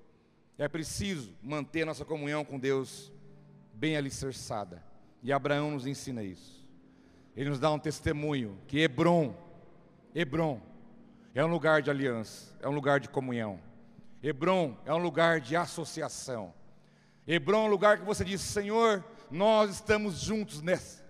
é 0.56 0.66
preciso 0.68 1.34
manter 1.42 1.84
nossa 1.84 2.04
comunhão 2.04 2.44
com 2.44 2.58
Deus 2.58 3.12
bem 3.74 3.96
alicerçada. 3.96 4.82
E 5.22 5.32
Abraão 5.32 5.70
nos 5.70 5.86
ensina 5.86 6.22
isso. 6.22 6.66
Ele 7.36 7.50
nos 7.50 7.60
dá 7.60 7.70
um 7.70 7.78
testemunho 7.78 8.58
que 8.66 8.78
Hebron, 8.78 9.34
Hebron, 10.14 10.60
é 11.34 11.44
um 11.44 11.48
lugar 11.48 11.82
de 11.82 11.90
aliança, 11.90 12.56
é 12.60 12.68
um 12.68 12.72
lugar 12.72 13.00
de 13.00 13.08
comunhão. 13.08 13.60
Hebron 14.22 14.76
é 14.84 14.92
um 14.92 14.98
lugar 14.98 15.40
de 15.40 15.56
associação. 15.56 16.52
Hebron 17.33 17.62
é 17.62 17.68
um 17.68 17.70
lugar 17.70 17.97
que 17.97 18.05
você 18.05 18.24
diz, 18.24 18.41
Senhor, 18.41 19.05
nós 19.31 19.70
estamos 19.70 20.18
juntos 20.18 20.61
nessa. 20.61 21.01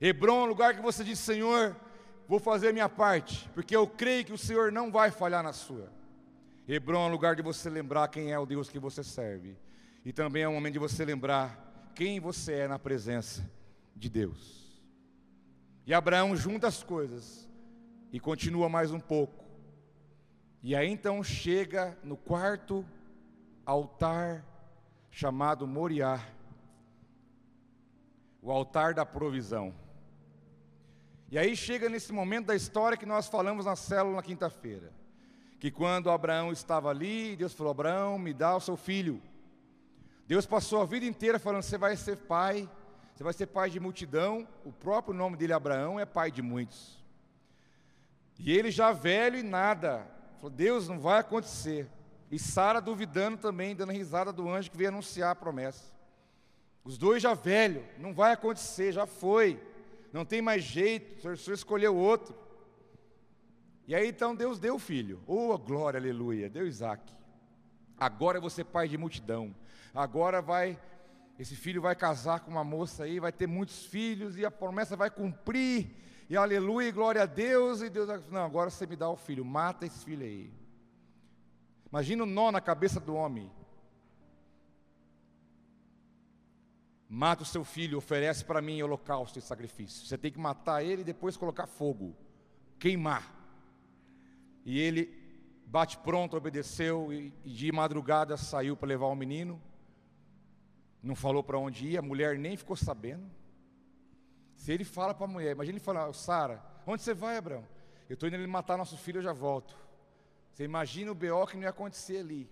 Hebron 0.00 0.42
é 0.42 0.44
um 0.44 0.48
lugar 0.48 0.76
que 0.76 0.80
você 0.80 1.02
diz, 1.02 1.18
Senhor, 1.18 1.74
vou 2.28 2.38
fazer 2.38 2.72
minha 2.72 2.88
parte, 2.88 3.50
porque 3.52 3.74
eu 3.74 3.84
creio 3.84 4.24
que 4.24 4.32
o 4.32 4.38
Senhor 4.38 4.70
não 4.70 4.92
vai 4.92 5.10
falhar 5.10 5.42
na 5.42 5.52
sua. 5.52 5.92
Hebron 6.68 7.06
é 7.06 7.08
um 7.08 7.10
lugar 7.10 7.34
de 7.34 7.42
você 7.42 7.68
lembrar 7.68 8.06
quem 8.06 8.30
é 8.30 8.38
o 8.38 8.46
Deus 8.46 8.68
que 8.68 8.78
você 8.78 9.02
serve. 9.02 9.56
E 10.04 10.12
também 10.12 10.44
é 10.44 10.48
um 10.48 10.54
momento 10.54 10.74
de 10.74 10.78
você 10.78 11.04
lembrar 11.04 11.90
quem 11.96 12.20
você 12.20 12.52
é 12.52 12.68
na 12.68 12.78
presença 12.78 13.44
de 13.96 14.08
Deus. 14.08 14.80
E 15.84 15.92
Abraão 15.92 16.36
junta 16.36 16.68
as 16.68 16.84
coisas 16.84 17.48
e 18.12 18.20
continua 18.20 18.68
mais 18.68 18.92
um 18.92 19.00
pouco. 19.00 19.44
E 20.62 20.76
aí 20.76 20.88
então 20.88 21.24
chega 21.24 21.98
no 22.04 22.16
quarto 22.16 22.86
altar 23.66 24.51
chamado 25.12 25.66
Moriá, 25.66 26.26
o 28.40 28.50
altar 28.50 28.94
da 28.94 29.04
provisão. 29.04 29.74
E 31.30 31.38
aí 31.38 31.54
chega 31.54 31.88
nesse 31.88 32.12
momento 32.12 32.46
da 32.46 32.56
história 32.56 32.96
que 32.96 33.06
nós 33.06 33.28
falamos 33.28 33.66
na 33.66 33.76
célula 33.76 34.16
na 34.16 34.22
quinta-feira, 34.22 34.90
que 35.60 35.70
quando 35.70 36.10
Abraão 36.10 36.50
estava 36.50 36.88
ali, 36.88 37.36
Deus 37.36 37.52
falou: 37.52 37.70
Abraão, 37.70 38.18
me 38.18 38.32
dá 38.32 38.56
o 38.56 38.60
seu 38.60 38.76
filho. 38.76 39.22
Deus 40.26 40.46
passou 40.46 40.80
a 40.80 40.86
vida 40.86 41.04
inteira 41.04 41.38
falando: 41.38 41.62
você 41.62 41.76
vai 41.76 41.94
ser 41.94 42.16
pai, 42.16 42.68
você 43.14 43.22
vai 43.22 43.34
ser 43.34 43.46
pai 43.46 43.68
de 43.68 43.78
multidão. 43.78 44.48
O 44.64 44.72
próprio 44.72 45.14
nome 45.14 45.36
dele, 45.36 45.52
Abraão, 45.52 46.00
é 46.00 46.06
pai 46.06 46.30
de 46.30 46.40
muitos. 46.40 47.04
E 48.38 48.50
ele 48.50 48.70
já 48.70 48.92
velho 48.92 49.36
e 49.36 49.42
nada, 49.42 50.06
falou: 50.36 50.50
Deus, 50.50 50.88
não 50.88 50.98
vai 50.98 51.20
acontecer. 51.20 51.86
E 52.32 52.38
Sara 52.38 52.80
duvidando 52.80 53.36
também, 53.36 53.76
dando 53.76 53.92
risada 53.92 54.32
do 54.32 54.48
anjo 54.48 54.70
que 54.70 54.76
veio 54.76 54.88
anunciar 54.88 55.32
a 55.32 55.34
promessa. 55.34 55.84
Os 56.82 56.96
dois 56.96 57.22
já 57.22 57.34
velho, 57.34 57.84
não 57.98 58.14
vai 58.14 58.32
acontecer, 58.32 58.90
já 58.90 59.04
foi. 59.04 59.62
Não 60.14 60.24
tem 60.24 60.40
mais 60.40 60.64
jeito, 60.64 61.28
o 61.28 61.36
senhor, 61.36 61.54
escolheu 61.54 61.94
outro. 61.94 62.34
E 63.86 63.94
aí 63.94 64.08
então 64.08 64.34
Deus 64.34 64.58
deu 64.58 64.76
o 64.76 64.78
filho. 64.78 65.20
Oh, 65.26 65.58
glória, 65.58 66.00
aleluia, 66.00 66.48
deu 66.48 66.66
Isaac. 66.66 67.14
Agora 67.98 68.40
você 68.40 68.64
pai 68.64 68.88
de 68.88 68.96
multidão. 68.96 69.54
Agora 69.94 70.40
vai, 70.40 70.80
esse 71.38 71.54
filho 71.54 71.82
vai 71.82 71.94
casar 71.94 72.40
com 72.40 72.50
uma 72.50 72.64
moça 72.64 73.04
aí, 73.04 73.20
vai 73.20 73.30
ter 73.30 73.46
muitos 73.46 73.84
filhos 73.84 74.38
e 74.38 74.46
a 74.46 74.50
promessa 74.50 74.96
vai 74.96 75.10
cumprir. 75.10 75.90
E 76.30 76.36
aleluia, 76.38 76.88
e 76.88 76.92
glória 76.92 77.24
a 77.24 77.26
Deus. 77.26 77.82
E 77.82 77.90
Deus, 77.90 78.08
não, 78.30 78.46
agora 78.46 78.70
você 78.70 78.86
me 78.86 78.96
dá 78.96 79.10
o 79.10 79.16
filho, 79.16 79.44
mata 79.44 79.84
esse 79.84 80.02
filho 80.02 80.24
aí. 80.24 80.61
Imagina 81.92 82.22
o 82.22 82.26
nó 82.26 82.50
na 82.50 82.60
cabeça 82.60 82.98
do 82.98 83.14
homem. 83.14 83.50
Mata 87.06 87.42
o 87.42 87.46
seu 87.46 87.62
filho, 87.62 87.98
oferece 87.98 88.42
para 88.42 88.62
mim 88.62 88.80
holocausto 88.80 89.38
e 89.38 89.42
sacrifício. 89.42 90.06
Você 90.06 90.16
tem 90.16 90.32
que 90.32 90.38
matar 90.38 90.82
ele 90.82 91.02
e 91.02 91.04
depois 91.04 91.36
colocar 91.36 91.66
fogo, 91.66 92.16
queimar. 92.78 93.30
E 94.64 94.80
ele 94.80 95.22
bate 95.66 95.98
pronto, 95.98 96.34
obedeceu 96.34 97.12
e, 97.12 97.30
de 97.44 97.70
madrugada 97.70 98.38
saiu 98.38 98.74
para 98.74 98.88
levar 98.88 99.08
o 99.08 99.14
menino. 99.14 99.60
Não 101.02 101.14
falou 101.14 101.44
para 101.44 101.58
onde 101.58 101.88
ia, 101.88 101.98
a 101.98 102.02
mulher 102.02 102.38
nem 102.38 102.56
ficou 102.56 102.74
sabendo. 102.74 103.30
Se 104.56 104.72
ele 104.72 104.84
fala 104.84 105.12
para 105.12 105.26
a 105.26 105.28
mulher, 105.28 105.52
imagina 105.52 105.76
ele 105.76 105.84
falar, 105.84 106.10
Sara, 106.14 106.64
onde 106.86 107.02
você 107.02 107.12
vai, 107.12 107.36
Abraão? 107.36 107.66
Eu 108.08 108.14
estou 108.14 108.26
indo 108.26 108.36
ele 108.36 108.46
matar 108.46 108.78
nosso 108.78 108.96
filho, 108.96 109.18
eu 109.18 109.22
já 109.22 109.34
volto. 109.34 109.81
Você 110.52 110.64
imagina 110.64 111.10
o 111.10 111.14
BO 111.14 111.46
que 111.46 111.56
não 111.56 111.62
ia 111.62 111.70
acontecer 111.70 112.18
ali. 112.18 112.50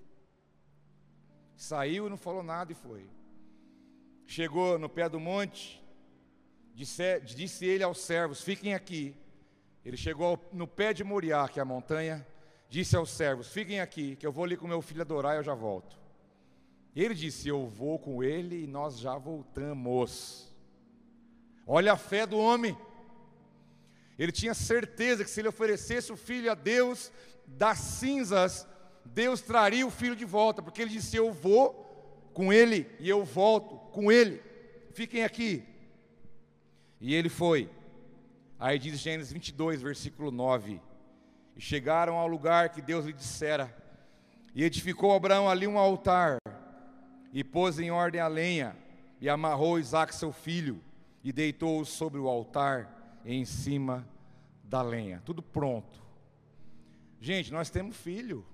Saiu 1.55 2.07
e 2.07 2.11
não 2.11 2.17
falou 2.17 2.43
nada 2.43 2.73
e 2.73 2.75
foi. 2.75 3.07
Chegou 4.27 4.79
no 4.79 4.89
pé 4.89 5.09
do 5.09 5.21
monte, 5.21 5.85
disse, 6.75 7.21
disse 7.21 7.67
ele 7.67 7.85
aos 7.85 8.01
servos: 8.01 8.43
Fiquem 8.43 8.75
aqui. 8.75 9.15
Ele 9.85 9.97
chegou 9.97 10.39
no 10.53 10.67
pé 10.67 10.95
de 10.95 11.05
Moriá, 11.05 11.49
que 11.49 11.59
é 11.59 11.63
a 11.63 11.67
montanha, 11.67 12.27
disse 12.69 12.97
aos 12.97 13.11
servos: 13.11 13.49
Fiquem 13.49 13.81
aqui, 13.81 14.17
que 14.17 14.27
eu 14.27 14.33
vou 14.33 14.45
ali 14.45 14.57
com 14.57 14.67
meu 14.67 14.81
filho 14.81 15.03
adorar 15.03 15.35
e 15.35 15.39
eu 15.39 15.43
já 15.43 15.55
volto. 15.55 15.99
Ele 16.97 17.15
disse: 17.15 17.49
Eu 17.49 17.67
vou 17.67 17.99
com 17.99 18.23
ele 18.23 18.65
e 18.65 18.67
nós 18.67 18.99
já 18.99 19.19
voltamos. 19.19 20.51
Olha 21.67 21.93
a 21.93 21.97
fé 21.97 22.27
do 22.27 22.39
homem. 22.39 22.77
Ele 24.19 24.33
tinha 24.33 24.55
certeza 24.55 25.25
que 25.25 25.31
se 25.31 25.41
ele 25.41 25.49
oferecesse 25.49 26.13
o 26.13 26.17
filho 26.17 26.51
a 26.51 26.55
Deus, 26.55 27.11
das 27.57 27.79
cinzas, 27.79 28.67
Deus 29.05 29.41
traria 29.41 29.87
o 29.87 29.91
filho 29.91 30.17
de 30.17 30.25
volta, 30.25 30.63
porque 30.63 30.83
ele 30.83 30.91
disse: 30.91 31.17
Eu 31.17 31.33
vou 31.33 32.31
com 32.33 32.53
ele 32.53 32.89
e 32.99 33.09
eu 33.09 33.25
volto 33.25 33.77
com 33.93 34.11
ele. 34.11 34.43
Fiquem 34.93 35.25
aqui. 35.25 35.65
E 37.01 37.15
ele 37.15 37.29
foi. 37.29 37.71
Aí 38.59 38.79
diz 38.79 38.99
Gênesis 38.99 39.33
22, 39.33 39.81
versículo 39.83 40.31
9: 40.31 40.81
E 41.57 41.61
chegaram 41.61 42.17
ao 42.17 42.29
lugar 42.29 42.69
que 42.71 42.83
Deus 42.83 43.07
lhe 43.07 43.13
dissera, 43.13 43.75
e 44.55 44.63
edificou 44.65 45.15
Abraão 45.15 45.49
ali 45.49 45.67
um 45.67 45.79
altar, 45.79 46.39
e 47.33 47.43
pôs 47.43 47.79
em 47.79 47.91
ordem 47.91 48.21
a 48.21 48.29
lenha, 48.29 48.77
e 49.21 49.29
amarrou 49.29 49.79
Isaac 49.79 50.15
seu 50.15 50.33
filho, 50.33 50.81
e 51.25 51.33
deitou-o 51.33 51.85
sobre 51.85 52.19
o 52.19 52.29
altar 52.29 53.21
em 53.25 53.45
cima 53.45 54.07
da 54.63 54.83
lenha. 54.83 55.23
Tudo 55.25 55.43
pronto. 55.43 56.10
Gente, 57.21 57.53
nós 57.53 57.69
temos 57.69 57.97
filho. 57.97 58.47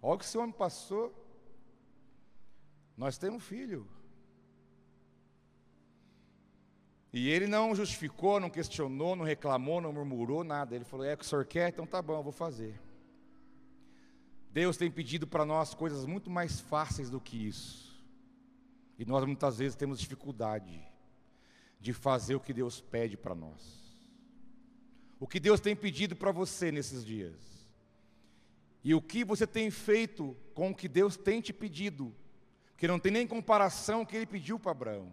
Olha 0.00 0.14
o 0.14 0.18
que 0.18 0.24
esse 0.24 0.38
homem 0.38 0.50
passou. 0.50 1.14
Nós 2.96 3.18
temos 3.18 3.44
filho. 3.44 3.86
E 7.12 7.28
ele 7.28 7.46
não 7.46 7.74
justificou, 7.74 8.40
não 8.40 8.48
questionou, 8.48 9.14
não 9.14 9.24
reclamou, 9.24 9.80
não 9.80 9.92
murmurou 9.92 10.42
nada. 10.42 10.74
Ele 10.74 10.84
falou: 10.84 11.04
É 11.04 11.14
que 11.14 11.24
o 11.24 11.26
senhor 11.26 11.44
quer? 11.44 11.68
Então 11.68 11.86
tá 11.86 12.00
bom, 12.00 12.14
eu 12.14 12.22
vou 12.22 12.32
fazer. 12.32 12.80
Deus 14.50 14.78
tem 14.78 14.90
pedido 14.90 15.26
para 15.26 15.44
nós 15.44 15.74
coisas 15.74 16.06
muito 16.06 16.30
mais 16.30 16.60
fáceis 16.60 17.10
do 17.10 17.20
que 17.20 17.36
isso. 17.46 17.92
E 18.98 19.04
nós 19.04 19.24
muitas 19.24 19.58
vezes 19.58 19.76
temos 19.76 20.00
dificuldade 20.00 20.82
de 21.78 21.92
fazer 21.92 22.34
o 22.34 22.40
que 22.40 22.52
Deus 22.52 22.80
pede 22.80 23.16
para 23.16 23.34
nós. 23.34 23.81
O 25.22 25.26
que 25.28 25.38
Deus 25.38 25.60
tem 25.60 25.76
pedido 25.76 26.16
para 26.16 26.32
você 26.32 26.72
nesses 26.72 27.04
dias. 27.04 27.36
E 28.82 28.92
o 28.92 29.00
que 29.00 29.22
você 29.22 29.46
tem 29.46 29.70
feito 29.70 30.36
com 30.52 30.70
o 30.70 30.74
que 30.74 30.88
Deus 30.88 31.16
tem 31.16 31.40
te 31.40 31.52
pedido. 31.52 32.12
Porque 32.72 32.88
não 32.88 32.98
tem 32.98 33.12
nem 33.12 33.24
comparação 33.24 33.98
com 33.98 34.02
o 34.02 34.06
que 34.08 34.16
ele 34.16 34.26
pediu 34.26 34.58
para 34.58 34.72
Abraão. 34.72 35.12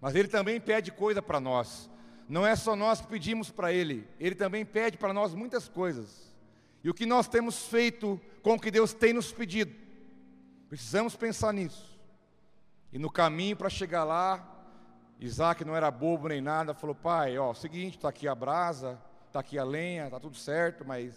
Mas 0.00 0.16
ele 0.16 0.26
também 0.26 0.60
pede 0.60 0.90
coisa 0.90 1.22
para 1.22 1.38
nós. 1.38 1.88
Não 2.28 2.44
é 2.44 2.56
só 2.56 2.74
nós 2.74 3.00
que 3.00 3.06
pedimos 3.06 3.48
para 3.48 3.72
ele, 3.72 4.08
ele 4.18 4.34
também 4.34 4.66
pede 4.66 4.98
para 4.98 5.12
nós 5.12 5.32
muitas 5.34 5.68
coisas. 5.68 6.34
E 6.82 6.90
o 6.90 6.94
que 6.94 7.06
nós 7.06 7.28
temos 7.28 7.64
feito 7.68 8.20
com 8.42 8.54
o 8.54 8.60
que 8.60 8.72
Deus 8.72 8.92
tem 8.92 9.12
nos 9.12 9.30
pedido? 9.30 9.72
Precisamos 10.68 11.14
pensar 11.14 11.52
nisso. 11.52 11.96
E 12.92 12.98
no 12.98 13.08
caminho 13.08 13.56
para 13.56 13.70
chegar 13.70 14.02
lá, 14.02 14.66
Isaac 15.20 15.64
não 15.64 15.76
era 15.76 15.92
bobo 15.92 16.26
nem 16.26 16.40
nada, 16.40 16.74
falou: 16.74 16.96
Pai, 16.96 17.38
ó, 17.38 17.54
seguinte, 17.54 17.98
está 17.98 18.08
aqui 18.08 18.26
a 18.26 18.34
brasa, 18.34 19.00
está 19.28 19.40
aqui 19.40 19.58
a 19.58 19.64
lenha, 19.64 20.06
está 20.06 20.18
tudo 20.18 20.36
certo, 20.36 20.84
mas 20.84 21.14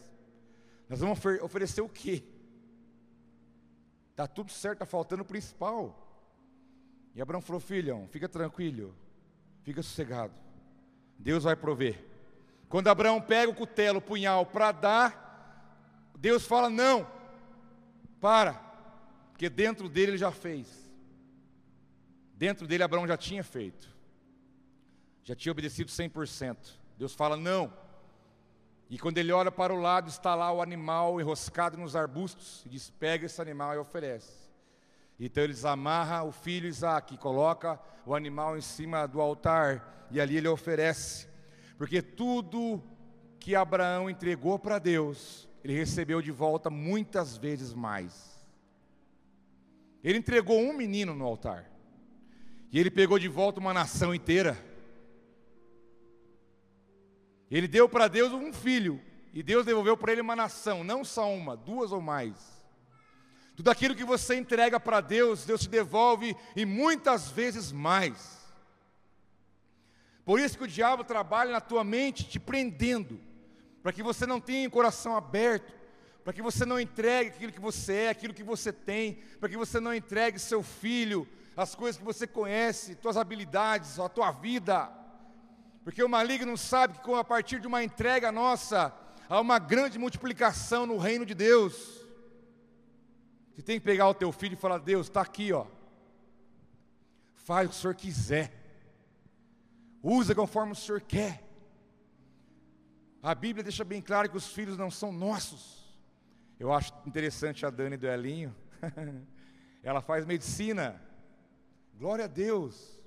nós 0.87 0.99
vamos 0.99 1.17
ofer 1.17 1.43
oferecer 1.43 1.81
o 1.81 1.89
quê? 1.89 2.23
Está 4.11 4.27
tudo 4.27 4.51
certo, 4.51 4.83
está 4.83 4.85
faltando 4.85 5.23
o 5.23 5.25
principal. 5.25 5.97
E 7.15 7.21
Abraão 7.21 7.41
falou: 7.41 7.59
Filhão, 7.59 8.07
fica 8.07 8.27
tranquilo, 8.27 8.95
fica 9.63 9.81
sossegado, 9.81 10.33
Deus 11.17 11.43
vai 11.43 11.55
prover. 11.55 12.05
Quando 12.69 12.87
Abraão 12.87 13.21
pega 13.21 13.51
o 13.51 13.55
cutelo, 13.55 13.99
o 13.99 14.01
punhal 14.01 14.45
para 14.45 14.71
dar, 14.71 16.11
Deus 16.17 16.45
fala: 16.45 16.69
Não, 16.69 17.07
para, 18.19 18.53
porque 19.31 19.49
dentro 19.49 19.89
dele 19.89 20.11
ele 20.11 20.17
já 20.17 20.31
fez. 20.31 20.81
Dentro 22.33 22.65
dele 22.67 22.83
Abraão 22.83 23.07
já 23.07 23.17
tinha 23.17 23.43
feito, 23.43 23.87
já 25.23 25.35
tinha 25.35 25.51
obedecido 25.51 25.91
100%. 25.91 26.57
Deus 26.97 27.13
fala: 27.13 27.35
Não, 27.35 27.73
e 28.91 28.99
quando 28.99 29.17
ele 29.19 29.31
olha 29.31 29.49
para 29.49 29.73
o 29.73 29.79
lado, 29.79 30.09
está 30.09 30.35
lá 30.35 30.51
o 30.51 30.61
animal 30.61 31.21
enroscado 31.21 31.77
nos 31.77 31.95
arbustos, 31.95 32.61
e 32.65 32.69
diz: 32.69 32.89
Pega 32.89 33.25
esse 33.25 33.41
animal 33.41 33.73
e 33.73 33.77
oferece. 33.77 34.51
Então 35.17 35.41
eles 35.41 35.63
amarram 35.63 36.27
o 36.27 36.31
filho 36.33 36.67
Isaac, 36.67 37.17
coloca 37.17 37.79
o 38.05 38.13
animal 38.13 38.57
em 38.57 38.61
cima 38.61 39.07
do 39.07 39.21
altar 39.21 40.07
e 40.11 40.19
ali 40.19 40.35
ele 40.35 40.49
oferece, 40.49 41.25
porque 41.77 42.01
tudo 42.01 42.83
que 43.39 43.55
Abraão 43.55 44.09
entregou 44.09 44.59
para 44.59 44.77
Deus, 44.77 45.47
ele 45.63 45.73
recebeu 45.73 46.21
de 46.21 46.31
volta 46.31 46.69
muitas 46.69 47.37
vezes 47.37 47.73
mais. 47.73 48.45
Ele 50.03 50.17
entregou 50.17 50.59
um 50.59 50.73
menino 50.73 51.15
no 51.15 51.23
altar, 51.23 51.71
e 52.69 52.77
ele 52.77 52.91
pegou 52.91 53.17
de 53.17 53.29
volta 53.29 53.61
uma 53.61 53.73
nação 53.73 54.13
inteira. 54.13 54.57
Ele 57.51 57.67
deu 57.67 57.89
para 57.89 58.07
Deus 58.07 58.31
um 58.31 58.53
filho, 58.53 59.01
e 59.33 59.43
Deus 59.43 59.65
devolveu 59.65 59.97
para 59.97 60.13
ele 60.13 60.21
uma 60.21 60.35
nação, 60.35 60.83
não 60.83 61.03
só 61.03 61.31
uma, 61.31 61.55
duas 61.57 61.91
ou 61.91 62.01
mais. 62.01 62.33
Tudo 63.55 63.69
aquilo 63.69 63.93
que 63.93 64.05
você 64.05 64.35
entrega 64.35 64.79
para 64.79 65.01
Deus, 65.01 65.45
Deus 65.45 65.61
te 65.61 65.69
devolve 65.69 66.35
e 66.55 66.65
muitas 66.65 67.29
vezes 67.29 67.71
mais. 67.71 68.39
Por 70.23 70.39
isso 70.39 70.57
que 70.57 70.63
o 70.63 70.67
diabo 70.67 71.03
trabalha 71.03 71.51
na 71.51 71.59
tua 71.59 71.83
mente 71.83 72.23
te 72.23 72.39
prendendo, 72.39 73.19
para 73.83 73.91
que 73.91 74.01
você 74.01 74.25
não 74.25 74.39
tenha 74.39 74.67
o 74.67 74.71
coração 74.71 75.17
aberto, 75.17 75.73
para 76.23 76.31
que 76.31 76.41
você 76.41 76.65
não 76.65 76.79
entregue 76.79 77.31
aquilo 77.31 77.51
que 77.51 77.59
você 77.59 77.93
é, 77.93 78.09
aquilo 78.09 78.33
que 78.33 78.43
você 78.43 78.71
tem, 78.71 79.15
para 79.39 79.49
que 79.49 79.57
você 79.57 79.79
não 79.79 79.93
entregue 79.93 80.39
seu 80.39 80.63
filho, 80.63 81.27
as 81.57 81.75
coisas 81.75 81.97
que 81.97 82.05
você 82.05 82.25
conhece, 82.25 82.97
suas 83.01 83.17
habilidades, 83.17 83.99
a 83.99 84.07
tua 84.07 84.31
vida. 84.31 85.00
Porque 85.83 86.03
o 86.03 86.09
maligno 86.09 86.55
sabe 86.57 86.99
que 86.99 87.13
a 87.13 87.23
partir 87.23 87.59
de 87.59 87.67
uma 87.67 87.83
entrega 87.83 88.31
nossa, 88.31 88.93
há 89.27 89.39
uma 89.39 89.57
grande 89.57 89.97
multiplicação 89.97 90.85
no 90.85 90.97
reino 90.97 91.25
de 91.25 91.33
Deus. 91.33 92.01
Você 93.53 93.61
tem 93.61 93.79
que 93.79 93.85
pegar 93.85 94.07
o 94.07 94.13
teu 94.13 94.31
filho 94.31 94.53
e 94.53 94.57
falar: 94.57 94.77
Deus, 94.77 95.07
está 95.07 95.21
aqui, 95.21 95.51
ó. 95.51 95.65
Faz 97.35 97.67
o 97.67 97.69
que 97.71 97.75
o 97.75 97.79
Senhor 97.79 97.95
quiser. 97.95 98.53
Usa 100.03 100.35
conforme 100.35 100.73
o 100.73 100.75
Senhor 100.75 101.01
quer. 101.01 101.43
A 103.21 103.35
Bíblia 103.35 103.63
deixa 103.63 103.83
bem 103.83 104.01
claro 104.01 104.29
que 104.29 104.37
os 104.37 104.47
filhos 104.47 104.77
não 104.77 104.89
são 104.89 105.11
nossos. 105.11 105.81
Eu 106.59 106.71
acho 106.71 106.93
interessante 107.05 107.65
a 107.65 107.69
Dani 107.69 107.97
do 107.97 108.07
Elinho. 108.07 108.55
Ela 109.83 110.01
faz 110.01 110.25
medicina. 110.25 111.01
Glória 111.95 112.25
a 112.25 112.27
Deus. 112.27 112.99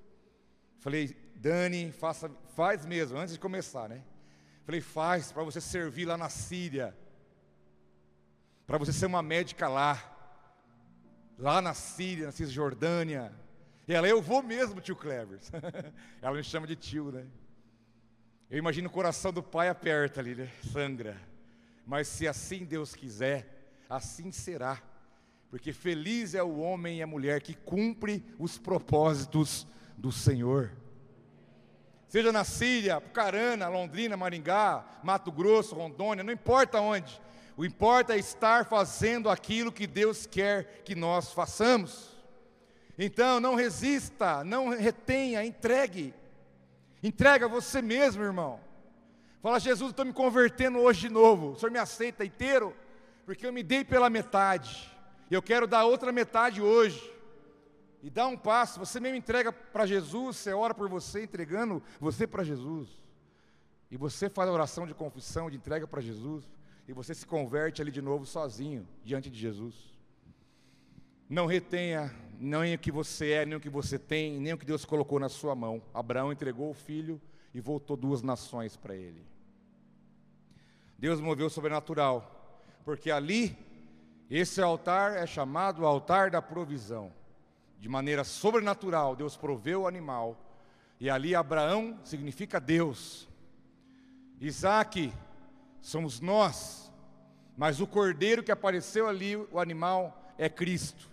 Falei, 0.78 1.16
Dani, 1.44 1.92
faça, 1.92 2.30
faz 2.56 2.86
mesmo, 2.86 3.18
antes 3.18 3.34
de 3.34 3.38
começar, 3.38 3.86
né? 3.86 4.02
Falei, 4.64 4.80
faz 4.80 5.30
para 5.30 5.42
você 5.42 5.60
servir 5.60 6.06
lá 6.06 6.16
na 6.16 6.30
Síria. 6.30 6.96
Para 8.66 8.78
você 8.78 8.94
ser 8.94 9.04
uma 9.04 9.22
médica 9.22 9.68
lá 9.68 10.10
lá 11.38 11.60
na 11.60 11.74
Síria, 11.74 12.24
na 12.24 12.32
Cisjordânia. 12.32 13.30
E 13.86 13.92
ela, 13.92 14.08
eu 14.08 14.22
vou 14.22 14.42
mesmo, 14.42 14.80
tio 14.80 14.96
Clevers. 14.96 15.52
ela 16.22 16.34
me 16.34 16.42
chama 16.42 16.66
de 16.66 16.76
tio, 16.76 17.12
né? 17.12 17.26
Eu 18.50 18.56
imagino 18.56 18.88
o 18.88 18.90
coração 18.90 19.30
do 19.30 19.42
pai 19.42 19.68
aperta 19.68 20.20
ali, 20.20 20.34
né? 20.34 20.50
Sangra. 20.72 21.20
Mas 21.84 22.08
se 22.08 22.26
assim 22.26 22.64
Deus 22.64 22.94
quiser, 22.94 23.84
assim 23.86 24.32
será. 24.32 24.82
Porque 25.50 25.74
feliz 25.74 26.34
é 26.34 26.42
o 26.42 26.56
homem 26.56 27.00
e 27.00 27.02
a 27.02 27.06
mulher 27.06 27.42
que 27.42 27.52
cumpre 27.52 28.24
os 28.38 28.56
propósitos 28.56 29.66
do 29.98 30.10
Senhor. 30.10 30.72
Seja 32.08 32.30
na 32.30 32.44
Síria, 32.44 33.00
Pucarana, 33.00 33.68
Londrina, 33.68 34.16
Maringá, 34.16 34.84
Mato 35.02 35.32
Grosso, 35.32 35.74
Rondônia, 35.74 36.22
não 36.22 36.32
importa 36.32 36.80
onde. 36.80 37.20
O 37.56 37.64
importa 37.64 38.14
é 38.14 38.18
estar 38.18 38.66
fazendo 38.66 39.30
aquilo 39.30 39.72
que 39.72 39.86
Deus 39.86 40.26
quer 40.26 40.82
que 40.84 40.94
nós 40.94 41.32
façamos. 41.32 42.10
Então, 42.98 43.40
não 43.40 43.54
resista, 43.54 44.44
não 44.44 44.68
retenha, 44.68 45.44
entregue. 45.44 46.14
Entrega 47.02 47.48
você 47.48 47.82
mesmo, 47.82 48.22
irmão. 48.22 48.60
Fala, 49.42 49.60
Jesus, 49.60 49.90
estou 49.90 50.04
me 50.04 50.12
convertendo 50.12 50.78
hoje 50.78 51.02
de 51.02 51.10
novo. 51.10 51.50
O 51.50 51.56
Senhor 51.56 51.70
me 51.70 51.78
aceita 51.78 52.24
inteiro? 52.24 52.74
Porque 53.26 53.46
eu 53.46 53.52
me 53.52 53.62
dei 53.62 53.84
pela 53.84 54.08
metade. 54.08 54.90
Eu 55.30 55.42
quero 55.42 55.66
dar 55.66 55.84
outra 55.84 56.10
metade 56.10 56.62
hoje. 56.62 57.13
E 58.04 58.10
dá 58.10 58.26
um 58.26 58.36
passo. 58.36 58.78
Você 58.78 59.00
mesmo 59.00 59.16
entrega 59.16 59.50
para 59.50 59.86
Jesus, 59.86 60.36
você 60.36 60.52
ora 60.52 60.74
por 60.74 60.90
você, 60.90 61.24
entregando 61.24 61.82
você 61.98 62.26
para 62.26 62.44
Jesus. 62.44 62.86
E 63.90 63.96
você 63.96 64.28
faz 64.28 64.46
a 64.46 64.52
oração 64.52 64.86
de 64.86 64.92
confissão, 64.92 65.50
de 65.50 65.56
entrega 65.56 65.86
para 65.86 66.02
Jesus 66.02 66.46
e 66.86 66.92
você 66.92 67.14
se 67.14 67.26
converte 67.26 67.80
ali 67.80 67.90
de 67.90 68.02
novo 68.02 68.26
sozinho 68.26 68.86
diante 69.02 69.30
de 69.30 69.38
Jesus. 69.38 69.74
Não 71.30 71.46
retenha 71.46 72.14
nem 72.38 72.74
o 72.74 72.78
que 72.78 72.92
você 72.92 73.30
é, 73.30 73.46
nem 73.46 73.56
o 73.56 73.60
que 73.60 73.70
você 73.70 73.98
tem, 73.98 74.38
nem 74.38 74.52
o 74.52 74.58
que 74.58 74.66
Deus 74.66 74.84
colocou 74.84 75.18
na 75.18 75.30
sua 75.30 75.54
mão. 75.54 75.80
Abraão 75.94 76.30
entregou 76.30 76.68
o 76.68 76.74
filho 76.74 77.18
e 77.54 77.60
voltou 77.60 77.96
duas 77.96 78.20
nações 78.20 78.76
para 78.76 78.94
ele. 78.94 79.24
Deus 80.98 81.22
moveu 81.22 81.46
o 81.46 81.50
sobrenatural, 81.50 82.60
porque 82.84 83.10
ali, 83.10 83.56
esse 84.30 84.60
altar 84.60 85.16
é 85.16 85.26
chamado 85.26 85.86
altar 85.86 86.30
da 86.30 86.42
provisão. 86.42 87.10
De 87.84 87.88
maneira 87.90 88.24
sobrenatural, 88.24 89.14
Deus 89.14 89.36
proveu 89.36 89.82
o 89.82 89.86
animal, 89.86 90.38
e 90.98 91.10
ali 91.10 91.34
Abraão 91.34 92.00
significa 92.02 92.58
Deus. 92.58 93.28
Isaac 94.40 95.12
somos 95.82 96.18
nós, 96.18 96.90
mas 97.58 97.82
o 97.82 97.86
cordeiro 97.86 98.42
que 98.42 98.50
apareceu 98.50 99.06
ali, 99.06 99.36
o 99.36 99.60
animal, 99.60 100.32
é 100.38 100.48
Cristo. 100.48 101.10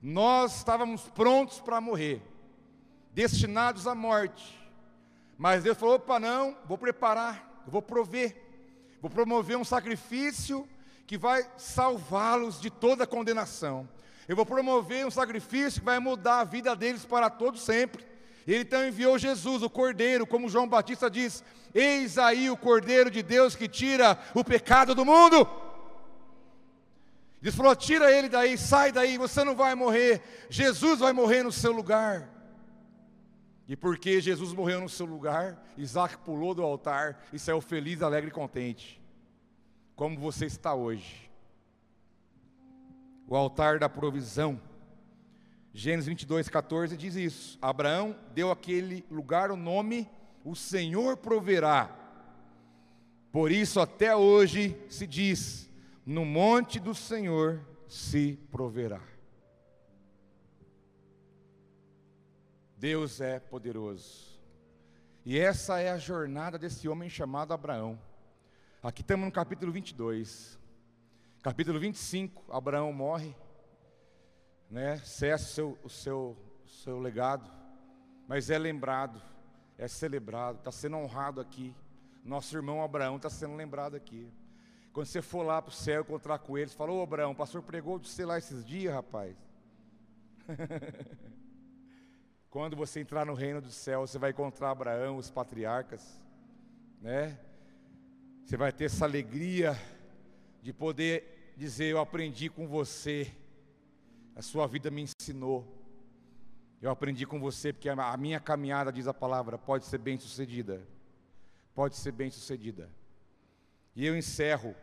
Nós 0.00 0.56
estávamos 0.56 1.02
prontos 1.10 1.60
para 1.60 1.78
morrer, 1.78 2.22
destinados 3.12 3.86
à 3.86 3.94
morte, 3.94 4.58
mas 5.36 5.62
Deus 5.62 5.76
falou: 5.76 5.96
opa, 5.96 6.18
não, 6.18 6.56
vou 6.64 6.78
preparar, 6.78 7.62
vou 7.66 7.82
prover, 7.82 8.34
vou 8.98 9.10
promover 9.10 9.58
um 9.58 9.64
sacrifício 9.64 10.66
que 11.06 11.18
vai 11.18 11.46
salvá-los 11.58 12.62
de 12.62 12.70
toda 12.70 13.06
condenação. 13.06 13.86
Eu 14.28 14.36
vou 14.36 14.46
promover 14.46 15.06
um 15.06 15.10
sacrifício 15.10 15.80
que 15.80 15.86
vai 15.86 15.98
mudar 15.98 16.40
a 16.40 16.44
vida 16.44 16.74
deles 16.74 17.04
para 17.04 17.28
todo 17.28 17.58
sempre. 17.58 18.04
Ele 18.46 18.62
então 18.62 18.86
enviou 18.86 19.18
Jesus, 19.18 19.62
o 19.62 19.70
Cordeiro, 19.70 20.26
como 20.26 20.48
João 20.48 20.68
Batista 20.68 21.10
diz: 21.10 21.42
Eis 21.74 22.18
aí 22.18 22.50
o 22.50 22.56
Cordeiro 22.56 23.10
de 23.10 23.22
Deus 23.22 23.54
que 23.54 23.68
tira 23.68 24.18
o 24.34 24.44
pecado 24.44 24.94
do 24.94 25.04
mundo. 25.04 25.48
Ele 27.44 27.52
falou: 27.52 27.76
tira 27.76 28.10
ele 28.10 28.28
daí, 28.28 28.56
sai 28.56 28.90
daí, 28.90 29.18
você 29.18 29.44
não 29.44 29.54
vai 29.54 29.74
morrer, 29.74 30.22
Jesus 30.48 31.00
vai 31.00 31.12
morrer 31.12 31.42
no 31.42 31.52
seu 31.52 31.72
lugar. 31.72 32.30
E 33.68 33.76
porque 33.76 34.20
Jesus 34.20 34.52
morreu 34.52 34.80
no 34.80 34.88
seu 34.88 35.06
lugar, 35.06 35.62
Isaac 35.76 36.18
pulou 36.18 36.54
do 36.54 36.62
altar 36.62 37.22
e 37.32 37.38
saiu 37.38 37.60
feliz, 37.60 38.02
alegre 38.02 38.30
e 38.30 38.32
contente, 38.32 39.00
como 39.94 40.18
você 40.18 40.46
está 40.46 40.74
hoje. 40.74 41.30
O 43.26 43.36
altar 43.36 43.78
da 43.78 43.88
provisão. 43.88 44.60
Gênesis 45.72 46.06
22, 46.06 46.48
14 46.48 46.96
diz 46.96 47.16
isso. 47.16 47.58
Abraão 47.60 48.16
deu 48.32 48.50
aquele 48.50 49.04
lugar 49.10 49.50
o 49.50 49.56
nome, 49.56 50.08
o 50.44 50.54
Senhor 50.54 51.16
proverá. 51.16 51.90
Por 53.32 53.50
isso 53.50 53.80
até 53.80 54.14
hoje 54.14 54.80
se 54.88 55.06
diz: 55.06 55.68
no 56.06 56.24
monte 56.24 56.78
do 56.78 56.94
Senhor 56.94 57.60
se 57.88 58.38
proverá. 58.50 59.00
Deus 62.76 63.20
é 63.20 63.40
poderoso. 63.40 64.38
E 65.24 65.38
essa 65.38 65.80
é 65.80 65.90
a 65.90 65.96
jornada 65.96 66.58
desse 66.58 66.86
homem 66.86 67.08
chamado 67.08 67.54
Abraão. 67.54 67.98
Aqui 68.82 69.00
estamos 69.00 69.24
no 69.24 69.32
capítulo 69.32 69.72
22. 69.72 70.58
Capítulo 71.44 71.78
25, 71.78 72.42
Abraão 72.50 72.90
morre 72.90 73.36
né, 74.70 74.96
cessa 75.04 75.44
o 75.44 75.50
seu, 75.50 75.78
o 75.84 75.90
seu, 75.90 76.36
seu 76.66 76.98
legado, 76.98 77.50
mas 78.26 78.48
é 78.48 78.58
lembrado, 78.58 79.20
é 79.76 79.86
celebrado, 79.86 80.56
está 80.56 80.72
sendo 80.72 80.96
honrado 80.96 81.42
aqui. 81.42 81.76
Nosso 82.24 82.56
irmão 82.56 82.82
Abraão 82.82 83.16
está 83.16 83.28
sendo 83.28 83.56
lembrado 83.56 83.94
aqui. 83.94 84.32
Quando 84.90 85.04
você 85.04 85.20
for 85.20 85.42
lá 85.42 85.60
para 85.60 85.68
o 85.68 85.74
céu 85.74 86.00
encontrar 86.00 86.38
com 86.38 86.56
eles, 86.56 86.72
falou, 86.72 87.02
Abraão, 87.02 87.32
o 87.32 87.36
pastor 87.36 87.62
pregou 87.62 87.98
de 87.98 88.08
você 88.08 88.24
lá 88.24 88.38
esses 88.38 88.64
dias, 88.64 88.94
rapaz. 88.94 89.36
Quando 92.48 92.74
você 92.74 93.00
entrar 93.00 93.26
no 93.26 93.34
reino 93.34 93.60
do 93.60 93.70
céu, 93.70 94.00
você 94.00 94.18
vai 94.18 94.30
encontrar 94.30 94.70
Abraão, 94.70 95.18
os 95.18 95.30
patriarcas, 95.30 96.18
né? 97.02 97.38
Você 98.46 98.56
vai 98.56 98.72
ter 98.72 98.86
essa 98.86 99.04
alegria 99.04 99.78
de 100.62 100.72
poder 100.72 101.33
dizer: 101.56 101.86
Eu 101.86 101.98
aprendi 101.98 102.48
com 102.48 102.66
você 102.66 103.32
a 104.36 104.42
sua 104.42 104.66
vida 104.66 104.90
me 104.90 105.02
ensinou. 105.02 105.64
Eu 106.82 106.90
aprendi 106.90 107.24
com 107.24 107.40
você, 107.40 107.72
porque 107.72 107.88
a 107.88 108.16
minha 108.16 108.40
caminhada, 108.40 108.92
diz 108.92 109.06
a 109.06 109.14
palavra, 109.14 109.56
pode 109.56 109.86
ser 109.86 109.98
bem 109.98 110.18
sucedida. 110.18 110.86
Pode 111.74 111.96
ser 111.96 112.12
bem 112.12 112.30
sucedida. 112.30 112.90
E 113.96 114.04
eu 114.04 114.16
encerro, 114.16 114.74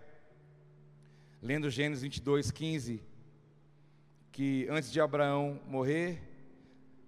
lendo 1.42 1.70
Gênesis 1.70 2.02
22, 2.02 2.50
15. 2.52 3.04
que 4.32 4.66
antes 4.70 4.90
de 4.90 5.02
Abraão 5.02 5.60
morrer, 5.68 6.22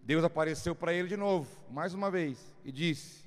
Deus 0.03 0.26
apareceu 0.26 0.76
para 0.76 0.93
ele 0.93 1.07
de 1.07 1.16
novo, 1.16 1.49
mais 1.72 1.93
uma 1.93 2.11
vez, 2.11 2.53
e 2.66 2.72
disse: 2.72 3.22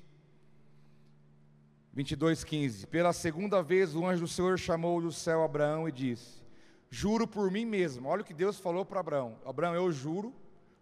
22:15 1.97 2.85
Pela 2.85 3.11
segunda 3.11 3.63
vez 3.63 3.95
o 3.95 4.05
anjo 4.05 4.21
do 4.21 4.27
Senhor 4.27 4.59
chamou 4.59 5.01
do 5.01 5.11
céu 5.11 5.43
Abraão 5.43 5.89
e 5.89 5.91
disse: 5.91 6.43
Juro 6.89 7.27
por 7.27 7.49
mim 7.49 7.65
mesmo. 7.65 8.07
Olha 8.07 8.21
o 8.21 8.25
que 8.25 8.33
Deus 8.33 8.59
falou 8.59 8.85
para 8.85 8.99
Abraão: 8.99 9.35
Abraão, 9.43 9.73
eu 9.73 9.91
juro 9.91 10.33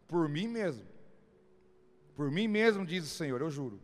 por 0.08 0.28
mim 0.28 0.48
mesmo. 0.48 0.84
Por 2.16 2.30
mim 2.30 2.48
mesmo, 2.48 2.86
diz 2.86 3.06
o 3.06 3.10
Senhor, 3.10 3.42
eu 3.42 3.52
juro, 3.52 3.80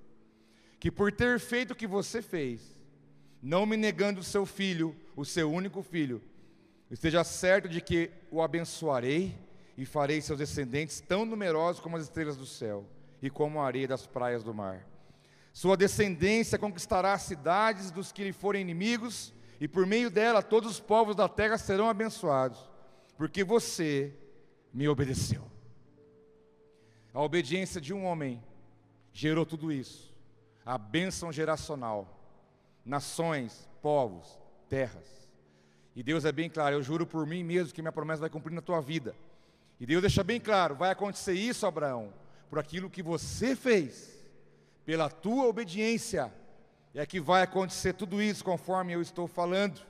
que 0.80 0.90
por 0.90 1.12
ter 1.12 1.38
feito 1.38 1.72
o 1.72 1.76
que 1.76 1.86
você 1.86 2.22
fez, 2.22 2.80
não 3.42 3.66
me 3.66 3.76
negando 3.76 4.22
o 4.22 4.24
seu 4.24 4.46
filho, 4.46 4.96
o 5.18 5.26
seu 5.26 5.52
único 5.52 5.84
filho, 5.84 6.22
esteja 6.90 7.26
certo 7.26 7.68
de 7.68 7.82
que 7.82 8.10
o 8.32 8.42
abençoarei 8.42 9.38
e 9.78 9.86
farei 9.86 10.22
seus 10.22 10.40
descendentes 10.40 11.02
tão 11.02 11.26
numerosos 11.26 11.82
como 11.82 11.98
as 11.98 12.04
estrelas 12.04 12.38
do 12.38 12.46
céu 12.46 12.86
e 13.22 13.30
como 13.30 13.60
a 13.60 13.66
areia 13.66 13.88
das 13.88 14.08
praias 14.08 14.44
do 14.44 14.54
mar. 14.54 14.88
Sua 15.54 15.76
descendência 15.76 16.58
conquistará 16.58 17.14
as 17.14 17.24
cidades 17.24 17.92
dos 17.92 18.12
que 18.12 18.24
lhe 18.24 18.32
forem 18.32 18.62
inimigos, 18.62 19.34
e 19.60 19.68
por 19.68 19.86
meio 19.86 20.10
dela 20.10 20.42
todos 20.42 20.72
os 20.72 20.80
povos 20.80 21.16
da 21.16 21.28
terra 21.28 21.58
serão 21.58 21.90
abençoados, 21.90 22.60
porque 23.18 23.44
você 23.44 24.14
me 24.74 24.88
obedeceu. 24.88 25.44
A 27.14 27.22
obediência 27.22 27.82
de 27.82 27.94
um 27.94 28.06
homem 28.06 28.42
gerou 29.12 29.46
tudo 29.46 29.72
isso. 29.72 30.16
A 30.66 30.78
bênção 30.78 31.32
geracional, 31.32 32.20
nações, 32.86 33.70
povos, 33.82 34.40
terras. 34.70 35.30
E 35.94 36.02
Deus 36.02 36.24
é 36.24 36.32
bem 36.32 36.50
claro, 36.50 36.76
eu 36.76 36.82
juro 36.82 37.06
por 37.06 37.28
mim 37.28 37.44
mesmo 37.44 37.74
que 37.74 37.82
minha 37.82 37.92
promessa 37.92 38.22
vai 38.22 38.30
cumprir 38.30 38.54
na 38.54 38.62
tua 38.62 38.80
vida. 38.80 39.14
E 39.80 39.86
Deus 39.86 40.02
deixa 40.02 40.24
bem 40.24 40.40
claro: 40.40 40.76
vai 40.76 40.92
acontecer 40.92 41.34
isso, 41.34 41.66
Abraão, 41.66 42.14
por 42.50 42.58
aquilo 42.58 42.90
que 42.90 43.04
você 43.04 43.56
fez, 43.56 44.21
pela 44.86 45.10
tua 45.10 45.46
obediência, 45.46 46.34
é 46.94 47.06
que 47.06 47.20
vai 47.20 47.42
acontecer 47.44 47.94
tudo 47.94 48.22
isso 48.22 48.44
conforme 48.44 48.94
eu 48.94 49.02
estou 49.02 49.28
falando. 49.28 49.82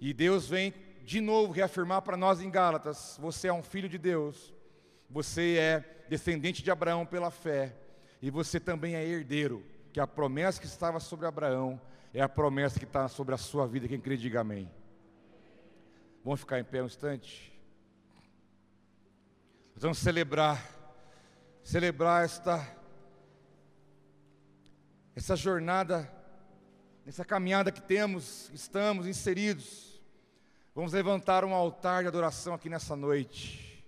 E 0.00 0.12
Deus 0.12 0.48
vem 0.48 0.74
de 1.04 1.20
novo 1.20 1.52
reafirmar 1.52 2.02
para 2.02 2.16
nós 2.16 2.40
em 2.40 2.50
Gálatas: 2.50 3.16
você 3.20 3.48
é 3.48 3.52
um 3.52 3.62
filho 3.62 3.88
de 3.88 3.98
Deus, 3.98 4.52
você 5.08 5.56
é 5.58 6.04
descendente 6.08 6.62
de 6.62 6.70
Abraão 6.70 7.06
pela 7.06 7.30
fé, 7.30 7.76
e 8.20 8.30
você 8.30 8.58
também 8.58 8.94
é 8.94 9.04
herdeiro, 9.04 9.64
que 9.92 10.00
a 10.00 10.06
promessa 10.06 10.60
que 10.60 10.66
estava 10.66 10.98
sobre 11.00 11.26
Abraão 11.26 11.80
é 12.14 12.20
a 12.20 12.28
promessa 12.28 12.78
que 12.78 12.84
está 12.84 13.08
sobre 13.08 13.34
a 13.34 13.38
sua 13.38 13.66
vida. 13.66 13.88
Quem 13.88 14.00
crê, 14.00 14.16
diga 14.16 14.40
amém. 14.40 14.70
Vamos 16.24 16.40
ficar 16.40 16.60
em 16.60 16.64
pé 16.64 16.82
um 16.82 16.86
instante? 16.86 17.52
Vamos 19.74 19.98
celebrar, 19.98 20.62
celebrar 21.64 22.24
esta, 22.24 22.64
essa 25.14 25.36
jornada, 25.36 26.10
essa 27.06 27.24
caminhada 27.24 27.70
que 27.70 27.82
temos, 27.82 28.50
estamos 28.54 29.06
inseridos. 29.06 30.00
Vamos 30.74 30.92
levantar 30.92 31.44
um 31.44 31.54
altar 31.54 32.02
de 32.02 32.08
adoração 32.08 32.54
aqui 32.54 32.68
nessa 32.68 32.96
noite. 32.96 33.84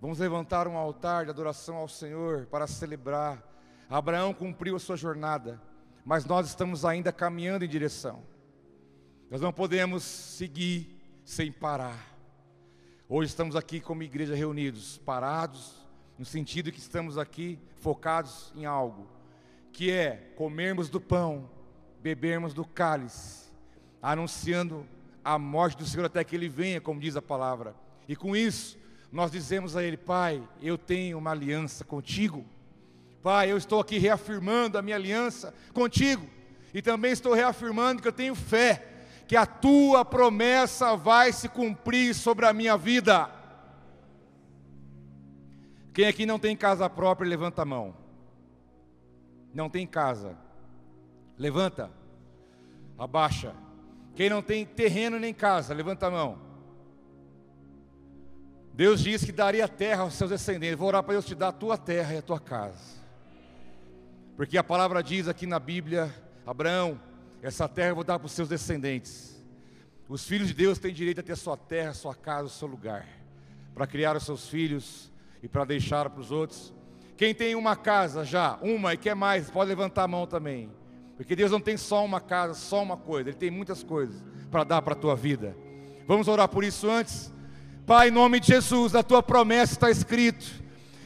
Vamos 0.00 0.18
levantar 0.18 0.68
um 0.68 0.76
altar 0.76 1.24
de 1.24 1.30
adoração 1.30 1.76
ao 1.76 1.88
Senhor 1.88 2.46
para 2.46 2.66
celebrar. 2.66 3.42
Abraão 3.88 4.32
cumpriu 4.32 4.76
a 4.76 4.80
sua 4.80 4.96
jornada, 4.96 5.60
mas 6.04 6.24
nós 6.24 6.46
estamos 6.46 6.84
ainda 6.84 7.12
caminhando 7.12 7.64
em 7.64 7.68
direção. 7.68 8.22
Nós 9.30 9.40
não 9.40 9.52
podemos 9.52 10.02
seguir 10.04 11.00
sem 11.24 11.50
parar. 11.50 12.12
Hoje 13.08 13.30
estamos 13.30 13.56
aqui 13.56 13.80
como 13.80 14.02
igreja 14.02 14.34
reunidos, 14.34 14.98
parados, 14.98 15.74
no 16.18 16.24
sentido 16.24 16.70
que 16.70 16.78
estamos 16.78 17.18
aqui 17.18 17.58
focados 17.76 18.52
em 18.54 18.64
algo, 18.64 19.08
que 19.72 19.90
é 19.90 20.32
comermos 20.36 20.88
do 20.88 21.00
pão, 21.00 21.48
bebermos 22.02 22.52
do 22.52 22.64
cálice, 22.64 23.50
anunciando 24.02 24.86
a 25.24 25.38
morte 25.38 25.78
do 25.78 25.86
Senhor 25.86 26.04
até 26.04 26.22
que 26.22 26.36
Ele 26.36 26.48
venha, 26.48 26.80
como 26.80 27.00
diz 27.00 27.16
a 27.16 27.22
palavra. 27.22 27.74
E 28.08 28.14
com 28.14 28.36
isso, 28.36 28.78
nós 29.10 29.30
dizemos 29.30 29.76
a 29.76 29.82
Ele: 29.82 29.96
Pai, 29.96 30.42
eu 30.60 30.76
tenho 30.76 31.18
uma 31.18 31.30
aliança 31.30 31.84
contigo. 31.84 32.44
Pai, 33.22 33.50
eu 33.50 33.56
estou 33.56 33.80
aqui 33.80 33.98
reafirmando 33.98 34.76
a 34.76 34.82
minha 34.82 34.96
aliança 34.96 35.54
contigo. 35.72 36.26
E 36.74 36.82
também 36.82 37.12
estou 37.12 37.34
reafirmando 37.34 38.02
que 38.02 38.08
eu 38.08 38.12
tenho 38.12 38.34
fé 38.34 38.88
que 39.28 39.36
a 39.36 39.46
tua 39.46 40.04
promessa 40.04 40.96
vai 40.96 41.32
se 41.32 41.48
cumprir 41.48 42.14
sobre 42.14 42.44
a 42.44 42.52
minha 42.52 42.76
vida. 42.76 43.30
Quem 45.94 46.06
aqui 46.06 46.26
não 46.26 46.38
tem 46.38 46.56
casa 46.56 46.88
própria, 46.90 47.28
levanta 47.28 47.62
a 47.62 47.64
mão. 47.64 48.01
Não 49.54 49.68
tem 49.68 49.86
casa, 49.86 50.36
levanta, 51.38 51.90
abaixa. 52.98 53.54
Quem 54.14 54.30
não 54.30 54.42
tem 54.42 54.64
terreno 54.64 55.18
nem 55.18 55.32
casa, 55.32 55.74
levanta 55.74 56.06
a 56.06 56.10
mão. 56.10 56.38
Deus 58.74 59.00
disse 59.00 59.26
que 59.26 59.32
daria 59.32 59.68
terra 59.68 60.02
aos 60.02 60.14
seus 60.14 60.30
descendentes. 60.30 60.78
Vou 60.78 60.88
orar 60.88 61.02
para 61.02 61.12
Deus 61.12 61.26
te 61.26 61.34
dar 61.34 61.48
a 61.48 61.52
tua 61.52 61.76
terra 61.76 62.14
e 62.14 62.18
a 62.18 62.22
tua 62.22 62.40
casa. 62.40 63.02
Porque 64.36 64.56
a 64.56 64.64
palavra 64.64 65.02
diz 65.02 65.28
aqui 65.28 65.46
na 65.46 65.58
Bíblia: 65.58 66.12
Abraão, 66.46 66.98
essa 67.42 67.68
terra 67.68 67.90
eu 67.90 67.94
vou 67.94 68.04
dar 68.04 68.18
para 68.18 68.26
os 68.26 68.32
seus 68.32 68.48
descendentes. 68.48 69.32
Os 70.08 70.26
filhos 70.26 70.48
de 70.48 70.54
Deus 70.54 70.78
têm 70.78 70.92
direito 70.92 71.20
a 71.20 71.22
ter 71.22 71.36
sua 71.36 71.56
terra, 71.56 71.92
sua 71.92 72.14
casa, 72.14 72.46
o 72.46 72.50
seu 72.50 72.68
lugar, 72.68 73.06
para 73.74 73.86
criar 73.86 74.16
os 74.16 74.24
seus 74.24 74.48
filhos 74.48 75.10
e 75.42 75.48
para 75.48 75.64
deixar 75.64 76.08
para 76.08 76.20
os 76.20 76.30
outros. 76.30 76.72
Quem 77.16 77.34
tem 77.34 77.54
uma 77.54 77.76
casa 77.76 78.24
já, 78.24 78.58
uma 78.62 78.94
e 78.94 78.96
quer 78.96 79.14
mais, 79.14 79.50
pode 79.50 79.68
levantar 79.68 80.04
a 80.04 80.08
mão 80.08 80.26
também. 80.26 80.70
Porque 81.16 81.36
Deus 81.36 81.50
não 81.50 81.60
tem 81.60 81.76
só 81.76 82.04
uma 82.04 82.20
casa, 82.20 82.54
só 82.54 82.82
uma 82.82 82.96
coisa, 82.96 83.30
Ele 83.30 83.36
tem 83.36 83.50
muitas 83.50 83.82
coisas 83.82 84.22
para 84.50 84.64
dar 84.64 84.82
para 84.82 84.94
a 84.94 84.96
tua 84.96 85.14
vida. 85.14 85.56
Vamos 86.06 86.28
orar 86.28 86.48
por 86.48 86.64
isso 86.64 86.90
antes? 86.90 87.32
Pai, 87.86 88.08
em 88.08 88.10
nome 88.12 88.40
de 88.40 88.48
Jesus, 88.48 88.94
a 88.94 89.02
tua 89.02 89.22
promessa 89.22 89.74
está 89.74 89.90
escrito 89.90 90.62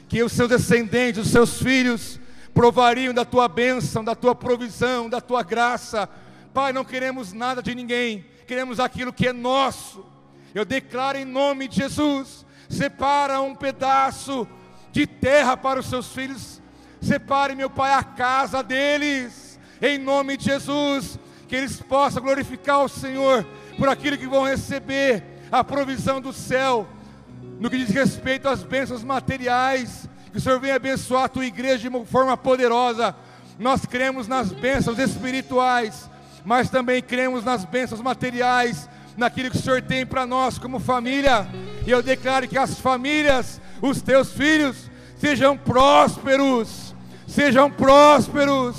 que 0.08 0.22
os 0.22 0.32
seus 0.32 0.48
descendentes, 0.48 1.20
os 1.26 1.32
seus 1.32 1.60
filhos, 1.60 2.20
provariam 2.54 3.12
da 3.12 3.24
tua 3.24 3.48
bênção, 3.48 4.04
da 4.04 4.14
tua 4.14 4.34
provisão, 4.34 5.10
da 5.10 5.20
tua 5.20 5.42
graça 5.42 6.08
Pai, 6.56 6.72
não 6.72 6.86
queremos 6.86 7.34
nada 7.34 7.62
de 7.62 7.74
ninguém, 7.74 8.24
queremos 8.46 8.80
aquilo 8.80 9.12
que 9.12 9.28
é 9.28 9.32
nosso. 9.34 10.06
Eu 10.54 10.64
declaro 10.64 11.18
em 11.18 11.24
nome 11.26 11.68
de 11.68 11.76
Jesus: 11.76 12.46
separa 12.66 13.42
um 13.42 13.54
pedaço 13.54 14.48
de 14.96 15.06
terra 15.06 15.56
para 15.56 15.80
os 15.80 15.86
seus 15.86 16.08
filhos, 16.08 16.60
separe, 17.00 17.54
meu 17.54 17.68
Pai, 17.68 17.92
a 17.92 18.02
casa 18.02 18.62
deles, 18.62 19.58
em 19.80 19.98
nome 19.98 20.36
de 20.36 20.44
Jesus, 20.44 21.18
que 21.46 21.54
eles 21.54 21.80
possam 21.80 22.22
glorificar 22.22 22.82
o 22.82 22.88
Senhor 22.88 23.46
por 23.76 23.88
aquilo 23.88 24.16
que 24.16 24.26
vão 24.26 24.44
receber, 24.44 25.22
a 25.52 25.62
provisão 25.62 26.20
do 26.20 26.32
céu, 26.32 26.88
no 27.60 27.68
que 27.68 27.78
diz 27.78 27.90
respeito 27.90 28.48
às 28.48 28.62
bênçãos 28.62 29.04
materiais, 29.04 30.08
que 30.32 30.38
o 30.38 30.40
Senhor 30.40 30.58
venha 30.58 30.76
abençoar 30.76 31.24
a 31.24 31.28
tua 31.28 31.46
igreja 31.46 31.78
de 31.78 31.88
uma 31.88 32.04
forma 32.04 32.36
poderosa. 32.36 33.14
Nós 33.58 33.84
cremos 33.86 34.26
nas 34.26 34.50
bênçãos 34.50 34.98
espirituais 34.98 36.10
mas 36.46 36.70
também 36.70 37.02
cremos 37.02 37.44
nas 37.44 37.64
bênçãos 37.64 38.00
materiais, 38.00 38.88
naquilo 39.16 39.50
que 39.50 39.56
o 39.56 39.60
Senhor 39.60 39.82
tem 39.82 40.06
para 40.06 40.24
nós 40.24 40.58
como 40.58 40.78
família. 40.78 41.44
E 41.84 41.90
eu 41.90 42.00
declaro 42.00 42.46
que 42.46 42.56
as 42.56 42.78
famílias, 42.78 43.60
os 43.80 44.00
teus 44.02 44.32
filhos, 44.32 44.90
sejam 45.18 45.56
prósperos, 45.56 46.94
sejam 47.26 47.70
prósperos, 47.70 48.76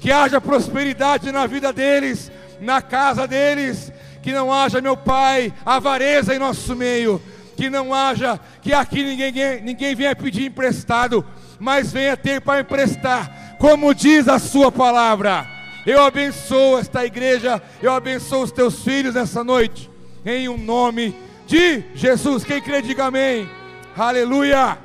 que 0.00 0.12
haja 0.12 0.40
prosperidade 0.40 1.32
na 1.32 1.46
vida 1.46 1.72
deles, 1.72 2.30
na 2.60 2.80
casa 2.80 3.26
deles, 3.26 3.92
que 4.22 4.32
não 4.32 4.52
haja, 4.52 4.80
meu 4.80 4.96
Pai, 4.96 5.52
avareza 5.64 6.34
em 6.34 6.38
nosso 6.38 6.74
meio, 6.76 7.20
que 7.56 7.68
não 7.68 7.92
haja, 7.92 8.38
que 8.62 8.72
aqui 8.72 9.02
ninguém, 9.02 9.62
ninguém 9.62 9.94
venha 9.94 10.14
pedir 10.14 10.46
emprestado, 10.46 11.24
mas 11.58 11.92
venha 11.92 12.16
ter 12.16 12.40
para 12.40 12.60
emprestar, 12.60 13.56
como 13.58 13.94
diz 13.94 14.28
a 14.28 14.38
Sua 14.38 14.70
palavra. 14.70 15.46
Eu 15.86 16.02
abençoo 16.02 16.78
esta 16.78 17.04
igreja, 17.04 17.62
eu 17.82 17.92
abençoo 17.92 18.42
os 18.42 18.52
teus 18.52 18.82
filhos 18.82 19.14
nessa 19.14 19.42
noite, 19.42 19.90
em 20.24 20.48
um 20.48 20.58
nome 20.58 21.16
de 21.46 21.82
Jesus. 21.94 22.44
Quem 22.44 22.60
crê, 22.60 22.82
diga 22.82 23.06
amém. 23.06 23.57
Aleluia, 23.98 24.78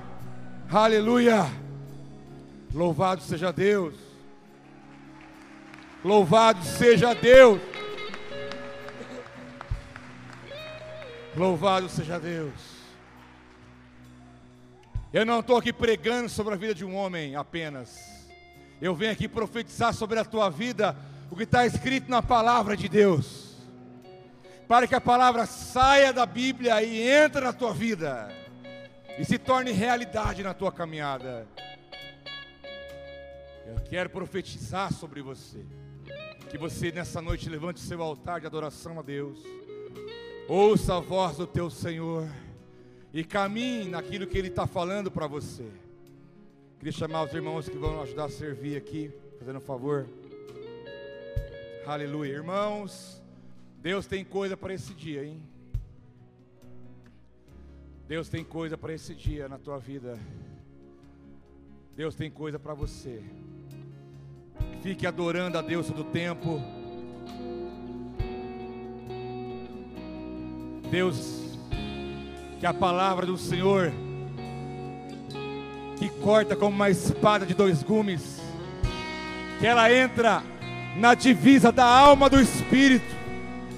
aleluia. 0.72 1.46
Louvado 2.74 3.22
seja 3.22 3.54
Deus, 3.54 3.94
louvado 6.04 6.66
seja 6.66 7.14
Deus, 7.14 7.62
louvado 11.38 11.88
seja 11.90 12.20
Deus. 12.20 12.56
Eu 15.14 15.24
não 15.28 15.42
estou 15.42 15.58
aqui 15.58 15.72
pregando 15.72 16.28
sobre 16.28 16.56
a 16.56 16.58
vida 16.58 16.74
de 16.74 16.84
um 16.84 16.96
homem 16.96 17.36
apenas. 17.36 18.28
Eu 18.82 18.96
venho 18.96 19.12
aqui 19.12 19.28
profetizar 19.28 19.94
sobre 19.94 20.18
a 20.18 20.26
tua 20.26 20.50
vida 20.50 20.98
o 21.30 21.36
que 21.36 21.44
está 21.44 21.68
escrito 21.68 22.10
na 22.10 22.24
palavra 22.24 22.76
de 22.76 22.90
Deus. 22.90 23.54
para 24.68 24.88
que 24.88 24.96
a 24.96 25.02
palavra 25.02 25.46
saia 25.46 26.12
da 26.12 26.26
Bíblia 26.26 26.82
e 26.82 27.08
entre 27.08 27.42
na 27.42 27.54
tua 27.54 27.74
vida 27.76 28.43
e 29.18 29.26
se 29.26 29.38
torne 29.38 29.72
realidade 29.72 30.42
na 30.44 30.54
tua 30.54 30.72
caminhada. 30.72 31.48
Eu 33.66 33.82
quero 33.82 34.10
profetizar 34.10 34.92
sobre 34.92 35.22
você. 35.22 35.66
Que 36.50 36.58
você 36.58 36.92
nessa 36.92 37.22
noite 37.22 37.50
levante 37.50 37.80
seu 37.80 38.02
altar 38.02 38.40
de 38.40 38.48
adoração 38.48 39.00
a 39.00 39.02
Deus. 39.02 39.40
Ouça 40.48 40.98
a 40.98 41.00
voz 41.00 41.38
do 41.38 41.48
teu 41.48 41.70
Senhor 41.70 42.28
e 43.14 43.24
caminhe 43.24 43.90
naquilo 43.90 44.28
que 44.28 44.38
Ele 44.38 44.50
está 44.50 44.68
falando 44.68 45.10
para 45.10 45.28
você. 45.28 45.66
Queria 46.78 46.92
chamar 46.92 47.24
os 47.24 47.34
irmãos 47.34 47.70
que 47.70 47.78
vão 47.78 48.02
ajudar 48.02 48.26
a 48.26 48.30
servir 48.30 48.76
aqui, 48.76 49.12
fazendo 49.40 49.58
um 49.58 49.62
favor. 49.62 50.08
Aleluia. 51.86 52.34
Irmãos, 52.34 53.22
Deus 53.82 54.06
tem 54.06 54.26
coisa 54.26 54.58
para 54.58 54.74
esse 54.74 54.94
dia, 54.94 55.24
hein? 55.24 55.42
Deus 58.14 58.30
tem 58.30 58.44
coisa 58.44 58.78
para 58.78 58.94
esse 58.94 59.16
dia 59.16 59.50
na 59.50 59.58
tua 59.58 59.80
vida. 59.80 60.20
Deus 61.96 62.14
tem 62.14 62.30
coisa 62.30 62.60
para 62.60 62.76
você. 62.76 63.24
Fique 64.84 65.08
adorando 65.08 65.58
a 65.58 65.64
Deus 65.64 65.88
todo 65.88 66.02
o 66.02 66.12
tempo. 66.12 66.62
Deus, 70.92 71.58
que 72.60 72.68
a 72.68 72.72
palavra 72.72 73.26
do 73.26 73.36
Senhor, 73.36 73.92
que 75.98 76.08
corta 76.22 76.56
como 76.56 76.76
uma 76.76 76.92
espada 76.92 77.48
de 77.48 77.56
dois 77.56 77.82
gumes, 77.82 78.40
que 79.60 79.66
ela 79.66 79.92
entra 79.92 80.44
na 80.98 81.16
divisa 81.16 81.72
da 81.72 81.86
alma 81.86 82.30
do 82.30 82.40
espírito, 82.40 83.12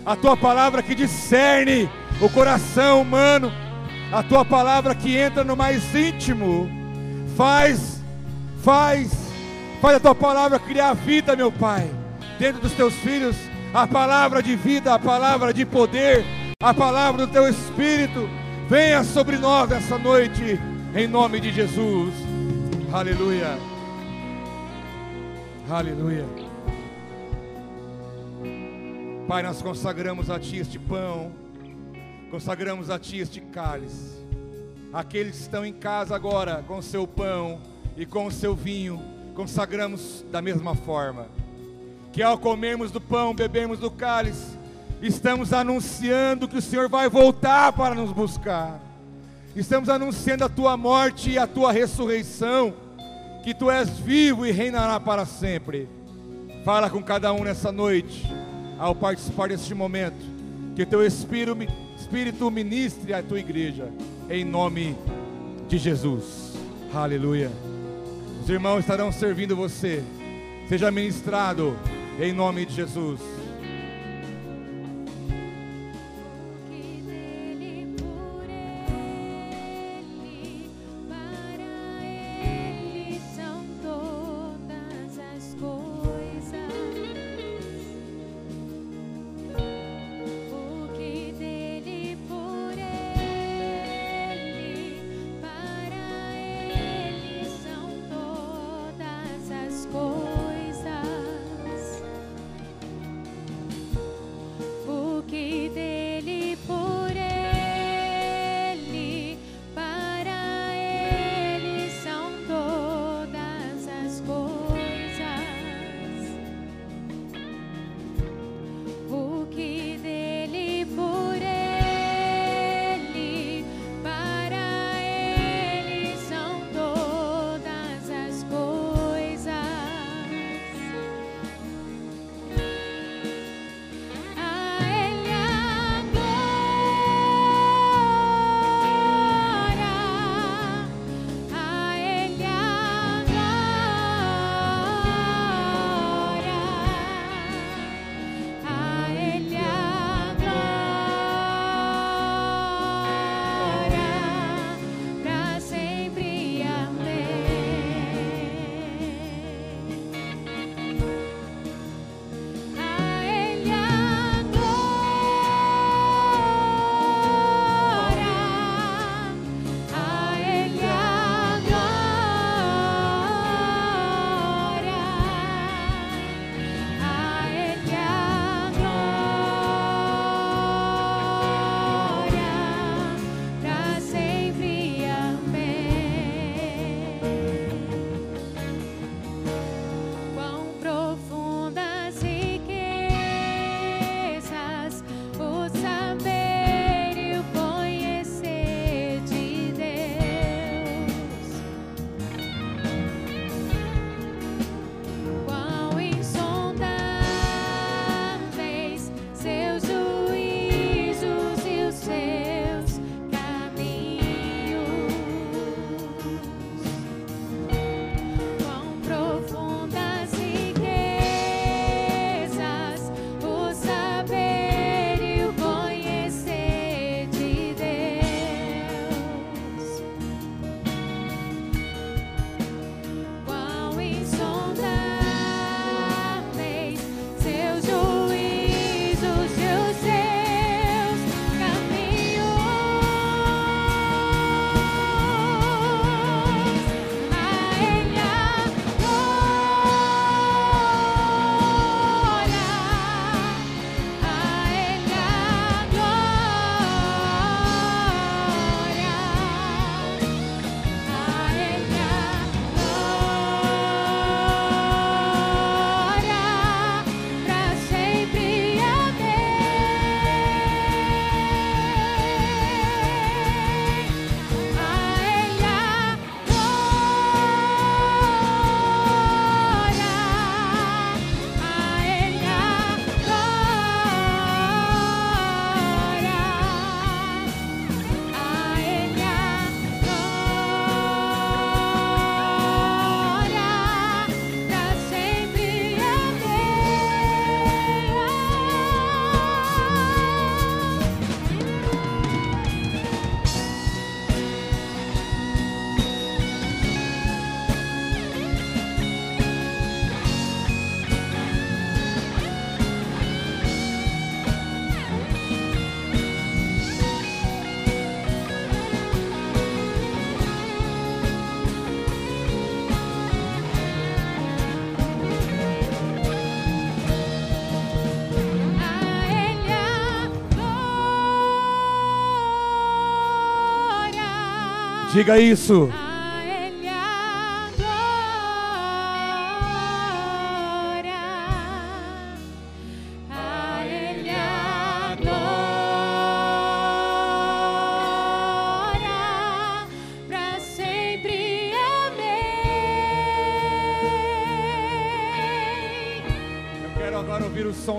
a 0.06 0.14
tua 0.14 0.36
palavra 0.36 0.84
que 0.84 0.94
discerne 0.94 1.90
o 2.22 2.30
coração 2.30 3.02
humano, 3.02 3.50
a 4.16 4.24
tua 4.24 4.46
palavra 4.46 4.96
que 4.96 5.14
entra 5.14 5.44
no 5.44 5.58
mais 5.58 5.94
íntimo, 5.94 6.70
faz, 7.36 8.02
faz, 8.64 9.12
faz 9.82 9.98
a 9.98 10.00
tua 10.00 10.16
palavra 10.16 10.58
criar 10.58 10.94
vida, 10.94 11.36
meu 11.36 11.52
Pai, 11.52 11.92
dentro 12.40 12.62
dos 12.62 12.72
teus 12.72 12.94
filhos, 12.94 13.36
a 13.74 13.86
palavra 13.86 14.42
de 14.42 14.56
vida, 14.56 14.94
a 14.94 14.98
palavra 14.98 15.54
de 15.54 15.66
poder, 15.66 16.24
a 16.64 16.74
palavra 16.74 17.28
do 17.28 17.34
teu 17.34 17.46
Espírito 17.50 18.30
venha 18.70 19.04
sobre 19.04 19.38
nós 19.38 19.70
essa 19.70 19.98
noite, 19.98 20.58
em 20.96 21.08
nome 21.10 21.42
de 21.42 21.52
Jesus. 21.52 22.14
Aleluia. 22.94 23.58
Aleluia. 25.70 26.26
Pai, 29.28 29.44
nós 29.44 29.62
consagramos 29.62 30.30
a 30.30 30.40
Ti 30.40 30.60
este 30.60 30.80
pão, 30.80 31.34
consagramos 32.30 32.90
a 32.90 33.00
Ti 33.00 33.20
este 33.20 33.42
cálice. 33.42 34.16
Aqueles 34.94 35.36
que 35.36 35.42
estão 35.42 35.66
em 35.66 35.74
casa 35.74 36.16
agora 36.16 36.64
com 36.68 36.78
o 36.78 36.84
seu 36.84 37.08
pão 37.08 37.60
e 37.98 38.06
com 38.06 38.26
o 38.26 38.32
seu 38.32 38.56
vinho, 38.56 39.02
consagramos 39.36 40.24
da 40.32 40.42
mesma 40.42 40.76
forma. 40.76 41.28
Que 42.14 42.22
ao 42.22 42.38
comermos 42.38 42.92
do 42.92 43.02
pão, 43.02 43.34
bebermos 43.34 43.80
do 43.80 43.92
cálice, 43.92 44.56
Estamos 45.02 45.52
anunciando 45.52 46.48
que 46.48 46.58
o 46.58 46.62
Senhor 46.62 46.90
vai 46.90 47.10
voltar 47.10 47.74
para 47.74 47.94
nos 47.94 48.12
buscar. 48.12 48.80
Estamos 49.56 49.90
anunciando 49.90 50.44
a 50.44 50.50
tua 50.50 50.76
morte 50.76 51.32
e 51.32 51.38
a 51.38 51.46
tua 51.46 51.72
ressurreição, 51.72 52.74
que 53.44 53.54
tu 53.54 53.70
és 53.70 53.90
vivo 54.00 54.46
e 54.46 54.52
reinará 54.52 55.00
para 55.00 55.26
sempre. 55.26 55.88
Fala 56.64 56.90
com 56.90 57.04
cada 57.04 57.32
um 57.34 57.44
nessa 57.44 57.72
noite, 57.72 58.26
ao 58.80 58.96
participar 58.96 59.50
deste 59.50 59.74
momento, 59.74 60.26
que 60.76 60.86
teu 60.86 61.06
Espírito, 61.06 61.56
Espírito 62.06 62.52
ministre 62.52 63.16
a 63.16 63.24
tua 63.24 63.40
igreja, 63.40 63.92
em 64.30 64.46
nome 64.46 64.96
de 65.68 65.80
Jesus. 65.80 66.54
Aleluia. 66.94 67.50
Os 68.44 68.48
irmãos 68.48 68.82
estarão 68.82 69.12
servindo 69.12 69.56
você. 69.56 70.04
Seja 70.70 70.92
ministrado 70.92 71.76
em 72.20 72.32
nome 72.32 72.64
de 72.64 72.76
Jesus. 72.76 73.20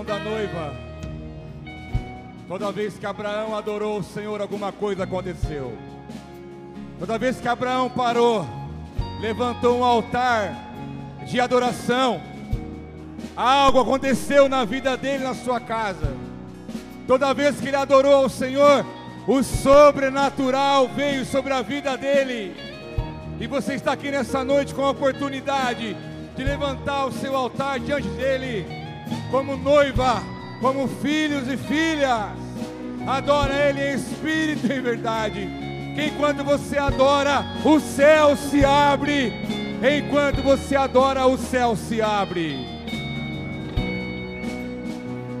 Da 0.03 0.19
noiva. 0.19 0.73
Toda 2.47 2.71
vez 2.71 2.97
que 2.97 3.05
Abraão 3.05 3.55
adorou 3.55 3.99
o 3.99 4.03
Senhor, 4.03 4.41
alguma 4.41 4.71
coisa 4.71 5.03
aconteceu. 5.03 5.86
Toda 6.99 7.19
vez 7.19 7.39
que 7.39 7.47
Abraão 7.47 7.89
parou, 7.89 8.47
levantou 9.21 9.79
um 9.79 9.83
altar 9.83 10.55
de 11.27 11.39
adoração, 11.39 12.19
algo 13.35 13.79
aconteceu 13.79 14.49
na 14.49 14.65
vida 14.65 14.97
dele, 14.97 15.23
na 15.23 15.35
sua 15.35 15.59
casa. 15.59 16.11
Toda 17.05 17.35
vez 17.35 17.59
que 17.59 17.67
ele 17.67 17.75
adorou 17.75 18.15
ao 18.15 18.29
Senhor, 18.29 18.83
o 19.27 19.43
sobrenatural 19.43 20.87
veio 20.87 21.23
sobre 21.23 21.53
a 21.53 21.61
vida 21.61 21.95
dele. 21.95 22.55
E 23.39 23.45
você 23.45 23.75
está 23.75 23.91
aqui 23.91 24.09
nessa 24.09 24.43
noite 24.43 24.73
com 24.73 24.83
a 24.83 24.89
oportunidade 24.89 25.95
de 26.35 26.43
levantar 26.43 27.05
o 27.05 27.11
seu 27.11 27.35
altar 27.35 27.79
diante 27.79 28.07
dele, 28.09 28.65
como 29.29 29.55
noiva, 29.55 30.23
como 30.59 30.87
filhos 30.87 31.47
e 31.47 31.57
filhas. 31.57 32.31
Adora 33.05 33.53
ele 33.53 33.91
em 33.91 33.95
espírito 33.95 34.65
e 34.65 34.77
em 34.77 34.81
verdade. 34.81 35.66
Enquanto 35.97 36.43
você 36.43 36.77
adora, 36.77 37.43
o 37.65 37.79
céu 37.79 38.35
se 38.35 38.63
abre. 38.63 39.33
Enquanto 39.81 40.43
você 40.43 40.75
adora, 40.75 41.25
o 41.25 41.37
céu 41.37 41.75
se 41.75 42.01
abre. 42.01 42.55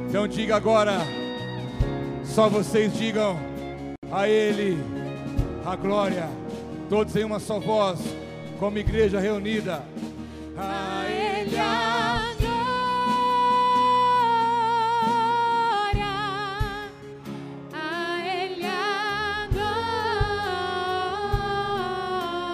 Então 0.09 0.27
diga 0.27 0.55
agora, 0.55 0.99
só 2.23 2.49
vocês 2.49 2.93
digam 2.97 3.37
a 4.11 4.27
Ele 4.27 4.77
a 5.67 5.75
glória, 5.75 6.29
todos 6.89 7.13
em 7.17 7.25
uma 7.25 7.39
só 7.39 7.59
voz, 7.59 7.99
como 8.57 8.77
igreja 8.77 9.19
reunida. 9.19 9.83
A 10.57 11.03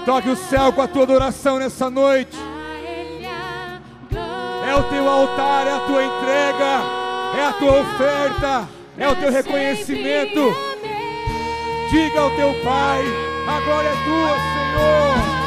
Toque 0.06 0.30
o 0.30 0.36
céu 0.36 0.74
com 0.74 0.82
a 0.82 0.88
tua 0.88 1.04
adoração 1.04 1.60
nessa 1.60 1.90
noite. 1.90 2.38
É 4.68 4.76
o 4.76 4.84
teu 4.84 5.10
altar, 5.10 5.68
é 5.68 5.72
a 5.72 5.80
tua 5.80 6.04
entrega, 6.04 6.82
é 7.38 7.46
a 7.46 7.54
tua 7.54 7.82
oferta, 7.82 8.70
é 8.98 9.08
o 9.08 9.16
teu 9.16 9.32
reconhecimento. 9.32 10.54
Diga 11.90 12.20
ao 12.20 12.30
teu 12.32 12.54
Pai: 12.64 13.02
a 13.48 13.60
glória 13.62 13.90
é 13.90 14.04
tua, 14.04 14.38
Senhor. 14.40 15.43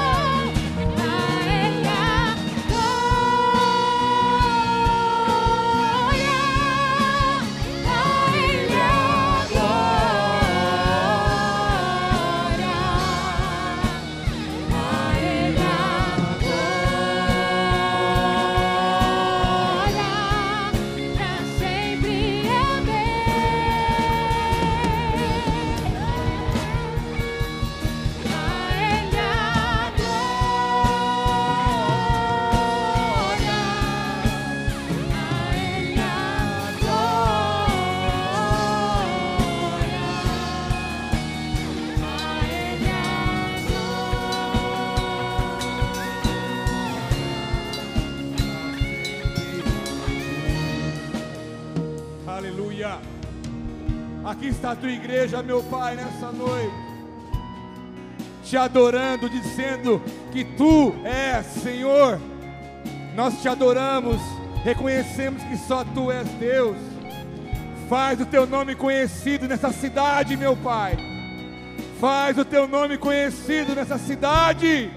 Tua 54.77 54.91
igreja, 54.91 55.43
meu 55.43 55.63
Pai, 55.63 55.97
nessa 55.97 56.31
noite. 56.31 56.75
Te 58.45 58.57
adorando, 58.57 59.29
dizendo 59.29 60.01
que 60.33 60.45
tu 60.45 60.95
és 61.05 61.45
Senhor. 61.47 62.21
Nós 63.15 63.41
te 63.41 63.49
adoramos, 63.49 64.21
reconhecemos 64.63 65.43
que 65.43 65.57
só 65.57 65.85
tu 65.85 66.13
és 66.13 66.29
Deus. 66.39 66.77
Faz 67.89 68.21
o 68.21 68.27
teu 68.27 68.47
nome 68.47 68.75
conhecido 68.75 69.49
nessa 69.49 69.73
cidade, 69.73 70.37
meu 70.37 70.57
Pai. 70.57 70.97
Faz 72.01 72.37
o 72.37 72.45
teu 72.45 72.69
nome 72.69 72.99
conhecido 72.99 73.75
nessa 73.75 73.99
cidade. 73.99 74.91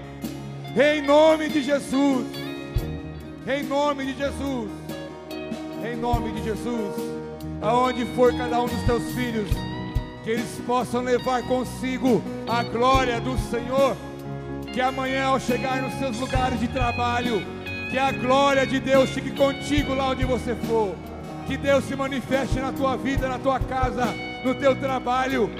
Em 0.76 1.02
nome 1.02 1.48
de 1.48 1.62
Jesus. 1.62 2.26
Em 3.46 3.62
nome 3.64 4.06
de 4.06 4.18
Jesus. 4.18 4.70
Em 5.82 5.96
nome 5.96 6.32
de 6.32 6.44
Jesus. 6.44 6.94
Aonde 7.62 8.04
for 8.14 8.32
cada 8.36 8.60
um 8.60 8.66
dos 8.66 8.82
teus 8.82 9.02
filhos, 9.12 9.50
que 10.22 10.30
eles 10.30 10.60
possam 10.66 11.02
levar 11.02 11.42
consigo 11.42 12.22
a 12.48 12.62
glória 12.62 13.20
do 13.20 13.38
Senhor. 13.50 13.96
Que 14.72 14.80
amanhã, 14.80 15.26
ao 15.26 15.40
chegar 15.40 15.82
nos 15.82 15.94
seus 15.94 16.18
lugares 16.18 16.60
de 16.60 16.68
trabalho, 16.68 17.42
que 17.90 17.98
a 17.98 18.12
glória 18.12 18.66
de 18.66 18.78
Deus 18.78 19.10
fique 19.10 19.32
contigo 19.32 19.94
lá 19.94 20.10
onde 20.10 20.24
você 20.24 20.54
for. 20.54 20.94
Que 21.46 21.56
Deus 21.56 21.84
se 21.84 21.96
manifeste 21.96 22.60
na 22.60 22.72
tua 22.72 22.96
vida, 22.96 23.28
na 23.28 23.38
tua 23.38 23.58
casa, 23.58 24.06
no 24.44 24.54
teu 24.54 24.76
trabalho. 24.76 25.50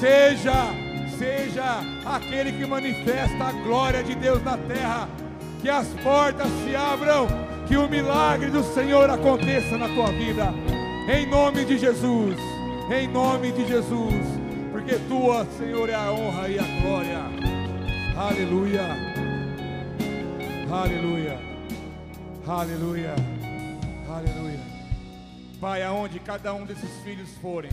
Seja, 0.00 0.72
seja 1.18 1.80
aquele 2.06 2.52
que 2.52 2.64
manifesta 2.64 3.44
a 3.44 3.52
glória 3.52 4.02
de 4.02 4.14
Deus 4.14 4.42
na 4.42 4.56
terra. 4.56 5.08
Que 5.60 5.68
as 5.68 5.86
portas 6.02 6.48
se 6.64 6.74
abram, 6.74 7.26
que 7.66 7.76
o 7.76 7.88
milagre 7.88 8.50
do 8.50 8.62
Senhor 8.62 9.10
aconteça 9.10 9.76
na 9.76 9.88
tua 9.88 10.10
vida. 10.12 10.54
Em 11.06 11.26
nome 11.26 11.66
de 11.66 11.76
Jesus, 11.76 12.36
em 12.90 13.08
nome 13.08 13.50
de 13.52 13.66
Jesus, 13.66 14.24
porque 14.70 14.96
tua, 15.08 15.46
Senhor, 15.56 15.88
é 15.88 15.94
a 15.94 16.12
honra 16.12 16.48
e 16.48 16.58
a 16.58 16.64
glória. 16.82 17.18
Aleluia. 18.16 18.82
Aleluia. 20.70 21.38
Aleluia. 22.46 23.14
Aleluia. 24.08 24.60
Pai, 25.60 25.82
aonde 25.82 26.20
cada 26.20 26.52
um 26.52 26.66
desses 26.66 26.90
filhos 27.02 27.30
forem, 27.40 27.70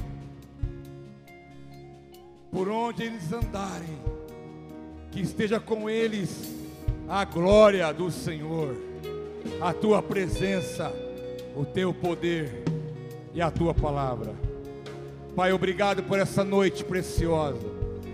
por 2.50 2.70
onde 2.70 3.04
eles 3.04 3.32
andarem, 3.34 4.00
que 5.12 5.20
esteja 5.20 5.60
com 5.60 5.90
eles 5.90 6.56
a 7.10 7.26
glória 7.26 7.92
do 7.94 8.10
Senhor, 8.10 8.78
a 9.62 9.74
tua 9.74 10.02
presença, 10.02 10.90
o 11.56 11.66
teu 11.66 11.94
poder 11.94 12.64
e 13.34 13.42
a 13.42 13.52
tua 13.52 13.74
palavra. 13.74 14.51
Pai, 15.36 15.54
obrigado 15.54 16.04
por 16.04 16.20
essa 16.20 16.44
noite 16.44 16.84
preciosa. 16.84 17.66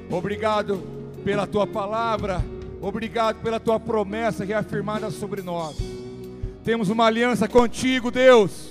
Obrigado 0.09 0.81
pela 1.23 1.47
tua 1.47 1.65
palavra. 1.65 2.43
Obrigado 2.79 3.41
pela 3.41 3.59
tua 3.59 3.79
promessa 3.79 4.45
reafirmada 4.45 5.09
sobre 5.09 5.41
nós. 5.41 5.77
Temos 6.63 6.89
uma 6.89 7.05
aliança 7.05 7.47
contigo, 7.47 8.11
Deus. 8.11 8.69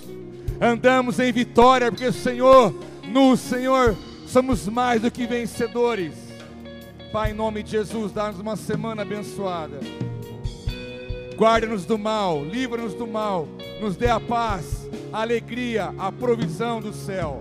Andamos 0.61 1.19
em 1.19 1.33
vitória, 1.33 1.91
porque 1.91 2.13
Senhor, 2.13 2.73
no 3.09 3.37
Senhor, 3.37 3.97
somos 4.27 4.69
mais 4.69 5.03
do 5.03 5.11
que 5.11 5.27
vencedores. 5.27 6.15
Pai, 7.13 7.33
em 7.33 7.35
nome 7.35 7.65
de 7.65 7.73
Jesus, 7.73 8.13
dá-nos 8.13 8.39
uma 8.39 8.55
semana 8.55 9.03
abençoada. 9.03 9.81
Guarda-nos 11.37 11.85
do 11.85 11.99
mal, 11.99 12.45
livra-nos 12.45 12.95
do 12.95 13.07
mal, 13.07 13.49
nos 13.81 13.97
dê 13.97 14.09
a 14.09 14.21
paz, 14.21 14.89
a 15.13 15.21
alegria, 15.21 15.93
a 15.99 16.11
provisão 16.13 16.81
do 16.81 16.93
céu. 16.93 17.41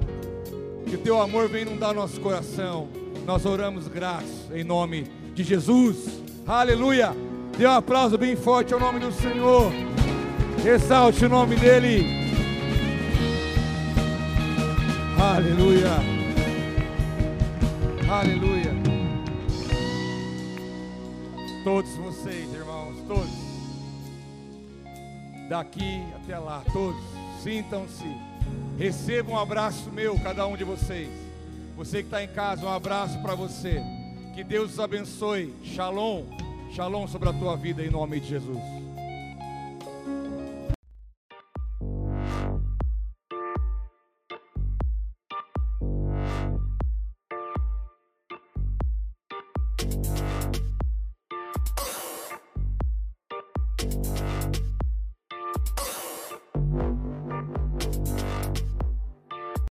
Que 0.86 0.98
teu 0.98 1.20
amor 1.20 1.50
venha 1.50 1.64
inundar 1.64 1.94
nosso 1.94 2.20
coração. 2.22 2.88
Nós 3.26 3.46
oramos 3.46 3.88
graças 3.88 4.52
em 4.54 4.64
nome 4.64 5.04
de 5.34 5.44
Jesus. 5.44 6.22
Aleluia. 6.46 7.16
Dê 7.58 7.66
um 7.66 7.72
aplauso 7.72 8.18
bem 8.18 8.36
forte 8.36 8.74
ao 8.74 8.80
nome 8.80 9.00
do 9.00 9.12
Senhor. 9.12 9.72
Exalte 10.64 11.26
o 11.26 11.30
nome 11.30 11.56
dele. 11.56 12.06
Aleluia. 15.20 15.92
Aleluia. 18.10 18.72
Todos 21.64 21.90
vocês, 21.96 22.54
irmãos, 22.54 22.96
todos. 23.08 23.46
Daqui 25.50 26.04
até 26.16 26.38
lá, 26.38 26.62
todos. 26.72 27.02
Sintam-se. 27.42 28.25
Recebam 28.78 29.36
um 29.36 29.40
abraço 29.40 29.90
meu, 29.90 30.20
cada 30.20 30.46
um 30.46 30.58
de 30.58 30.66
vocês. 30.66 31.10
Você 31.78 32.00
que 32.00 32.08
está 32.08 32.22
em 32.22 32.28
casa, 32.28 32.66
um 32.66 32.70
abraço 32.70 33.22
para 33.22 33.34
você. 33.34 33.82
Que 34.34 34.44
Deus 34.44 34.74
os 34.74 34.80
abençoe. 34.80 35.54
Shalom. 35.64 36.26
Shalom 36.74 37.08
sobre 37.08 37.30
a 37.30 37.34
tua 37.34 37.56
vida 37.56 37.82
em 37.82 37.90
nome 37.90 38.20
de 38.20 38.28
Jesus. 38.28 38.85